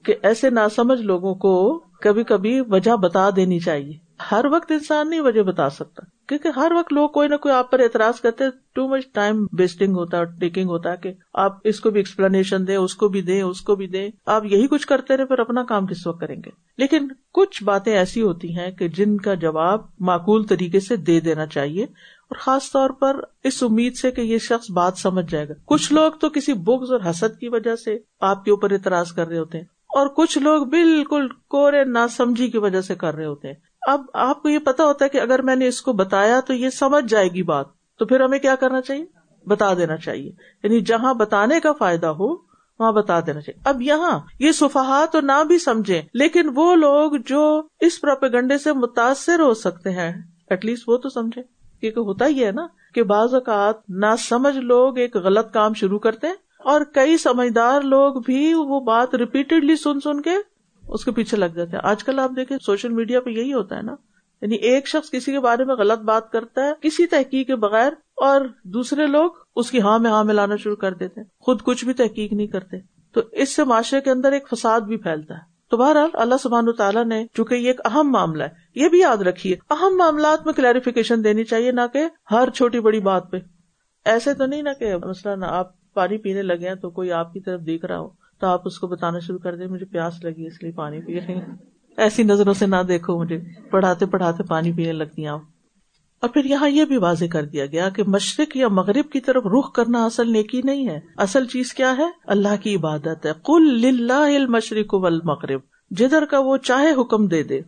کہ 0.05 0.15
ایسے 0.23 0.51
ناسمجھ 0.51 1.03
لوگوں 1.03 1.35
کو 1.35 1.79
کبھی 1.79 2.25
کبھی 2.25 2.61
وجہ 2.61 2.97
بتا 2.97 3.31
دینی 3.37 3.59
چاہیے۔ 3.59 3.99
ہر 4.33 4.45
وقت 4.53 4.73
انسان 4.73 5.11
نہیں 5.11 5.21
وجہ 5.21 5.43
بتا 5.43 5.71
سکتا۔ 5.71 6.16
کیونکہ 6.29 6.49
ہر 6.57 6.73
وقت 6.77 6.93
لوگ 6.93 7.09
کوئی 7.09 7.29
نہ 7.29 7.37
کوئی 7.37 7.55
آپ 7.55 7.71
پر 7.71 7.79
اعتراض 7.79 8.21
کرتے 8.21 8.45
ٹو 8.73 8.89
مچ 8.89 9.03
ٹائم 9.13 9.47
ویسٹنگ 9.59 9.93
ہوتا 9.95 10.19
ہے 10.19 10.25
ٹیکنگ 10.41 10.69
ہوتا 10.69 10.91
ہے 10.91 10.97
کہ 10.97 11.13
آپ 11.35 11.59
اس 11.65 11.81
کو 11.81 11.91
بھی 11.91 12.01
ایکسپلینیشن 12.01 12.67
دیں، 12.67 12.77
اس 12.77 12.95
کو 12.95 13.09
بھی 13.09 13.23
دیں، 13.23 13.43
اس 13.43 13.61
کو 13.61 13.77
بھی 13.77 13.87
دیں۔ 13.87 14.11
آپ 14.27 14.45
یہی 14.45 14.67
کچھ 14.67 14.87
کرتے 14.87 15.17
رہے، 15.17 15.25
پھر 15.25 15.39
اپنا 15.39 15.63
کام 15.63 15.87
کس 15.87 16.07
وقت 16.07 16.21
کریں 16.21 16.37
گے؟ 16.37 16.51
لیکن 16.79 17.09
کچھ 17.33 17.65
باتیں 17.65 17.97
ایسی 17.97 18.23
ہوتی 18.23 18.59
ہیں 18.59 18.71
کہ 18.71 18.89
جن 18.89 19.17
کا 19.17 19.35
جواب 19.35 19.81
معقول 19.99 20.45
طریقے 20.45 20.81
سے 20.81 20.97
دے 20.97 21.21
دینا 21.21 21.47
چاہیے 21.47 21.85
اور 21.85 22.37
خاص 22.39 22.73
طور 22.73 22.91
پر 22.91 23.21
اس 23.45 23.63
امید 23.63 23.97
سے 23.97 24.11
کہ 24.11 24.21
یہ 24.21 24.39
شخص 24.39 24.71
بات 24.71 24.93
سمجھ 24.97 25.31
جائے 25.31 25.49
گا۔ 25.49 25.55
کچھ 25.65 25.93
لوگ 25.93 26.13
تو 26.13 26.29
کسی 26.29 26.53
بکس 26.53 26.91
اور 26.91 27.01
حسد 27.11 27.41
کی 27.41 27.49
وجہ 27.49 27.77
سے 27.77 27.99
آپ 28.21 28.45
کے 28.45 28.51
اوپر 28.51 28.71
اعتراض 28.71 29.13
کر 29.13 29.29
رہے 29.29 29.39
ہوتے 29.39 29.59
ہیں 29.59 29.65
اور 29.65 30.07
کچھ 30.07 30.39
لوگ 30.39 30.67
بالکل 30.67 31.29
کورے 31.49 31.85
ناسمجھی 31.85 32.51
کی 32.51 32.59
وجہ 32.59 32.81
سے 32.81 32.95
کر 32.95 33.15
رہے 33.15 33.27
ہوتے 33.27 33.49
ہیں۔ 33.49 33.55
اب 33.87 34.01
آپ 34.15 34.43
کو 34.43 34.49
یہ 34.49 34.59
پتا 34.59 34.85
ہوتا 34.85 35.05
ہے 35.05 35.11
کہ 35.11 35.21
اگر 35.21 35.43
میں 35.43 35.57
نے 35.57 35.69
اس 35.69 35.83
کو 35.83 35.93
بتایا 35.93 36.41
تو 36.41 36.55
یہ 36.55 36.71
سمجھ 36.71 37.05
جائے 37.09 37.29
گی 37.29 37.43
بات، 37.43 37.67
تو 37.99 38.07
پھر 38.07 38.21
ہمیں 38.21 38.39
کیا 38.39 38.55
کرنا 38.55 38.81
چاہیے؟ 38.81 39.05
بتا 39.47 39.75
دینا 39.75 39.97
چاہیے۔ 39.97 40.33
یعنی 40.63 40.81
جہاں 40.81 41.15
بتانے 41.15 41.61
کا 41.61 41.73
فائدہ 41.73 42.07
ہو، 42.07 42.33
وہاں 42.79 42.93
بتا 42.93 43.21
دینا 43.21 43.41
چاہیے۔ 43.41 43.63
اب 43.65 43.83
یہاں 43.83 44.21
یہ 44.41 44.53
صفحات 44.53 45.13
تو 45.13 45.21
نہ 45.21 45.45
بھی 45.49 45.59
سمجھے 45.59 46.03
لیکن 46.15 46.51
وہ 46.55 46.75
لوگ 46.75 47.13
جو 47.27 47.63
اس 47.81 48.01
پروپیگنڈے 48.01 48.59
سے 48.59 48.73
متاثر 48.73 49.41
ہو 49.41 49.55
سکتے 49.55 49.91
ہیں 49.91 50.23
ایٹ 50.51 50.65
لیسٹ 50.65 50.85
وہ 50.87 50.97
تو 50.97 51.09
سمجھے 51.09 51.43
کیونکہ 51.81 52.01
ہوتا 52.01 52.27
ہی 52.27 52.45
ہے 52.45 52.53
نا 52.53 52.67
کہ 52.95 53.03
بعض 53.03 53.35
اوقات 53.35 53.75
نہ 53.89 54.17
سمجھ 54.19 54.59
لوگ 54.59 54.99
ایک 54.99 55.17
غلط 55.17 55.53
کام 55.53 55.75
شروع 55.75 55.99
کرتے 55.99 56.27
ہیں 56.27 56.35
اور 56.59 56.81
کئی 56.93 57.17
سمجھدار 57.17 57.81
لوگ 57.81 58.15
بھی 58.15 58.55
وہ 58.55 58.81
بات 58.81 59.15
ریپیٹڈلی 59.15 59.77
سن 59.77 60.01
سن 60.01 60.23
کے 60.23 60.31
اس 60.89 61.05
کے 61.05 61.11
پیچھے 61.11 61.37
لگ 61.37 61.47
جاتے 61.47 61.71
ہیں۔ 61.71 61.81
آج 61.83 62.05
کل 62.05 62.19
آپ 62.19 62.31
دیکھیں 62.37 62.57
سوشل 62.67 62.89
میڈیا 62.89 63.21
پہ 63.21 63.31
یہی 63.31 63.53
ہوتا 63.53 63.77
ہے 63.77 63.83
نا 63.83 63.95
یعنی 64.43 64.55
ایک 64.55 64.89
شخص 64.89 65.11
کسی 65.11 65.33
کے 65.33 65.41
بارے 65.41 65.65
میں 65.65 65.75
غلط 65.75 65.99
بات 65.99 66.33
کرتا 66.33 66.65
ہے 66.65 66.73
کسی 66.81 67.07
تحقیق 67.07 67.47
کے 67.47 67.57
بغیر 67.57 67.93
اور 68.17 68.41
دوسرے 68.65 69.07
لوگ 69.07 69.31
اس 69.57 69.71
کی 69.71 69.81
ہاں 69.81 69.99
میں 69.99 70.11
ہاں 70.11 70.25
ملانا 70.25 70.57
شروع 70.57 70.77
کر 70.77 70.95
دیتے 70.95 71.21
ہیں۔ 71.21 71.29
خود 71.41 71.63
کچھ 71.63 71.85
بھی 71.85 71.93
تحقیق 71.93 72.33
نہیں 72.33 72.47
کرتے۔ 72.47 72.77
تو 73.13 73.21
اس 73.33 73.57
سے 73.57 73.65
معاشرے 73.65 74.01
کے 74.01 74.11
اندر 74.11 74.33
ایک 74.33 74.49
فساد 74.49 74.81
بھی 74.81 74.97
پھیلتا 74.97 75.35
ہے۔ 75.35 75.41
تو 75.71 75.77
بہرحال 75.77 76.11
اللہ 76.13 76.35
سبحان 76.43 76.73
تعالیٰ 76.73 77.05
نے، 77.05 77.27
چونکہ 77.35 77.55
یہ 77.55 77.67
ایک 77.67 77.81
اہم 77.85 78.11
معاملہ 78.11 78.45
ہے، 78.45 78.49
یہ 78.75 78.89
بھی 78.89 79.01
یاد 79.01 79.17
رکھیے، 79.17 79.57
اہم 79.71 79.97
معاملات 79.97 80.47
میں 80.47 80.55
کلیریفیکیشن 80.55 81.25
دینی 81.25 81.45
چاہیے، 81.45 81.73
نہ 81.73 81.81
کہ 81.93 82.05
ہر 82.31 82.51
چھوٹی 82.51 82.81
بڑی 82.81 83.01
بات 83.01 83.31
پہ۔ 83.31 83.37
ایسے 84.05 84.35
تو 84.35 84.47
نہیں 84.47 84.63
نا 84.63 84.73
کہ 84.73 84.97
مثلاً 84.97 85.43
آپ 85.43 85.95
پانی 85.95 86.19
پینے 86.19 86.43
لگے 86.43 86.69
ہیں 86.69 86.75
تو 86.75 86.91
کوئی 86.91 87.13
آپ 87.13 87.33
کی 87.33 87.41
طرف 87.41 87.61
دیکھ 87.61 87.85
رہا 87.85 87.99
ہو۔ 87.99 88.26
تو 88.41 88.47
آپ 88.47 88.63
اس 88.65 88.79
کو 88.79 88.87
بتانا 88.87 89.19
شروع 89.19 89.39
کر 89.39 89.57
دیں، 89.57 89.67
مجھے 89.67 89.87
پیاس 89.87 90.25
لگی 90.25 90.47
اس 90.47 90.63
لیے 90.63 90.73
پانی 90.73 91.01
پی 91.01 91.21
رہی 91.21 91.41
ایسی 91.97 92.23
نظروں 92.23 92.55
سے 92.55 92.67
نہ 92.67 92.83
دیکھو، 92.89 93.19
مجھے 93.19 93.41
پڑھاتے 93.71 94.07
پڑھاتے 94.07 94.43
پانی 94.43 94.73
پینے 94.73 94.93
لگتی 94.93 95.27
آپ 95.27 95.41
اور 96.21 96.31
پھر 96.31 96.45
یہاں 96.45 96.69
یہ 96.69 96.85
بھی 96.85 96.97
واضح 96.97 97.25
کر 97.25 97.45
دیا 97.45 97.67
گیا 97.67 97.89
کہ 97.89 98.03
مشرق 98.07 98.57
یا 98.57 98.69
مغرب 98.69 99.13
کی 99.13 99.21
طرف 99.21 99.47
رخ 99.47 99.73
کرنا 99.73 100.05
اصل 100.05 100.33
نیکی 100.33 100.63
نہیں 100.63 100.89
ہے۔ 100.89 101.01
اصل 101.17 101.47
چیز 101.47 101.75
کیا 101.75 101.95
ہے؟ 101.99 102.05
اللہ 102.27 102.57
کی 102.63 102.77
عبادت 102.77 103.27
ہے۔ 103.27 103.31
کل 103.45 104.47
مشرق 104.47 104.95
مغرب 105.25 105.61
جدھر 105.91 106.25
کا 106.25 106.39
وہ 106.39 106.57
چاہے 106.57 107.01
حکم 107.01 107.27
دے 107.27 107.43
دے۔ 107.43 107.61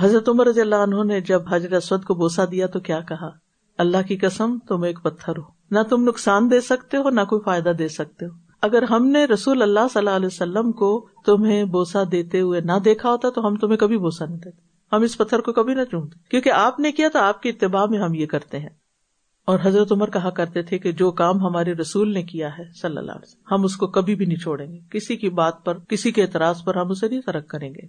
حضرت 0.00 0.28
عمر 0.28 0.46
رضی 0.46 0.60
اللہ 0.60 0.74
عنہ 0.74 1.04
نے 1.04 1.20
جب 1.20 1.42
حضرت 1.50 1.72
اسود 1.72 2.04
کو 2.04 2.14
بوسا 2.14 2.44
دیا 2.50 2.66
تو 2.66 2.80
کیا 2.80 3.00
کہا؟ 3.00 3.30
اللہ 3.78 4.02
کی 4.08 4.16
قسم، 4.16 4.58
تم 4.68 4.82
ایک 4.82 4.98
پتھر 5.02 5.36
ہو۔ 5.36 5.42
نہ 5.70 5.78
تم 5.90 6.04
نقصان 6.04 6.50
دے 6.50 6.60
سکتے 6.60 6.96
ہو، 6.96 7.10
نہ 7.10 7.20
کوئی 7.20 7.42
فائدہ 7.44 7.68
دے 7.68 7.88
سکتے 7.88 8.26
ہو۔ 8.26 8.47
اگر 8.62 8.82
ہم 8.82 9.06
نے 9.06 9.24
رسول 9.24 9.62
اللہ 9.62 9.80
صلی 9.92 9.98
اللہ 9.98 10.10
علیہ 10.10 10.26
وسلم 10.26 10.72
کو 10.72 11.08
تمہیں 11.24 11.64
بوسا 11.64 12.02
دیتے 12.12 12.40
ہوئے 12.40 12.60
نہ 12.60 12.72
دیکھا 12.84 13.10
ہوتا 13.10 13.30
تو 13.30 13.46
ہم 13.46 13.56
تمہیں 13.56 13.76
کبھی 13.76 13.98
بوسا 13.98 14.24
نہیں 14.24 14.38
دیتے۔ 14.38 14.60
ہم 14.92 15.02
اس 15.02 15.18
پتھر 15.18 15.38
کو 15.38 15.52
کبھی 15.52 15.74
نہ 15.74 15.80
چونتے 15.90 16.18
کیونکہ 16.30 16.52
آپ 16.52 16.80
نے 16.80 16.92
کیا 16.92 17.08
تو 17.12 17.18
آپ 17.18 17.42
کی 17.42 17.48
اتباع 17.48 17.86
میں 17.86 17.98
ہم 17.98 18.14
یہ 18.14 18.26
کرتے 18.26 18.58
ہیں۔ 18.58 18.68
اور 19.44 19.58
حضرت 19.62 19.92
عمر 19.92 20.10
کہا 20.10 20.30
کرتے 20.30 20.62
تھے 20.62 20.78
کہ 20.78 20.92
جو 20.92 21.10
کام 21.10 21.40
ہمارے 21.40 21.72
رسول 21.72 22.14
نے 22.14 22.22
کیا 22.22 22.58
ہے 22.58 22.64
صلی 22.82 22.96
اللہ 22.96 23.12
علیہ 23.12 23.28
وسلم، 23.28 23.54
ہم 23.54 23.64
اس 23.64 23.76
کو 23.76 23.86
کبھی 23.86 24.14
بھی 24.14 24.26
نہیں 24.26 24.38
چھوڑیں 24.38 24.72
گے۔ 24.72 24.78
کسی 24.90 25.16
کی 25.16 25.28
بات 25.28 25.64
پر، 25.64 25.78
کسی 25.78 26.10
کے 26.10 26.22
اعتراض 26.22 26.64
پر 26.64 26.74
ہم 26.74 26.90
اسے 26.90 27.08
نہیں 27.08 27.20
ترک 27.20 27.48
کریں 27.48 27.74
گے۔ 27.74 27.86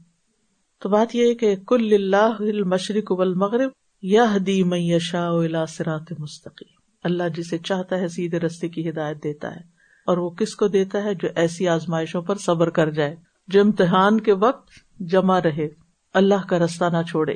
تو 0.83 0.89
بات 0.89 1.15
یہ 1.15 1.27
ہے 1.27 1.35
کہ 1.35 1.55
کل 1.67 1.93
اللہ 1.93 2.41
مشرق 2.65 3.11
ابل 3.11 3.33
مغرب 3.33 3.71
یا 4.01 4.25
دی 4.45 4.63
میشا 4.63 5.29
سرات 5.67 6.13
مستقی 6.19 6.65
اللہ 7.03 7.23
جسے 7.35 7.57
چاہتا 7.57 7.97
ہے، 7.97 8.07
سیدھے 8.07 8.39
رستے 8.39 8.69
کی 8.69 8.89
ہدایت 8.89 9.23
دیتا 9.23 9.55
ہے۔ 9.55 9.78
اور 10.09 10.17
وہ 10.17 10.29
کس 10.29 10.55
کو 10.55 10.67
دیتا 10.67 11.03
ہے 11.03 11.13
جو 11.13 11.27
ایسی 11.35 11.67
آزمائشوں 11.67 12.21
پر 12.21 12.35
صبر 12.35 12.69
کر 12.69 12.91
جائے، 12.91 13.15
جو 13.47 13.61
امتحان 13.61 14.19
کے 14.19 14.33
وقت 14.33 14.69
جمع 14.99 15.39
رہے، 15.39 15.67
اللہ 16.13 16.47
کا 16.49 16.59
رستہ 16.59 16.85
نہ 16.85 17.01
چھوڑے۔ 17.09 17.33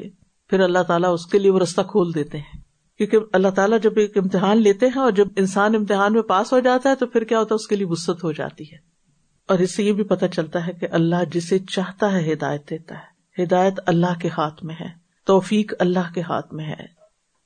پھر 0.49 0.59
اللہ 0.59 0.83
تعالیٰ 0.83 1.13
اس 1.13 1.25
کے 1.25 1.39
لیے 1.39 1.51
وہ 1.51 1.59
رستہ 1.59 1.81
کھول 1.81 2.13
دیتے 2.15 2.37
ہیں۔ 2.37 2.61
کیونکہ 2.97 3.17
اللہ 3.33 3.47
تعالیٰ 3.47 3.77
جب 3.81 3.93
ایک 3.95 4.17
امتحان 4.17 4.57
لیتے 4.57 4.85
ہیں 4.85 5.01
اور 5.01 5.11
جب 5.11 5.27
انسان 5.35 5.75
امتحان 5.75 6.13
میں 6.13 6.21
پاس 6.21 6.53
ہو 6.53 6.59
جاتا 6.59 6.89
ہے 6.89 6.95
تو 6.95 7.07
پھر 7.07 7.23
کیا 7.23 7.39
ہوتا 7.39 7.53
ہے، 7.53 7.55
اس 7.55 7.67
کے 7.67 7.75
لیے 7.75 7.85
وسط 7.85 8.23
ہو 8.23 8.31
جاتی 8.31 8.63
ہے۔ 8.71 8.77
اور 9.47 9.59
اس 9.59 9.75
سے 9.75 9.83
یہ 9.83 9.93
بھی 9.93 10.03
پتہ 10.03 10.25
چلتا 10.25 10.67
ہے 10.67 10.73
کہ 10.73 10.87
اللہ 10.91 11.23
جسے 11.33 11.59
چاہتا 11.59 12.11
ہے 12.11 12.33
ہدایت 12.33 12.69
دیتا 12.69 12.95
ہے۔ 12.95 13.43
ہدایت 13.43 13.73
اللہ 13.85 14.19
کے 14.21 14.29
ہاتھ 14.37 14.63
میں 14.63 14.75
ہے، 14.81 14.87
توفیق 15.25 15.73
اللہ 15.79 16.13
کے 16.13 16.21
ہاتھ 16.21 16.53
میں 16.53 16.65
ہے۔ 16.65 16.85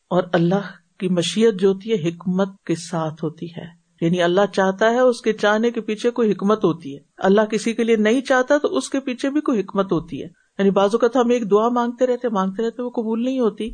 اور 0.08 0.24
اللہ 0.34 0.72
کی 1.00 1.10
مشیت 1.10 1.54
جو 1.60 1.70
ہوتی 1.70 1.92
ہے، 1.92 2.10
حکمت 2.10 2.50
کے 2.66 2.76
ساتھ 2.76 3.24
ہوتی 3.24 3.46
ہے۔ 3.46 3.77
یعنی 4.02 4.22
اللہ 4.22 4.42
چاہتا 4.54 4.92
ہے 4.92 5.00
اس 5.00 5.22
کے 5.22 5.34
چاہنے 5.34 5.72
کے 5.72 5.82
پیچھے 5.82 6.10
کوئی 6.10 6.32
حکمت 6.32 6.64
ہوتی 6.64 6.96
ہے۔ 6.96 7.00
اللہ 7.18 7.42
کسی 7.42 7.74
کے 7.74 7.84
لیے 7.84 7.96
نہیں 7.96 8.22
چاہتا 8.22 8.58
تو 8.58 8.78
اس 8.78 8.90
کے 8.90 9.00
پیچھے 9.00 9.30
بھی 9.30 9.42
کوئی 9.42 9.60
حکمت 9.60 9.92
ہوتی 9.92 10.24
ہے۔ 10.24 10.28
یعنی 10.60 10.70
بازو 10.70 10.98
کا 10.98 11.08
ہم 11.16 11.30
ایک 11.30 11.52
دعا 11.52 11.70
مانگتے 11.70 12.08
رہتے 12.08 12.30
مانگتے 12.30 12.64
رہتے 12.64 12.82
وہ 12.82 12.90
قبول 12.90 13.24
نہیں 13.24 13.40
ہوتی۔ 13.40 13.74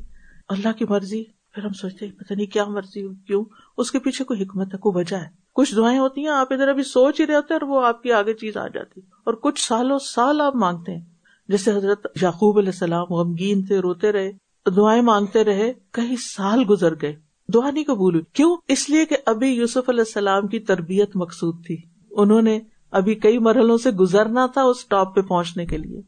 اللہ 0.49 0.77
کی 0.77 0.85
مرضی، 0.89 1.23
پھر 1.23 1.63
ہم 1.63 1.73
سوچتے 1.73 2.07
پتہ 2.07 2.33
نہیں 2.33 2.47
کیا 2.47 2.65
مرضی 2.65 3.07
کیوں؟ 3.27 3.45
اس 3.77 3.91
کے 3.91 3.99
پیچھے 3.99 4.25
کوئی 4.25 4.43
حکمت 4.43 4.73
ہے، 4.73 4.79
کوئی 4.79 4.99
وجہ 4.99 5.15
ہے۔ 5.15 5.27
کچھ 5.53 5.75
دعائیں 5.75 5.99
ہوتی 5.99 6.21
ہیں، 6.21 6.27
آپ 6.27 6.53
ادھر 6.53 6.67
ابھی 6.67 6.83
سوچ 6.83 7.21
ہی 7.21 7.27
رہتے 7.27 7.53
اور 7.53 7.61
وہ 7.61 7.85
آپ 7.85 8.03
کی 8.03 8.11
آگے 8.11 8.33
چیز 8.33 8.57
آ 8.57 8.67
جاتی۔ 8.67 9.01
اور 9.25 9.33
کچھ 9.33 9.67
سالوں، 9.67 9.99
سال 9.99 10.41
آپ 10.41 10.55
مانگتے 10.55 10.95
ہیں۔ 10.95 11.05
جیسے 11.47 11.71
حضرت 11.71 12.07
یعقوب 12.21 12.57
علیہ 12.57 12.69
السلام 12.69 13.13
غمگین 13.13 13.65
تھے، 13.65 13.79
روتے 13.79 14.11
رہے، 14.11 14.31
دعائیں 14.75 15.01
مانگتے 15.01 15.43
رہے، 15.43 15.73
کئی 15.91 16.15
سال 16.35 16.63
گزر 16.69 16.93
گئے۔ 17.01 17.15
دعا 17.53 17.71
نہیں 17.71 17.83
قبول 17.83 18.13
ہوئی۔ 18.13 18.23
کیوں؟ 18.33 18.57
اس 18.67 18.89
لیے 18.89 19.05
کہ 19.05 19.15
ابھی 19.25 19.47
یوسف 19.47 19.89
علیہ 19.89 19.99
السلام 19.99 20.47
کی 20.47 20.59
تربیت 20.59 21.11
مقصود 21.15 21.65
تھی۔ 21.65 21.77
انہوں 22.11 22.41
نے 22.41 22.59
ابھی 22.91 23.15
کئی 23.15 23.37
مرحلوں 23.37 23.77
سے 23.77 23.91
گزرنا 23.91 24.45
تھا 24.45 24.63
اس 24.63 24.85
ٹاپ 24.85 25.15
پہ 25.15 25.21
پہنچنے 25.21 25.65
کے 25.65 25.77
لیے۔ 25.77 26.01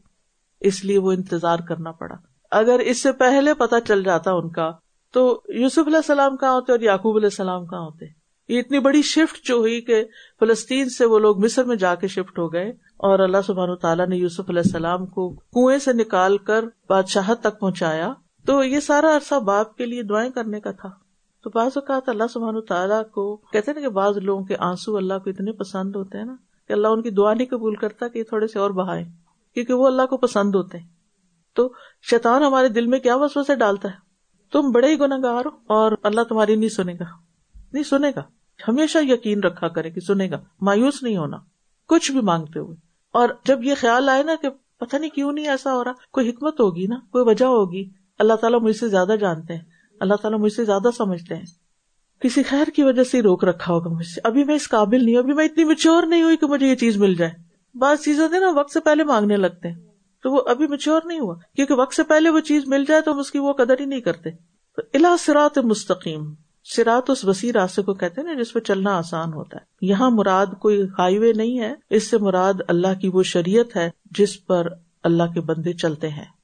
اس 0.60 0.84
لیے 0.84 0.98
وہ 0.98 1.12
انتظار 1.12 1.58
کرنا 1.68 1.92
پڑا۔ 1.92 2.14
اگر 2.50 2.78
اس 2.78 3.02
سے 3.02 3.12
پہلے 3.12 3.54
پتا 3.54 3.80
چل 3.80 4.02
جاتا 4.02 4.32
ان 4.32 4.50
کا، 4.50 4.72
تو 5.12 5.42
یوسف 5.48 5.78
علیہ 5.78 5.96
السلام 5.96 6.36
کہاں 6.36 6.54
ہوتے 6.54 6.72
اور 6.72 6.80
یعقوب 6.80 7.16
علیہ 7.16 7.26
السلام 7.26 7.66
کہاں 7.66 7.80
ہوتے؟ 7.80 8.04
یہ 8.48 8.58
اتنی 8.58 8.78
بڑی 8.78 9.02
شفٹ 9.02 9.46
جو 9.46 9.54
ہوئی 9.54 9.80
کہ 9.80 10.04
فلسطین 10.40 10.88
سے 10.88 11.04
وہ 11.04 11.18
لوگ 11.18 11.44
مصر 11.44 11.64
میں 11.64 11.76
جا 11.76 11.94
کے 11.94 12.08
شفٹ 12.08 12.38
ہو 12.38 12.52
گئے 12.52 12.70
اور 12.96 13.18
اللہ 13.18 13.36
سبحان 13.46 13.76
تعالیٰ 13.76 14.06
نے 14.06 14.16
یوسف 14.16 14.48
علیہ 14.48 14.62
السلام 14.64 15.06
کو 15.06 15.30
کنویں 15.30 15.78
سے 15.78 15.92
نکال 15.92 16.38
کر 16.38 16.64
بادشاہت 16.88 17.40
تک 17.40 17.60
پہنچایا۔ 17.60 18.12
تو 18.46 18.64
یہ 18.64 18.80
سارا 18.80 19.16
عرصہ 19.16 19.34
باپ 19.34 19.76
کے 19.76 19.86
لیے 19.86 20.02
دعائیں 20.02 20.30
کرنے 20.30 20.60
کا 20.60 20.70
تھا۔ 20.72 21.05
تو 21.46 21.50
بعض 21.54 21.70
اوقات 21.74 22.08
اللہ 22.08 22.24
سبحان 22.30 22.60
تعالیٰ 22.60 23.02
کو 23.10 23.36
کہتے 23.36 23.72
نا 23.72 23.80
کہ 23.80 23.88
بعض 23.88 24.18
لوگوں 24.18 24.44
کے 24.44 24.56
آنسو 24.58 24.96
اللہ 24.96 25.14
کو 25.24 25.30
اتنے 25.30 25.52
پسند 25.52 25.96
ہوتے 25.96 26.18
ہیں 26.18 26.24
نا 26.24 26.36
کہ 26.68 26.72
اللہ 26.72 26.88
ان 26.88 27.02
کی 27.02 27.10
دعا 27.10 27.34
نہیں 27.34 27.46
قبول 27.46 27.74
کرتا 27.74 28.08
کہ 28.08 28.22
تھوڑے 28.22 28.46
سے 28.46 28.58
اور 28.58 28.70
بہائے 28.70 29.04
کیونکہ 29.54 29.74
وہ 29.74 29.86
اللہ 29.86 30.06
کو 30.06 30.16
پسند 30.16 30.54
ہوتے 30.54 30.78
ہیں۔ 30.78 30.86
تو 31.54 31.72
شیطان 32.02 32.42
ہمارے 32.42 32.68
دل 32.68 32.86
میں 32.86 32.98
کیا 32.98 33.16
وسوسے 33.16 33.54
ڈالتا 33.54 33.88
ہے؟ 33.88 33.94
تم 34.52 34.70
بڑے 34.70 34.90
ہی 34.90 35.00
گناگار 35.00 35.44
ہو 35.44 35.50
اور 35.66 35.92
اللہ 36.02 36.20
تمہاری 36.20 36.56
نہیں 36.56 36.68
سنے 36.68 36.92
گا۔ 36.92 37.04
نہیں 37.72 37.84
سنے 37.84 38.10
گا۔ 38.16 38.22
ہمیشہ 38.68 38.98
یقین 39.02 39.40
رکھا 39.40 39.68
کرے 39.68 39.90
کہ 39.90 40.00
سنے 40.00 40.30
گا۔ 40.30 40.40
مایوس 40.60 41.02
نہیں 41.02 41.16
ہونا۔ 41.16 41.36
کچھ 41.88 42.12
بھی 42.12 42.20
مانگتے 42.20 42.58
ہوئے۔ 42.58 42.76
اور 43.12 43.28
جب 43.44 43.64
یہ 43.64 43.74
خیال 43.80 44.08
آئے 44.08 44.22
نا 44.22 44.32
کہ 44.42 44.48
پتہ 44.80 44.96
نہیں 44.96 45.10
کیوں 45.10 45.32
نہیں 45.32 45.48
ایسا 45.48 45.74
ہو 45.74 45.84
رہا، 45.84 45.92
کوئی 46.12 46.30
حکمت 46.30 46.60
ہوگی 46.60 46.86
نا، 46.86 46.96
کوئی 47.12 47.24
وجہ 47.24 47.44
ہوگی، 47.44 47.90
اللہ 48.18 48.34
تعالیٰ 48.34 48.60
مجھ 48.60 48.76
سے 48.76 48.88
زیادہ 48.88 49.14
جانتے 49.20 49.54
ہیں۔ 49.54 49.75
اللہ 50.00 50.14
تعالیٰ 50.14 50.38
مجھ 50.38 50.52
سے 50.52 50.64
زیادہ 50.64 50.88
سمجھتے 50.96 51.34
ہیں۔ 51.34 51.44
کسی 52.20 52.42
خیر 52.42 52.70
کی 52.70 52.82
وجہ 52.82 53.04
سے 53.04 53.22
روک 53.22 53.44
رکھا 53.44 53.74
ہوگا 53.74 53.90
مجھ 53.90 54.06
سے۔ 54.06 54.20
ابھی 54.24 54.44
میں 54.44 54.54
اس 54.54 54.68
قابل 54.68 55.04
نہیں 55.04 55.14
ہوں، 55.14 55.22
ابھی 55.22 55.32
میں 55.32 55.44
اتنی 55.44 55.64
میچور 55.64 56.02
نہیں 56.02 56.22
ہوئی 56.22 56.36
کہ 56.36 56.46
مجھے 56.46 56.66
یہ 56.66 56.74
چیز 56.74 56.96
مل 56.96 57.14
جائے۔ 57.14 57.30
بعض 57.74 58.04
چیزیں 58.04 58.40
نا، 58.40 58.50
وقت 58.54 58.72
سے 58.72 58.80
پہلے 58.80 59.04
مانگنے 59.04 59.36
لگتے 59.36 59.68
ہیں۔ 59.68 59.80
تو 60.22 60.32
وہ 60.32 60.40
ابھی 60.46 60.66
میچور 60.66 61.00
نہیں 61.04 61.20
ہوا، 61.20 61.34
کیونکہ 61.56 61.74
وقت 61.74 61.94
سے 61.94 62.02
پہلے 62.02 62.30
وہ 62.30 62.40
چیز 62.40 62.62
مل 62.66 62.84
جائے 62.88 63.00
تو 63.00 63.12
ہم 63.12 63.18
اس 63.18 63.30
کی 63.30 63.38
وہ 63.38 63.52
قدر 63.52 63.74
ہی 63.80 63.84
نہیں 63.84 64.00
کرتے۔ 64.00 64.30
تو 64.76 64.82
الا 64.94 65.16
سرات 65.18 65.58
مستقیم 65.58 66.34
سرات 66.64 67.10
اس 67.10 67.24
وسیع 67.24 67.52
راستے 67.52 67.82
کو 67.82 67.94
کہتے 67.94 68.20
ہیں 68.20 68.34
نا 68.34 68.42
جس 68.42 68.52
پہ 68.52 68.58
چلنا 68.58 68.98
آسان 68.98 69.32
ہوتا 69.32 69.56
ہے۔ 69.56 69.64
یہاں 69.80 70.10
مراد 70.10 70.46
کوئی 70.60 70.82
ہائی 70.98 71.18
وے 71.18 71.32
نہیں 71.32 71.60
ہے، 71.60 71.74
اس 71.90 72.10
سے 72.10 72.18
مراد 72.18 72.54
اللہ 72.68 73.00
کی 73.00 73.08
وہ 73.08 73.22
شریعت 73.22 73.76
ہے 73.76 73.90
جس 74.18 74.46
پر 74.46 74.68
اللہ 75.02 75.22
کے 75.34 75.40
بندے 75.40 75.72
چلتے 75.72 76.08
ہیں۔ 76.08 76.35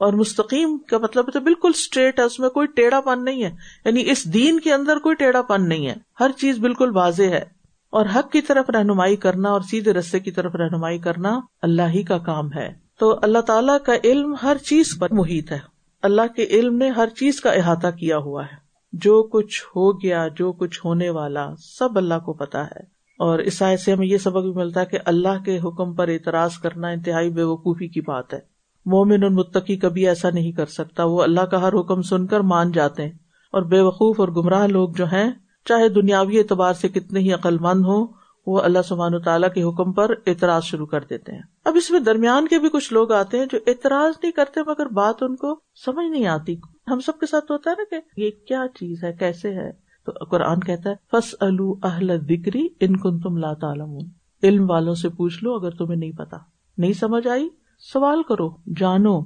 اور 0.00 0.12
مستقیم 0.12 0.78
کا 0.78 0.98
مطلب 0.98 1.24
تو 1.32 1.40
بالکل 1.40 1.70
اسٹریٹ 1.74 2.18
ہے، 2.18 2.24
اس 2.24 2.40
میں 2.40 2.48
کوئی 2.48 2.66
ٹیڑھا 2.66 3.00
پن 3.00 3.24
نہیں 3.24 3.44
ہے۔ 3.44 3.50
یعنی 3.84 4.10
اس 4.10 4.34
دین 4.34 4.60
کے 4.60 4.74
اندر 4.74 4.98
کوئی 4.98 5.14
ٹیڑھا 5.14 5.42
پن 5.42 5.68
نہیں 5.68 5.88
ہے۔ 5.88 5.94
ہر 6.20 6.30
چیز 6.36 6.58
بالکل 6.58 6.96
واضح 6.96 7.22
ہے۔ 7.22 7.44
اور 7.90 8.06
حق 8.14 8.32
کی 8.32 8.40
طرف 8.40 8.70
رہنمائی 8.70 9.16
کرنا 9.16 9.50
اور 9.50 9.60
سیدھے 9.60 9.92
رستے 9.92 10.18
کی 10.18 10.30
طرف 10.30 10.54
رہنمائی 10.54 10.98
کرنا 10.98 11.40
اللہ 11.62 11.82
ہی 11.88 12.02
کا 12.02 12.18
کام 12.18 12.52
ہے۔ 12.52 12.72
تو 12.98 13.18
اللہ 13.22 13.38
تعالیٰ 13.38 13.76
کا 13.86 13.92
علم 14.04 14.34
ہر 14.42 14.56
چیز 14.56 14.98
پر 14.98 15.08
محیط 15.10 15.52
ہے۔ 15.52 15.58
اللہ 16.02 16.22
کے 16.36 16.44
علم 16.44 16.76
نے 16.76 16.88
ہر 16.88 17.08
چیز 17.08 17.40
کا 17.40 17.50
احاطہ 17.50 17.86
کیا 17.86 18.16
ہوا 18.16 18.44
ہے۔ 18.44 18.56
جو 18.92 19.22
کچھ 19.22 19.62
ہو 19.76 20.02
گیا، 20.02 20.28
جو 20.28 20.52
کچھ 20.52 20.80
ہونے 20.84 21.10
والا، 21.10 21.48
سب 21.58 21.98
اللہ 21.98 22.18
کو 22.24 22.32
پتا 22.32 22.64
ہے۔ 22.64 22.80
اور 23.18 23.38
اس 23.38 23.62
سے 23.84 23.92
ہمیں 23.92 24.06
یہ 24.06 24.18
سبق 24.18 24.42
بھی 24.42 24.52
ملتا 24.52 24.80
ہے 24.80 24.86
کہ 24.86 24.98
اللہ 25.04 25.42
کے 25.44 25.58
حکم 25.58 25.94
پر 25.94 26.08
اعتراض 26.08 26.52
کرنا 26.62 26.88
انتہائی 26.88 27.30
بے 27.30 27.42
وقوفی 27.42 27.88
کی 27.88 28.00
بات 28.00 28.34
ہے۔ 28.34 28.59
مومن 28.86 29.22
اور 29.22 29.30
متقی 29.30 29.76
کبھی 29.76 30.08
ایسا 30.08 30.30
نہیں 30.30 30.52
کر 30.52 30.66
سکتا۔ 30.66 31.04
وہ 31.04 31.22
اللہ 31.22 31.40
کا 31.40 31.60
ہر 31.62 31.72
حکم 31.72 32.02
سن 32.02 32.26
کر 32.26 32.40
مان 32.40 32.72
جاتے 32.72 33.02
ہیں 33.02 33.12
اور 33.52 33.62
بے 33.62 33.80
وقوف 33.80 34.20
اور 34.20 34.28
گمراہ 34.28 34.66
لوگ 34.66 34.90
جو 34.90 35.04
ہیں، 35.04 35.30
چاہے 35.64 35.88
دنیاوی 35.88 36.38
اعتبار 36.38 36.72
سے 36.72 36.88
کتنے 36.88 37.20
ہی 37.20 37.32
عقل 37.32 37.58
مند 37.58 37.84
ہوں، 37.84 38.06
وہ 38.46 38.60
اللہ 38.60 38.82
سبحان 38.84 39.22
تعالیٰ 39.22 39.52
کے 39.54 39.62
حکم 39.62 39.92
پر 39.92 40.10
اعتراض 40.26 40.62
شروع 40.62 40.86
کر 40.86 41.04
دیتے 41.10 41.32
ہیں۔ 41.32 41.42
اب 41.64 41.76
اس 41.76 41.90
میں 41.90 42.00
درمیان 42.00 42.48
کے 42.48 42.58
بھی 42.58 42.68
کچھ 42.68 42.92
لوگ 42.92 43.12
آتے 43.12 43.38
ہیں 43.38 43.46
جو 43.52 43.58
اعتراض 43.66 44.18
نہیں 44.22 44.32
کرتے 44.32 44.60
مگر 44.66 44.86
بات 44.86 45.22
ان 45.22 45.36
کو 45.36 45.60
سمجھ 45.84 46.10
نہیں 46.10 46.26
آتی۔ 46.26 46.56
ہم 46.90 47.00
سب 47.00 47.18
کے 47.20 47.26
ساتھ 47.26 47.52
ہوتا 47.52 47.70
ہے 47.70 47.74
نا 47.78 47.84
کہ 47.90 48.20
یہ 48.20 48.30
کیا 48.48 48.64
چیز 48.74 49.04
ہے، 49.04 49.12
کیسے 49.12 49.54
ہے؟ 49.54 49.70
تو 50.06 50.12
قرآن 50.24 50.60
کہتا 50.60 50.90
ہے 50.90 50.94
فس 51.12 51.34
اہل 51.40 52.18
ذکری 52.18 52.68
ان 52.80 52.96
کن 52.96 53.18
تم 53.18 53.36
لا 53.36 53.54
تعلم 53.54 53.98
علم 54.42 54.70
والوں 54.70 54.94
سے 54.94 55.08
پوچھ 55.08 55.44
لو 55.44 55.54
اگر 55.54 55.70
تمہیں 55.70 55.96
نہیں 55.96 56.12
پتا 56.12 56.36
نہیں 56.78 56.92
سمجھ 56.92 57.28
آئی؟ 57.28 57.48
سوال 57.80 58.22
کرو، 58.22 58.50
جانو 58.76 59.20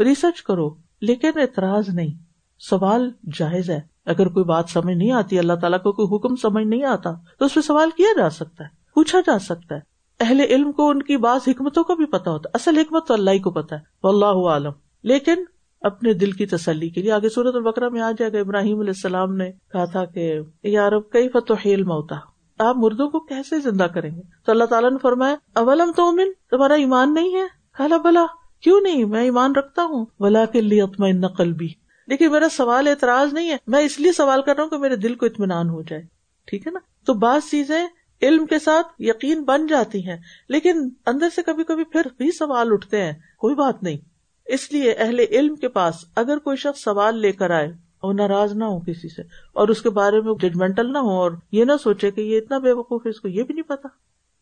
ریسرچ 0.00 0.42
کرو، 0.42 0.74
لیکن 1.00 1.30
اعتراض 1.34 1.88
نہیں۔ 1.88 2.14
سوال 2.58 3.10
جائز 3.38 3.70
ہے۔ 3.70 3.80
اگر 4.06 4.28
کوئی 4.28 4.44
بات 4.44 4.64
سمجھ 4.68 4.96
نہیں 4.96 5.12
آتی، 5.12 5.38
اللہ 5.38 5.52
تعالیٰ 5.52 5.82
کو 5.82 5.92
کوئی 5.92 6.16
حکم 6.16 6.36
سمجھ 6.36 6.66
نہیں 6.66 6.84
آتا، 6.84 7.10
تو 7.38 7.44
اس 7.44 7.54
پہ 7.54 7.60
سوال 7.60 7.90
کیا 7.96 8.08
جا 8.18 8.30
سکتا 8.30 8.64
ہے؟ 8.64 8.68
پوچھا 8.94 9.20
جا 9.20 9.38
سکتا 9.38 9.74
ہے۔ 9.74 9.80
اہل 10.20 10.40
علم 10.40 10.72
کو 10.72 10.90
ان 10.90 11.02
کی 11.02 11.16
بعض 11.16 11.40
حکمتوں 11.46 11.84
کا 11.84 11.94
بھی 11.94 12.06
پتا 12.06 12.30
ہوتا 12.30 12.48
ہے۔ 12.48 12.50
اصل 12.54 12.78
حکمت 12.78 13.06
تو 13.06 13.14
اللہ 13.14 13.30
ہی 13.30 13.38
کو 13.38 13.50
پتا 13.50 13.76
ہے۔ 13.76 13.80
اللہ 14.02 14.48
عالم۔ 14.48 14.70
لیکن 15.02 15.44
اپنے 15.80 16.12
دل 16.12 16.32
کی 16.32 16.46
تسلی 16.46 16.88
کے 16.88 17.02
لیے 17.02 17.12
آگے 17.12 17.28
صورت 17.28 17.54
البکرا 17.54 17.88
میں 17.88 18.00
آ 18.00 18.10
جائے 18.10 18.32
گا۔ 18.32 18.38
ابراہیم 18.38 18.78
علیہ 18.78 18.90
السلام 18.90 19.34
نے 19.34 19.52
کہا 19.72 19.84
تھا 19.84 20.04
کہ 20.04 20.40
یارب 20.62 21.10
کئی 21.10 21.28
فتح 21.28 21.68
موتا 21.68 22.16
آپ 22.58 22.76
مردوں 22.76 23.10
کو 23.10 23.20
کیسے 23.20 23.60
زندہ 23.60 23.84
کریں 23.84 24.16
گے؟ 24.16 24.22
تو 24.46 24.52
اللہ 24.52 24.64
تعالیٰ 24.64 24.90
نے 24.90 24.96
فرمایا، 25.02 25.36
اولم 25.54 25.92
تو 25.96 26.08
امن 26.08 26.32
تمہارا 26.50 26.74
ایمان 26.74 27.14
نہیں 27.14 27.34
ہے؟ 27.34 27.57
کالا 27.78 27.96
بلا، 27.96 28.26
کیوں 28.60 28.80
نہیں؟ 28.80 29.04
میں 29.04 29.22
ایمان 29.22 29.52
رکھتا 29.52 29.82
ہوں۔ 29.82 30.06
بلا 30.20 30.44
کے 30.44 30.60
لیے 30.60 31.12
نقل 31.12 31.52
بھی 31.52 31.74
دیکھیے، 32.10 32.28
میرا 32.28 32.48
سوال 32.48 32.88
اعتراض 32.88 33.32
نہیں 33.32 33.50
ہے۔ 33.50 33.56
میں 33.66 33.80
اس 33.80 34.00
لیے 34.00 34.12
سوال 34.12 34.42
کر 34.42 34.56
رہا 34.56 34.62
ہوں 34.62 34.70
کہ 34.70 34.78
میرے 34.78 34.96
دل 34.96 35.14
کو 35.14 35.26
اطمینان 35.26 35.68
ہو 35.68 35.82
جائے۔ 35.82 36.02
ٹھیک 36.46 36.66
ہے 36.66 36.72
نا؟ 36.72 36.78
تو 37.06 37.14
بعض 37.14 37.50
چیزیں 37.50 37.86
علم 38.22 38.46
کے 38.46 38.58
ساتھ 38.58 38.86
یقین 38.98 39.42
بن 39.44 39.66
جاتی 39.66 40.08
ہیں، 40.08 40.16
لیکن 40.48 40.88
اندر 41.06 41.28
سے 41.36 41.42
کبھی 41.42 41.64
کبھی 41.64 41.84
پھر 41.84 42.02
بھی 42.16 42.32
سوال 42.32 42.72
اٹھتے 42.72 43.02
ہیں۔ 43.02 43.12
کوئی 43.38 43.54
بات 43.54 43.82
نہیں۔ 43.82 43.98
اس 44.46 44.72
لیے 44.72 44.92
اہل 44.92 45.20
علم 45.30 45.54
کے 45.54 45.68
پاس 45.68 45.94
اگر 46.16 46.38
کوئی 46.38 46.56
شخص 46.56 46.84
سوال 46.84 47.18
لے 47.18 47.32
کر 47.32 47.50
آئے 47.50 47.68
اور 48.00 48.14
ناراض 48.14 48.52
نہ 48.52 48.64
ہو 48.64 48.80
کسی 48.80 49.08
سے۔ 49.08 49.22
اور 49.52 49.68
اس 49.68 49.82
کے 49.82 49.90
بارے 49.90 50.20
میں 50.20 50.34
ججمنٹل 50.34 50.92
نہ 50.92 50.98
ہو 50.98 51.10
اور 51.10 51.32
یہ 51.52 51.64
نہ 51.64 51.72
سوچے 51.82 52.10
کہ 52.10 52.20
یہ 52.20 52.38
اتنا 52.38 52.58
بے 52.58 52.72
وقوف 52.72 53.06
ہے، 53.06 53.10
اس 53.10 53.20
کو 53.20 53.28
یہ 53.28 53.42
بھی 53.42 53.54
نہیں 53.54 53.68
پتا۔ 53.68 53.88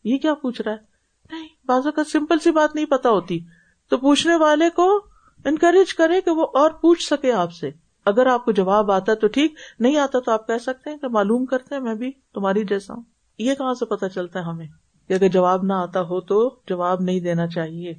یہ 0.03 0.17
کیا 0.17 0.33
پوچھ 0.33 0.61
رہا 0.61 0.71
ہے؟ 0.71 0.96
نہیں 1.69 1.91
کا 1.91 2.03
سمپل 2.03 2.39
سی 2.39 2.51
بات 2.51 2.75
نہیں 2.75 2.85
پتا 2.85 3.09
ہوتی۔ 3.09 3.39
تو 3.89 3.97
پوچھنے 3.97 4.35
والے 4.35 4.69
کو 4.69 5.05
انکریج 5.45 5.93
کرے 5.93 6.21
کہ 6.21 6.31
وہ 6.31 6.47
اور 6.53 6.71
پوچھ 6.71 7.07
سکے 7.07 7.31
آپ 7.31 7.53
سے۔ 7.53 7.69
اگر 8.05 8.25
آپ 8.25 8.45
کو 8.45 8.51
جواب 8.51 8.91
آتا 8.91 9.13
تو 9.13 9.27
ٹھیک، 9.27 9.55
نہیں 9.79 9.97
آتا 9.97 10.19
تو 10.19 10.31
آپ 10.31 10.47
کہہ 10.47 10.57
سکتے 10.57 10.89
ہیں 10.89 10.97
کہ 10.97 11.07
معلوم 11.07 11.45
کرتے 11.45 11.75
ہیں 11.75 11.81
میں 11.81 11.95
بھی 11.95 12.11
تمہاری 12.33 12.63
جیسا 12.63 12.93
ہوں۔ 12.93 13.01
یہ 13.37 13.53
کہاں 13.53 13.73
سے 13.73 13.85
پتا 13.85 14.09
چلتا 14.09 14.39
ہے 14.39 14.43
ہمیں؟ 14.43 14.67
کہ 15.07 15.13
اگر 15.13 15.27
جواب 15.27 15.63
نہ 15.63 15.73
آتا 15.73 16.01
ہو 16.01 16.21
تو 16.21 16.59
جواب 16.69 17.01
نہیں 17.01 17.19
دینا 17.19 17.47
چاہیے۔ 17.47 17.93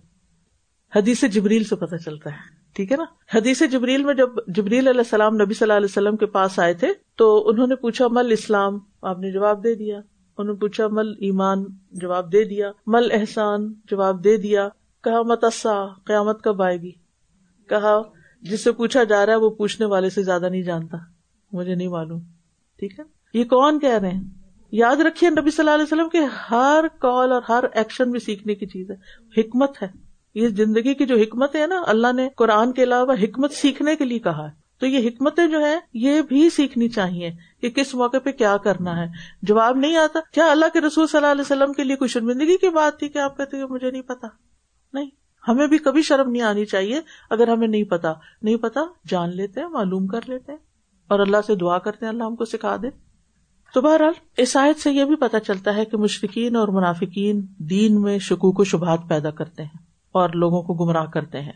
حدیث 0.97 1.25
جبریل 1.25 1.65
سے 1.65 1.77
پتا 1.77 1.99
چلتا 1.99 2.31
ہے۔ 2.31 2.59
ٹھیک 2.75 2.93
ہے 2.93 2.97
نا؟ 2.97 3.05
حدیث 3.35 3.63
جبریل 3.73 4.05
میں 4.05 4.15
جب 4.15 4.29
جبریل 4.47 4.89
علیہ 4.89 5.01
السلام 5.01 5.35
نبی 5.35 5.55
صلی 5.55 5.65
اللہ 5.65 5.73
علیہ 5.73 5.85
وسلم 5.85 6.17
کے 6.17 6.27
پاس 6.27 6.59
آئے 6.59 6.75
تھے 6.75 6.89
تو 7.17 7.49
انہوں 7.49 7.67
نے 7.67 7.77
پوچھا، 7.77 8.07
مل 8.11 8.33
اسلام؟ 8.33 8.79
آپ 9.03 9.19
نے 9.19 9.33
جواب 9.33 9.65
دے 9.65 9.75
دیا۔ 9.75 10.01
انہوں 10.39 10.55
نے 10.55 10.61
پوچھا، 10.61 10.87
مل 10.91 11.09
ایمان؟ 11.09 11.65
جواب 11.91 12.33
دے 12.33 12.45
دیا۔ 12.45 12.71
مل 12.87 13.09
احسان؟ 13.13 13.75
جواب 13.85 14.25
دے 14.25 14.37
دیا۔ 14.37 14.69
کہا 15.05 15.23
متسا 15.23 15.87
قیامت 16.05 16.43
کب 16.43 16.63
آئے 16.63 16.77
گی؟ 16.77 16.91
کہا، 17.69 18.03
جس 18.41 18.65
سے 18.65 18.73
پوچھا 18.73 19.05
جا 19.05 19.27
رہا 19.27 19.33
ہے، 19.33 19.39
وہ 19.39 19.51
پوچھنے 19.51 19.87
والے 19.87 20.11
سے 20.11 20.23
زیادہ 20.23 20.49
نہیں 20.49 20.63
جانتا۔ 20.63 20.97
مجھے 21.53 21.75
نہیں 21.75 21.89
معلوم۔ 21.89 22.21
ٹھیک 22.79 23.01
ہے؟ 23.01 23.05
یہ 23.39 23.45
کون 23.45 23.79
کہہ 23.79 23.99
رہے 23.99 24.11
ہیں؟ 24.11 24.25
یاد 24.73 24.97
رکھیے 24.97 25.31
نبی 25.31 25.51
صلی 25.51 25.69
اللہ 25.69 25.71
علیہ 25.71 25.85
وسلم 25.85 26.09
کے 26.09 26.19
ہر 26.51 26.85
کال 26.99 27.33
اور 27.33 27.43
ہر 27.49 27.65
ایکشن 27.73 28.11
بھی 28.11 28.21
سیکھنے 28.21 28.55
کی 28.55 28.67
چیز 28.67 28.91
ہے۔ 28.91 28.97
حکمت 29.41 29.83
ہے۔ 29.83 29.89
یہ 30.35 30.49
زندگی 30.49 30.95
کی 30.95 31.07
جو 31.07 31.17
حکمت 31.17 31.57
ہے 31.57 31.67
نا، 31.67 31.83
اللہ 31.87 32.13
نے 32.13 32.29
قرآن 32.37 32.73
کے 32.73 32.83
علاوہ 32.83 33.13
حکمت 33.23 33.53
سیکھنے 33.53 33.97
کے 33.97 34.05
لیے 34.05 34.19
کہا 34.19 34.45
ہے۔ 34.45 34.68
تو 34.79 34.87
یہ 34.87 35.09
حکمتیں 35.09 35.47
جو 35.47 35.61
ہے 35.61 35.79
یہ 35.95 36.23
بھی 36.23 36.51
سیکھنی 36.51 36.89
چاہیے 36.89 37.31
کہ 37.61 37.71
کس 37.71 37.95
موقع 37.95 38.17
پہ 38.19 38.31
کیا 38.31 38.57
کرنا 38.57 39.01
ہے۔ 39.01 39.07
جواب 39.43 39.77
نہیں 39.77 39.97
آتا، 39.97 40.19
کیا 40.33 40.47
اللہ 40.51 40.65
کے 40.73 40.81
رسول 40.81 41.07
صلی 41.07 41.17
اللہ 41.17 41.31
علیہ 41.31 41.41
وسلم 41.41 41.73
کے 41.73 41.85
لیے 41.85 41.97
کوئی 41.97 42.09
شرمندگی 42.09 42.57
کی 42.57 42.69
بات 42.69 42.99
تھی 42.99 43.09
کہ 43.09 43.19
آپ 43.19 43.37
کہتے 43.37 43.67
مجھے 43.67 43.91
نہیں 43.91 44.03
پتا؟ 44.03 44.29
نہیں۔ 44.93 45.11
ہمیں 45.49 45.67
بھی 45.67 45.79
کبھی 45.79 46.03
شرم 46.03 46.31
نہیں 46.31 46.43
آنی 46.43 46.65
چاہیے 46.65 47.01
اگر 47.31 47.49
ہمیں 47.49 47.69
نہیں 47.69 47.83
پتا۔ 47.83 48.13
نہیں 48.43 48.57
پتا 48.57 48.81
جان 49.09 49.37
لیتے 49.37 49.61
ہیں، 49.61 49.69
معلوم 49.69 50.07
کر 50.07 50.21
لیتے 50.27 50.53
ہیں 50.53 50.59
اور 51.09 51.21
اللہ 51.21 51.37
سے 51.47 51.55
دعا 51.55 51.79
کرتے 51.79 52.07
ہیں، 52.07 52.13
اللہ 52.13 52.25
ہم 52.25 52.37
کو 52.37 52.45
سکھا 52.45 52.77
دے۔ 52.77 52.87
تو 53.75 53.81
بہرحال، 53.81 54.13
اس 54.37 54.57
آیت 54.57 54.79
سے 54.79 54.93
یہ 54.93 55.05
بھی 55.05 55.17
پتا 55.17 55.41
چلتا 55.41 55.77
ہے 55.77 55.85
کہ 55.85 55.97
مشرقین 55.97 56.57
اور 56.57 56.69
منافقین 56.69 57.47
دین 57.59 58.03
میں 58.03 58.19
شکوک 58.19 58.61
و 58.61 58.65
شبہات 58.65 59.01
پیدا 59.09 59.31
کرتے 59.31 59.63
ہیں 59.63 59.79
اور 60.13 60.31
لوگوں 60.31 60.63
کو 60.63 60.75
گمراہ 60.75 61.07
کرتے 61.07 61.41
ہیں۔ 61.41 61.53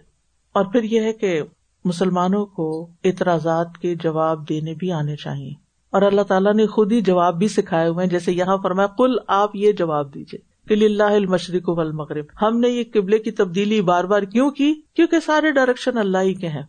اور 0.53 0.65
پھر 0.65 0.83
یہ 0.83 1.01
ہے 1.01 1.13
کہ 1.13 1.43
مسلمانوں 1.85 2.47
کو 2.47 2.89
اعتراضات 3.05 3.79
کے 3.79 3.95
جواب 3.95 4.49
دینے 4.49 4.75
بھی 4.75 4.93
آنے 4.93 5.17
چاہیے۔ 5.17 5.51
اور 5.91 6.03
اللہ 6.03 6.23
تعالیٰ 6.23 6.55
نے 6.55 6.67
خود 6.67 6.93
ہی 6.93 7.01
جواب 7.01 7.39
بھی 7.39 7.49
سکھائے 7.49 7.89
ہوئے 7.89 8.05
ہیں۔ 8.05 8.11
جیسے 8.11 8.33
یہاں 8.33 8.57
فرمایا 8.63 8.87
کل 8.87 9.15
آپ 9.29 9.51
یہ 9.57 9.73
جواب 9.73 10.15
دیجیے 10.15 10.41
کہ 10.69 10.85
اللہ 10.85 11.03
المشرق 11.03 11.69
و 11.69 11.81
المغرب 11.81 12.25
ہم 12.43 12.59
نے 12.59 12.69
یہ 12.69 12.85
قبلے 12.95 13.19
کی 13.19 13.31
تبدیلی 13.31 13.81
بار 13.81 14.05
بار 14.05 14.23
کیوں 14.23 14.51
کی؟ 14.51 14.75
کیونکہ 14.95 15.21
سارے 15.21 15.51
ڈائریکشن 15.51 15.99
اللہ 15.99 16.19
ہی 16.19 16.35
کے 16.35 16.49
ہیں۔ 16.49 16.63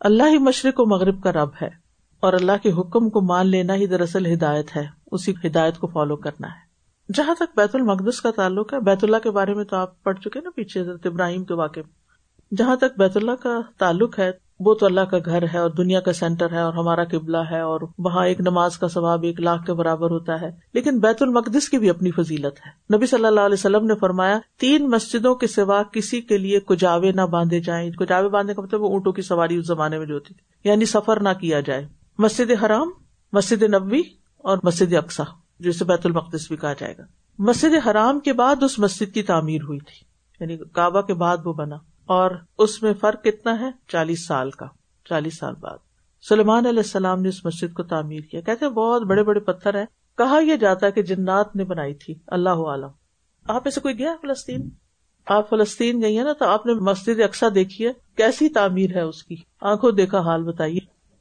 اللہ 0.00 0.22
ہی 0.22 0.38
مشرق 0.38 0.80
و 0.80 0.86
مغرب 0.86 1.22
کا 1.22 1.32
رب 1.32 1.48
ہے۔ 1.62 1.68
اور 2.20 2.32
اللہ 2.32 2.52
کے 2.62 2.72
حکم 2.72 3.10
کو 3.10 3.20
مان 3.20 3.46
لینا 3.46 3.74
ہی 3.74 3.86
دراصل 3.86 4.32
ہدایت 4.32 4.76
ہے۔ 4.76 4.86
اسی 5.12 5.34
ہدایت 5.44 5.78
کو 5.78 5.86
فالو 5.86 6.16
کرنا 6.16 6.48
ہے۔ 6.48 6.68
جہاں 7.12 7.34
تک 7.34 7.56
بیت 7.56 7.74
المقدس 7.74 8.20
کا 8.20 8.30
تعلق 8.30 8.72
ہے، 8.72 8.80
بیت 8.80 9.04
اللہ 9.04 9.16
کے 9.22 9.30
بارے 9.30 9.54
میں 9.54 9.64
تو 9.64 9.76
آپ 9.76 10.02
پڑھ 10.02 10.18
چکے 10.20 10.40
نا 10.40 10.50
پیچھے 10.56 10.80
حضرت 10.80 11.06
ابراہیم 11.06 11.44
کے 11.44 11.54
واقع 11.54 11.80
میں۔ 11.80 11.98
جہاں 12.54 12.76
تک 12.76 12.98
بیت 12.98 13.16
اللہ 13.16 13.30
کا 13.42 13.60
تعلق 13.78 14.18
ہے 14.18 14.47
وہ 14.60 14.74
تو 14.74 14.86
اللہ 14.86 15.00
کا 15.00 15.16
گھر 15.24 15.42
ہے 15.42 15.58
اور 15.58 15.70
دنیا 15.70 16.00
کا 16.00 16.12
سینٹر 16.12 16.52
ہے 16.52 16.60
اور 16.60 16.72
ہمارا 16.72 17.04
قبلہ 17.04 17.36
ہے 17.50 17.60
اور 17.60 17.80
وہاں 17.98 18.26
ایک 18.26 18.40
نماز 18.40 18.78
کا 18.78 18.88
ثواب 18.88 19.22
ایک 19.22 19.40
لاکھ 19.40 19.66
کے 19.66 19.72
برابر 19.72 20.10
ہوتا 20.10 20.40
ہے، 20.40 20.50
لیکن 20.74 20.98
بیت 20.98 21.22
المقدس 21.22 21.68
کی 21.68 21.78
بھی 21.78 21.90
اپنی 21.90 22.10
فضیلت 22.10 22.66
ہے۔ 22.66 22.96
نبی 22.96 23.06
صلی 23.06 23.24
اللہ 23.24 23.40
علیہ 23.40 23.54
وسلم 23.54 23.86
نے 23.86 23.94
فرمایا، 23.94 24.38
تین 24.60 24.90
مسجدوں 24.90 25.34
کے 25.34 25.46
سوا 25.46 25.82
کسی 25.82 26.20
کے 26.20 26.38
لیے 26.38 26.60
کجاوے 26.60 27.12
نہ 27.12 27.22
باندھے 27.22 27.60
جائیں۔ 27.60 27.90
کجاوے 27.90 28.28
باندھنے 28.28 28.54
کا 28.54 28.62
مطلب 28.62 28.82
وہ 28.82 28.88
اونٹوں 28.88 29.12
کی 29.12 29.22
سواری 29.22 29.56
اس 29.56 29.66
زمانے 29.66 29.98
میں 29.98 30.06
جو 30.06 30.14
ہوتی 30.14 30.34
تھی۔ 30.34 30.70
یعنی 30.70 30.84
سفر 30.84 31.20
نہ 31.20 31.28
کیا 31.40 31.60
جائے۔ 31.60 31.88
مسجد 32.18 32.64
حرام، 32.64 32.90
مسجد 33.32 33.62
نبوی 33.62 34.02
اور 34.38 34.58
مسجد 34.62 34.94
اقسا 34.94 35.24
جسے 35.60 35.84
بیت 35.84 36.06
المقدس 36.06 36.48
بھی 36.48 36.56
کہا 36.56 36.72
جائے 36.72 36.94
گا۔ 36.98 37.02
مسجد 37.38 37.86
حرام 37.86 38.20
کے 38.20 38.32
بعد 38.32 38.62
اس 38.62 38.78
مسجد 38.78 39.14
کی 39.14 39.22
تعمیر 39.22 39.62
ہوئی 39.62 39.78
تھی۔ 39.78 40.06
یعنی 40.40 40.56
کعبہ 40.72 41.00
کے 41.00 41.14
بعد 41.14 41.36
وہ 41.44 41.52
بنا۔ 41.52 41.76
اور 42.08 42.30
اس 42.58 42.82
میں 42.82 42.92
فرق 42.92 43.24
کتنا 43.24 43.60
ہے؟ 43.60 43.70
چالیس 43.88 44.26
سال 44.26 44.50
کا 44.50 44.66
چالیس 45.08 45.38
سال 45.38 45.54
بعد۔ 45.54 45.78
سلمان 46.28 46.66
علیہ 46.66 46.78
السلام 46.78 47.22
نے 47.22 47.28
اس 47.28 47.44
مسجد 47.44 47.74
کو 47.74 47.82
تعمیر 47.82 48.20
کیا۔ 48.20 48.40
کہتے 48.40 48.68
بہت 48.68 49.02
بڑے 49.02 49.22
بڑے 49.22 49.40
پتھر 49.40 49.74
ہیں۔ 49.78 49.86
کہا 50.18 50.38
یہ 50.40 50.56
جاتا 50.56 50.86
ہے 50.86 50.92
کہ 50.92 51.02
جنات 51.02 51.56
نے 51.56 51.64
بنائی 51.64 51.94
تھی۔ 51.94 52.14
اللہ 52.26 52.48
عالم۔ 52.48 52.88
آپ 53.48 53.62
ایسے 53.64 53.80
کوئی 53.80 53.98
گیا 53.98 54.14
فلسطین؟ 54.22 54.70
آپ 55.26 55.50
فلسطین 55.50 56.02
گئی 56.02 56.16
ہیں 56.16 56.24
نا 56.24 56.32
تو 56.32 56.44
آپ 56.44 56.66
نے 56.66 56.72
مسجد 56.72 57.20
اکثر 57.20 57.50
دیکھی 57.50 57.86
ہے؟ 57.86 57.92
کیسی 58.16 58.48
تعمیر 58.48 58.96
ہے 58.96 59.00
اس 59.00 59.24
کی؟ 59.24 59.36
آنکھوں 59.60 59.92
دیکھا 59.92 60.20
حال 60.20 60.42
بتائیے۔ 60.42 60.78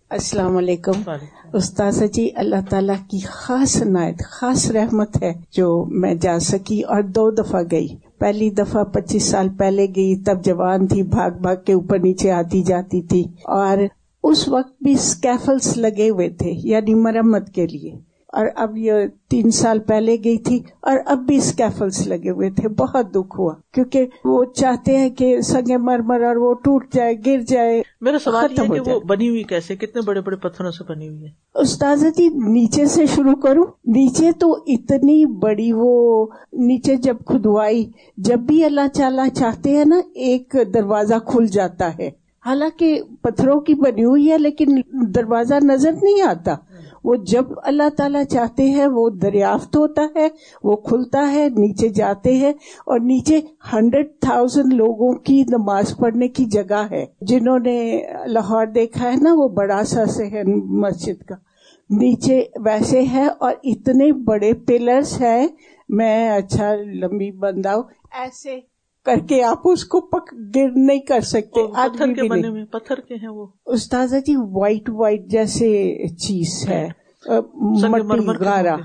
السلام 0.10 0.58
علیکم۔ 0.58 1.12
استاذ 1.54 2.04
جی 2.14 2.30
اللہ 2.36 2.70
تعالیٰ 2.70 2.96
کی 2.96 3.20
خاص 3.26 3.82
عنایت 3.82 4.16
خاص 4.30 4.72
رحمت 4.72 5.24
ہے 5.24 5.34
جو 5.52 5.86
میں 5.86 6.16
جا 6.16 6.40
سکی 6.40 6.82
اور 6.82 7.02
دو 7.02 7.32
دفعہ 7.32 7.62
گئی۔ 7.72 7.88
پہلی 8.20 8.49
دفعہ 8.49 8.84
پچیس 8.84 9.24
سال 9.24 9.49
پہلے 9.49 9.88
گئی 9.95 10.15
تب 10.15 10.43
جوان 10.45 10.88
تھی، 10.88 11.03
بھاگ 11.03 11.32
بھاگ 11.41 11.55
کے 11.65 11.74
اوپر 11.74 11.99
نیچے 11.99 12.32
آتی 12.32 12.61
جاتی 12.63 13.01
تھی 13.01 13.24
اور 13.43 13.78
اس 14.24 14.47
وقت 14.47 14.84
بھی 14.84 14.91
اسکیفلس 14.91 15.78
لگے 15.78 16.09
ہوئے 16.09 16.30
تھے 16.30 16.51
یعنی 16.63 16.93
مرمت 16.95 17.49
کے 17.49 17.68
لیے۔ 17.68 17.95
اور 18.28 18.45
اب 18.55 18.78
یہ 18.78 18.93
تین 19.30 19.51
سال 19.51 19.80
پہلے 19.80 20.17
گئی 20.23 20.38
تھی 20.38 20.63
اور 20.82 20.97
اب 21.05 21.19
بھی 21.19 21.38
اسکیفلس 21.38 22.07
لگے 22.07 22.30
ہوئے 22.30 22.49
تھے 22.49 22.67
بہت 22.67 23.15
دکھ 23.15 23.39
ہوا۔ 23.39 23.53
کیونکہ 23.73 24.07
وہ 24.25 24.45
چاہتے 24.45 24.97
ہیں 24.97 25.09
کہ 25.09 25.41
سنگے 25.41 25.78
مرمر 25.78 26.23
اور 26.23 26.36
وہ 26.36 26.53
ٹوٹ 26.53 26.93
جائے 26.93 27.13
گر 27.25 27.41
جائے 27.41 27.82
میرا 28.01 28.19
سوال 28.19 28.47
یہ 28.51 28.84
کہ 28.84 28.91
وہ 28.91 28.99
بنی 28.99 29.30
ہوئی 29.30 29.43
کیسے؟ 29.43 29.75
کتنے 29.75 30.01
بڑے 30.01 30.21
بڑے 30.21 30.36
پتھروں 30.36 30.71
سے 30.71 30.84
بنی 30.89 31.07
ہوئی 31.09 31.23
ہے؟ 31.23 31.30
استاذ 31.55 32.05
جی 32.17 32.28
نیچے 32.28 32.86
سے 32.86 33.05
شروع 33.05 33.36
کروں۔ 33.36 33.63
نیچے 33.86 34.32
تو 34.32 34.51
اتنی 34.67 35.25
بڑی 35.25 35.71
وہ 35.73 36.28
نیچے 36.53 36.95
جب 36.95 37.17
کھدوائی 37.25 37.91
جب 38.17 38.39
بھی 38.39 38.63
اللہ 38.63 38.88
تعالیٰ 38.93 39.28
چاہتے 39.34 39.78
ہیں 39.78 39.86
نا 39.86 39.99
ایک 40.15 40.55
دروازہ 40.73 41.15
کھل 41.25 41.45
جاتا 41.45 41.97
ہے۔ 41.97 42.09
حالانکہ 42.45 43.01
پتھروں 43.21 43.59
کی 43.59 43.73
بنی 43.73 44.03
ہوئی 44.03 44.32
ہے 44.32 44.38
لیکن 44.38 44.82
دروازہ 44.91 45.55
نظر 45.63 45.91
نہیں 45.91 46.21
آتا۔ 46.21 46.55
وہ 47.08 47.16
جب 47.16 47.45
اللہ 47.64 47.89
تعالیٰ 47.97 48.24
چاہتے 48.24 48.70
ہیں، 48.70 48.88
وہ 48.88 49.10
دریافت 49.10 49.76
ہوتا 49.76 50.01
ہے، 50.16 50.28
وہ 50.64 50.76
کھلتا 50.76 51.32
ہے، 51.32 51.47
نیچے 51.49 51.89
جاتے 51.89 52.34
ہیں 52.34 52.53
اور 52.86 52.99
نیچے 52.99 53.39
ہنڈریڈ 53.74 54.08
تھاؤزینڈ 54.22 54.74
لوگوں 54.74 55.14
کی 55.14 55.43
نماز 55.49 55.97
پڑھنے 55.97 56.28
کی 56.28 56.45
جگہ 56.45 56.88
ہے۔ 56.91 57.05
جنہوں 57.22 57.60
نے 57.60 58.03
لاہور 58.26 58.66
دیکھا 58.66 59.12
ہے 59.12 59.16
نا، 59.22 59.34
وہ 59.34 59.47
بڑا 59.47 59.84
سا 59.84 60.05
سے 60.05 60.26
ہے 60.26 60.43
مسجد 60.66 61.24
کا۔ 61.24 61.36
نیچے 61.89 62.43
ویسے 62.60 63.03
ہے 63.12 63.28
اور 63.39 63.53
اتنے 63.64 64.12
بڑے 64.12 64.53
پلرس 64.53 65.22
ہے 65.22 65.47
میں 65.89 66.30
اچھا 66.30 66.76
لمبی 66.76 67.32
بندہ 67.32 67.70
ہوں۔ 67.70 67.84
ایسے 68.12 68.76
کر 69.08 69.20
کے 69.28 69.43
آپ 69.43 69.60
اس 69.64 69.86
کو 69.86 70.01
پک 70.01 70.34
گر 70.55 70.70
نہیں 70.76 70.99
کر 70.99 71.20
سکتے 71.22 71.68
پتھر 71.68 72.14
کے 72.14 72.30
بنے 72.30 72.47
ہوئے 72.47 72.66
پتھر 72.66 72.99
کے 72.99 73.16
ہیں 73.16 73.28
وہ۔ 73.28 73.47
استاذ 73.66 74.14
جی 74.26 74.36
وائٹ 74.51 74.89
وائٹ 74.89 75.26
جیسے 75.26 75.70
چیز 76.16 76.70
ہے۔ 76.70 76.88
گارا 78.39 78.76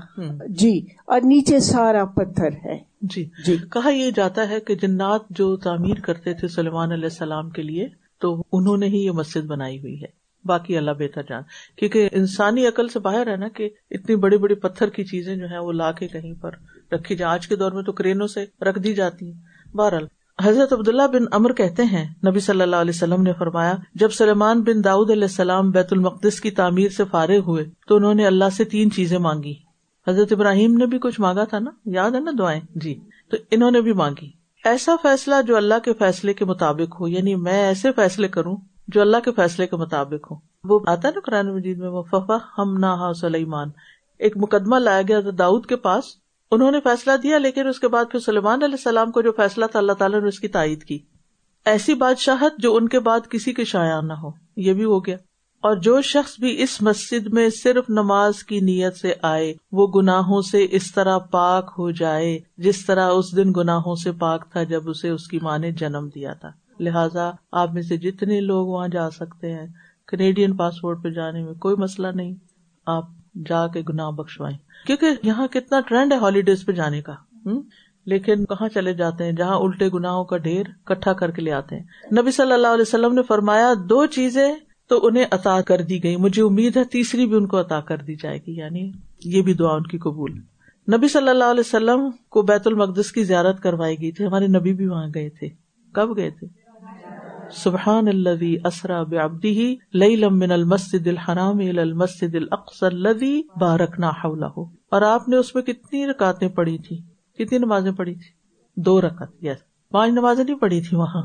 جی 0.49 0.85
اور 1.05 1.21
نیچے 1.21 1.59
سارا 1.59 2.05
پتھر 2.05 2.49
ہے۔ 2.65 2.77
جی۔ 3.01 3.29
جی۔ 3.45 3.55
کہا 3.71 3.89
یہ 3.89 4.11
جاتا 4.15 4.49
ہے 4.49 4.59
کہ 4.59 4.75
جنات 4.75 5.21
جو 5.29 5.55
تعمیر 5.57 5.99
کرتے 5.99 6.33
تھے 6.33 6.47
سلمان 6.47 6.91
علیہ 6.91 7.03
السلام 7.03 7.49
کے 7.49 7.61
لیے 7.61 7.87
تو 8.21 8.43
انہوں 8.51 8.77
نے 8.77 8.87
ہی 8.87 9.05
یہ 9.05 9.11
مسجد 9.11 9.45
بنائی 9.45 9.79
ہوئی 9.79 10.01
ہے۔ 10.01 10.23
باقی 10.45 10.77
اللہ 10.77 10.91
بہتر 10.91 11.21
جان۔ 11.29 11.43
کیونکہ 11.75 12.09
انسانی 12.11 12.67
عقل 12.67 12.87
سے 12.87 12.99
باہر 12.99 13.31
ہے 13.31 13.35
نا 13.35 13.47
کہ 13.47 13.69
اتنی 13.91 14.15
بڑی 14.15 14.37
بڑی 14.37 14.55
پتھر 14.55 14.89
کی 14.89 15.03
چیزیں 15.03 15.35
جو 15.35 15.49
ہے 15.49 15.57
وہ 15.57 15.71
لا 15.71 15.91
کے 15.91 16.07
کہیں 16.07 16.33
پر 16.33 16.51
رکھی 16.93 17.15
جائیں۔ 17.15 17.33
آج 17.33 17.47
کے 17.47 17.55
دور 17.55 17.71
میں 17.71 17.83
تو 17.83 17.91
کرینوں 17.91 18.27
سے 18.27 18.45
رکھ 18.61 18.79
دی 18.79 18.93
جاتی 18.93 19.25
ہیں۔ 19.25 19.52
بہرحال، 19.73 20.05
حضرت 20.43 20.73
عبداللہ 20.73 21.07
بن 21.13 21.25
امر 21.31 21.53
کہتے 21.53 21.83
ہیں، 21.83 22.13
نبی 22.27 22.39
صلی 22.39 22.61
اللہ 22.61 22.75
علیہ 22.75 22.91
وسلم 22.95 23.21
نے 23.21 23.33
فرمایا، 23.33 23.75
جب 23.95 24.09
سلیمان 24.09 24.61
بن 24.61 24.83
داؤد 24.83 25.11
علیہ 25.11 25.23
السلام 25.23 25.71
بیت 25.71 25.87
المقدس 25.91 26.41
کی 26.41 26.51
تعمیر 26.51 26.89
سے 26.89 27.03
فارغ 27.11 27.39
ہوئے، 27.39 27.65
تو 27.87 27.95
انہوں 27.95 28.13
نے 28.13 28.27
اللہ 28.27 28.49
سے 28.53 28.63
تین 28.63 28.91
چیزیں 28.91 29.17
مانگی۔ 29.17 29.53
حضرت 30.07 30.31
ابراہیم 30.31 30.73
نے 30.73 30.85
بھی 30.85 30.99
کچھ 30.99 31.21
مانگا 31.21 31.43
تھا 31.43 31.59
نا؟ 31.59 31.71
یاد 31.85 32.11
ہے 32.11 32.19
نا 32.19 32.31
دعائیں؟ 32.39 32.61
جی۔ 32.75 32.99
تو 33.31 33.37
انہوں 33.51 33.71
نے 33.71 33.81
بھی 33.81 33.93
مانگی۔ 33.93 34.31
ایسا 34.65 34.95
فیصلہ 35.01 35.35
جو 35.47 35.57
اللہ 35.57 35.73
کے 35.83 35.93
فیصلے 35.93 36.33
کے 36.33 36.45
مطابق 36.45 36.99
ہو 36.99 37.07
یعنی 37.07 37.35
میں 37.35 37.63
ایسے 37.63 37.91
فیصلے 37.91 38.27
کروں 38.27 38.57
جو 38.87 39.01
اللہ 39.01 39.17
کے 39.25 39.31
فیصلے 39.31 39.67
کے 39.67 39.75
مطابق 39.75 40.31
ہو۔ 40.31 40.35
وہ 40.63 40.79
آتا 40.87 41.07
ہے 41.07 41.13
نا 41.13 41.19
قرآن 41.25 41.55
مجید 41.55 41.77
میں، 41.77 41.89
وہ 41.89 42.03
ففا 42.11 42.37
ہم 42.57 42.77
نہ 42.77 43.11
سلیمان 43.13 43.69
ایک 44.19 44.37
مقدمہ 44.37 44.75
لایا 44.75 45.01
گیا 45.07 45.21
تھا 45.21 45.29
داؤد 45.37 45.65
کے 45.65 45.75
پاس۔ 45.75 46.03
انہوں 46.53 46.71
نے 46.71 46.79
فیصلہ 46.79 47.11
دیا، 47.23 47.37
لیکن 47.37 47.67
اس 47.67 47.79
کے 47.79 47.87
بعد 47.87 48.05
پھر 48.11 48.19
سلیمان 48.19 48.63
علیہ 48.63 48.75
السلام 48.75 49.11
کو 49.11 49.21
جو 49.21 49.31
فیصلہ 49.31 49.65
تھا، 49.65 49.79
اللہ 49.79 49.93
تعالیٰ 49.93 50.21
نے 50.21 50.27
اس 50.27 50.39
کی 50.39 50.47
تائید 50.47 50.83
کی۔ 50.83 50.99
ایسی 51.65 51.93
بادشاہت 51.93 52.53
جو 52.57 52.75
ان 52.75 52.87
کے 52.87 52.99
بعد 52.99 53.19
کسی 53.29 53.53
کے 53.53 53.63
شاع 53.63 54.01
نہ 54.01 54.13
ہو۔ 54.13 54.29
یہ 54.55 54.73
بھی 54.73 54.83
ہو 54.83 55.05
گیا۔ 55.05 55.17
اور 55.61 55.75
جو 55.75 56.01
شخص 56.01 56.39
بھی 56.39 56.61
اس 56.61 56.81
مسجد 56.81 57.27
میں 57.27 57.49
صرف 57.49 57.89
نماز 57.89 58.43
کی 58.43 58.59
نیت 58.59 58.97
سے 58.97 59.13
آئے، 59.21 59.53
وہ 59.71 59.87
گناہوں 59.87 60.41
سے 60.41 60.67
اس 60.71 60.93
طرح 60.93 61.17
پاک 61.17 61.73
ہو 61.77 61.91
جائے، 61.91 62.39
جس 62.57 62.85
طرح 62.85 63.09
اس 63.09 63.35
دن 63.35 63.51
گناہوں 63.57 63.95
سے 63.95 64.11
پاک 64.11 64.51
تھا 64.51 64.63
جب 64.63 64.89
اسے 64.89 65.09
اس 65.09 65.27
کی 65.27 65.39
ماں 65.41 65.57
نے 65.57 65.71
جنم 65.71 66.09
دیا 66.15 66.33
تھا۔ 66.33 66.51
لہٰذا 66.79 67.31
آپ 67.51 67.73
میں 67.73 67.81
سے 67.81 67.97
جتنے 67.97 68.41
لوگ 68.41 68.67
وہاں 68.67 68.87
جا 68.87 69.09
سکتے 69.09 69.51
ہیں 69.51 69.67
کینیڈین 70.07 70.55
پاسپورٹ 70.55 71.03
پہ 71.03 71.09
جانے 71.09 71.43
میں 71.43 71.53
کوئی 71.53 71.75
مسئلہ 71.75 72.07
نہیں۔ 72.15 72.35
آپ 72.85 73.03
جا 73.45 73.67
کے 73.67 73.81
گناہ 73.89 74.11
بخشوائیں۔ 74.11 74.57
کیونکہ 74.87 75.07
یہاں 75.23 75.47
کتنا 75.47 75.79
ٹرینڈ 75.79 76.13
ہے 76.13 76.17
ہالیڈیز 76.17 76.65
پہ 76.65 76.71
جانے 76.71 77.01
کا۔ 77.01 77.13
لیکن 78.05 78.45
کہاں 78.45 78.69
چلے 78.69 78.93
جاتے 78.93 79.23
ہیں؟ 79.23 79.31
جہاں 79.31 79.55
الٹے 79.55 79.89
گناہوں 79.93 80.23
کا 80.23 80.37
ڈھیر 80.37 80.63
کٹھا 80.83 81.13
کر 81.13 81.31
کے 81.31 81.41
لے 81.41 81.51
آتے 81.51 81.75
ہیں۔ 81.75 81.83
نبی 82.21 82.31
صلی 82.31 82.51
اللہ 82.51 82.67
علیہ 82.67 82.81
وسلم 82.81 83.13
نے 83.13 83.21
فرمایا، 83.21 83.73
دو 83.89 84.05
چیزیں 84.05 84.55
تو 84.87 85.07
انہیں 85.07 85.25
عطا 85.31 85.61
کر 85.61 85.81
دی 85.81 86.03
گئی 86.03 86.15
مجھے 86.15 86.43
امید 86.43 86.77
ہے 86.77 86.83
تیسری 86.83 87.25
بھی 87.25 87.37
ان 87.37 87.47
کو 87.47 87.59
عطا 87.59 87.81
کر 87.81 87.97
دی 87.97 88.15
جائے 88.15 88.37
گی۔ 88.37 88.55
یعنی 88.55 88.91
یہ 89.25 89.41
بھی 89.41 89.53
دعا 89.53 89.75
ان 89.75 89.83
کی 89.83 89.97
قبول۔ 89.97 90.31
نبی 90.97 91.07
صلی 91.07 91.29
اللہ 91.29 91.43
علیہ 91.43 91.59
وسلم 91.59 92.09
کو 92.29 92.41
بیت 92.41 92.67
المقدس 92.67 93.11
کی 93.11 93.23
زیارت 93.23 93.59
کروائی 93.59 94.01
گئی 94.01 94.11
تھی۔ 94.11 94.25
ہمارے 94.25 94.47
نبی 94.47 94.73
بھی 94.73 94.87
وہاں 94.87 95.07
گئے 95.15 95.29
تھے۔ 95.29 95.49
کب 95.93 96.17
گئے 96.17 96.29
تھے؟ 96.29 96.62
سبحان 97.51 98.07
الذي 98.07 98.55
اسرا 98.63 99.03
بعبده 99.03 99.61
ليلا 99.93 100.29
من 100.29 100.51
المسجد 100.51 101.07
الحرام 101.07 101.59
الى 101.59 101.81
المسجد 101.81 102.35
الاقصى 102.35 102.85
الذي 102.85 103.41
باركنا 103.55 104.09
حوله۔ 104.09 104.63
اور 104.89 105.01
آپ 105.01 105.29
نے 105.29 105.35
اس 105.35 105.55
میں 105.55 105.63
کتنی 105.63 106.07
رکعتیں 106.07 106.47
پڑھی 106.47 106.77
تھی؟ 106.77 107.01
کتنی 107.37 107.57
نمازیں 107.57 107.91
پڑھی 107.91 108.13
تھی؟ 108.13 108.31
دو 108.75 109.01
رکعت 109.01 109.43
یس 109.43 109.89
پانچ 109.89 110.13
نمازیں 110.13 110.43
نہیں 110.43 110.57
پڑھی 110.57 110.81
تھی 110.81 110.97
وہاں؟ 110.97 111.21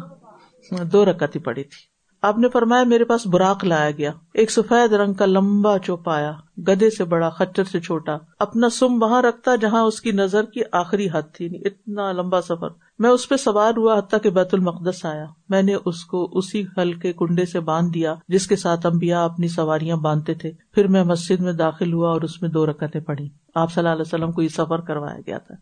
دو 0.85 1.05
رکعت 1.05 1.37
ہی 1.37 1.41
پڑھی 1.41 1.65
تھی۔ 1.65 1.88
آپ 2.23 2.39
نے 2.39 2.49
فرمایا 2.49 2.85
میرے 2.85 3.05
پاس 3.05 3.27
براق 3.27 3.65
لایا 3.65 3.91
گیا۔ 3.91 4.11
ایک 4.35 4.51
سفید 4.51 4.93
رنگ 4.93 5.15
کا 5.15 5.27
لمبا 5.27 5.79
چوپایا 5.79 6.33
گدے 6.59 6.91
سے 6.91 7.05
بڑا، 7.05 7.29
خچر 7.29 7.65
سے 7.65 7.81
چھوٹا۔ 7.81 8.17
اپنا 8.39 8.69
سم 8.69 9.03
وہاں 9.03 9.23
رکھتا 9.23 9.57
جہاں 9.57 9.83
اس 9.83 10.01
کی 10.01 10.13
نظر 10.13 10.45
کی 10.45 10.61
آخری 10.73 11.09
حد 11.13 11.23
تھی۔ 11.33 11.47
اتنا 11.65 12.13
لمبا 12.13 12.41
سفر۔ 12.41 12.69
میں 12.99 13.11
اس 13.11 13.29
پہ 13.29 13.37
سوار 13.37 13.73
ہوا 13.77 13.99
حتیٰ 13.99 14.21
کہ 14.23 14.31
بیت 14.31 14.55
المقدس 14.55 15.05
آیا۔ 15.05 15.25
میں 15.49 15.63
نے 15.63 15.75
اس 15.85 16.05
کو 16.05 16.29
اسی 16.33 16.65
ہلکے 16.79 17.13
کنڈے 17.13 17.45
سے 17.45 17.61
باندھ 17.61 17.95
دیا 17.95 18.15
جس 18.29 18.47
کے 18.47 18.57
ساتھ 18.57 18.87
امبیا 18.87 19.25
اپنی 19.25 19.49
سواریاں 19.49 19.97
باندھتے 19.97 20.35
تھے۔ 20.35 20.51
پھر 20.73 20.89
میں 20.89 21.05
مسجد 21.05 21.41
میں 21.41 21.53
داخل 21.53 21.93
ہوا 21.93 22.09
اور 22.09 22.23
اس 22.23 22.43
میں 22.43 22.51
دو 22.51 22.67
رکعتیں 22.67 23.01
پڑھی 23.01 23.29
آپ 23.55 23.73
صلی 23.73 23.81
اللہ 23.81 23.93
علیہ 23.93 24.05
وسلم 24.07 24.33
کو 24.33 24.43
یہ 24.43 24.49
سفر 24.49 24.81
کروایا 24.81 25.19
گیا 25.27 25.39
تھا۔ 25.39 25.55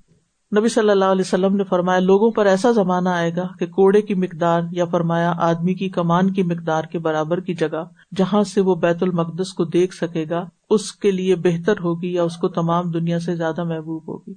نبی 0.59 0.69
صلی 0.69 0.91
اللہ 0.91 1.05
علیہ 1.05 1.21
وسلم 1.21 1.57
نے 1.57 1.65
فرمایا، 1.65 1.99
لوگوں 1.99 2.31
پر 2.31 2.47
ایسا 2.47 2.71
زمانہ 2.71 3.09
آئے 3.09 3.37
گا 3.37 3.49
کہ 3.59 3.67
کوڑے 3.67 4.03
کی 4.03 4.15
مقدار 4.15 4.63
یا 4.71 4.85
فرمایا 4.85 5.33
آدمی 5.39 5.75
کی 5.75 5.89
کمان 5.89 6.33
کی 6.33 6.43
مقدار 6.43 6.85
کے 6.85 6.99
برابر 6.99 7.41
کی 7.41 7.55
جگہ 7.55 7.85
جہاں 8.17 8.43
سے 8.43 8.61
وہ 8.61 8.75
بیت 8.75 9.03
المقدس 9.03 9.53
کو 9.53 9.65
دیکھ 9.65 9.95
سکے 9.95 10.25
گا، 10.31 10.45
اس 10.71 10.93
کے 10.93 11.11
لیے 11.11 11.37
بہتر 11.37 11.81
ہوگی 11.81 12.13
یا 12.13 12.23
اس 12.23 12.37
کو 12.37 12.49
تمام 12.49 12.91
دنیا 12.91 13.19
سے 13.19 13.37
زیادہ 13.37 13.65
محبوب 13.65 14.09
ہوگی۔ 14.09 14.35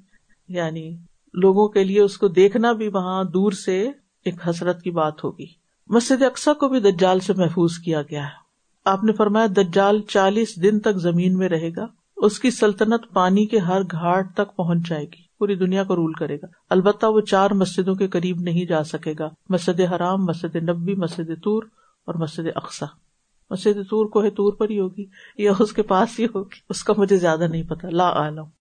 یعنی 0.48 0.98
لوگوں 1.34 1.68
کے 1.68 1.84
لیے 1.84 2.02
اس 2.02 2.18
کو 2.18 2.28
دیکھنا 2.28 2.72
بھی 2.72 2.88
وہاں 2.88 3.24
دور 3.24 3.52
سے 3.52 3.92
ایک 4.26 4.50
حسرت 4.50 4.82
کی 4.82 4.92
بات 4.92 5.24
ہوگی۔ 5.24 5.46
مسجد 5.88 6.22
اقسا 6.22 6.54
کو 6.54 6.68
بھی 6.68 6.80
دجال 6.80 7.20
سے 7.20 7.34
محفوظ 7.34 7.78
کیا 7.78 8.02
گیا 8.02 8.24
ہے۔ 8.24 8.50
آپ 8.86 9.04
نے 9.04 9.12
فرمایا، 9.12 9.46
دجال 9.46 10.02
چالیس 10.02 10.64
دن 10.64 10.80
تک 10.80 10.96
زمین 10.96 11.38
میں 11.38 11.50
رہے 11.50 11.70
گا، 11.76 11.86
اس 12.18 12.40
کی 12.40 12.52
سلطنت 12.52 13.14
پانی 13.14 13.46
کے 13.46 13.60
ہر 13.60 13.82
گھاٹ 13.82 14.34
تک 14.34 14.56
پہنچ 14.56 14.90
جائے 14.90 15.06
گی۔ 15.06 15.29
پوری 15.40 15.56
دنیا 15.56 15.84
کو 15.84 15.96
رول 15.96 16.14
کرے 16.14 16.36
گا۔ 16.36 16.48
البتہ 16.70 17.06
وہ 17.06 17.22
چار 17.22 17.52
مسجدوں 17.52 17.96
کے 17.96 18.08
قریب 18.08 18.40
نہیں 18.40 18.66
جا 18.66 18.84
سکے 18.84 19.14
گا۔ 19.20 19.30
مسجد 19.50 19.82
حرام، 19.82 20.26
مسجد 20.26 20.56
نبی 20.56 20.96
مسجد 20.96 21.44
طور 21.44 21.64
اور 22.08 22.16
مسجد 22.16 22.48
اقسا 22.56 22.86
مسجد 23.50 23.90
طور 23.90 24.06
کو 24.06 24.24
ہے 24.24 24.30
طور 24.30 24.54
پر 24.54 24.70
ہی 24.70 24.80
ہوگی 24.80 25.06
یا 25.38 25.52
اس 25.60 25.74
کے 25.74 25.82
پاس 25.82 26.20
ہی 26.20 26.26
ہوگی؟ 26.26 26.60
اس 26.70 26.84
کا 26.84 26.94
مجھے 26.98 27.18
زیادہ 27.18 27.48
نہیں 27.48 27.64
پتا۔ 27.64 27.90
لا 27.92 28.10
عالم 28.10 28.59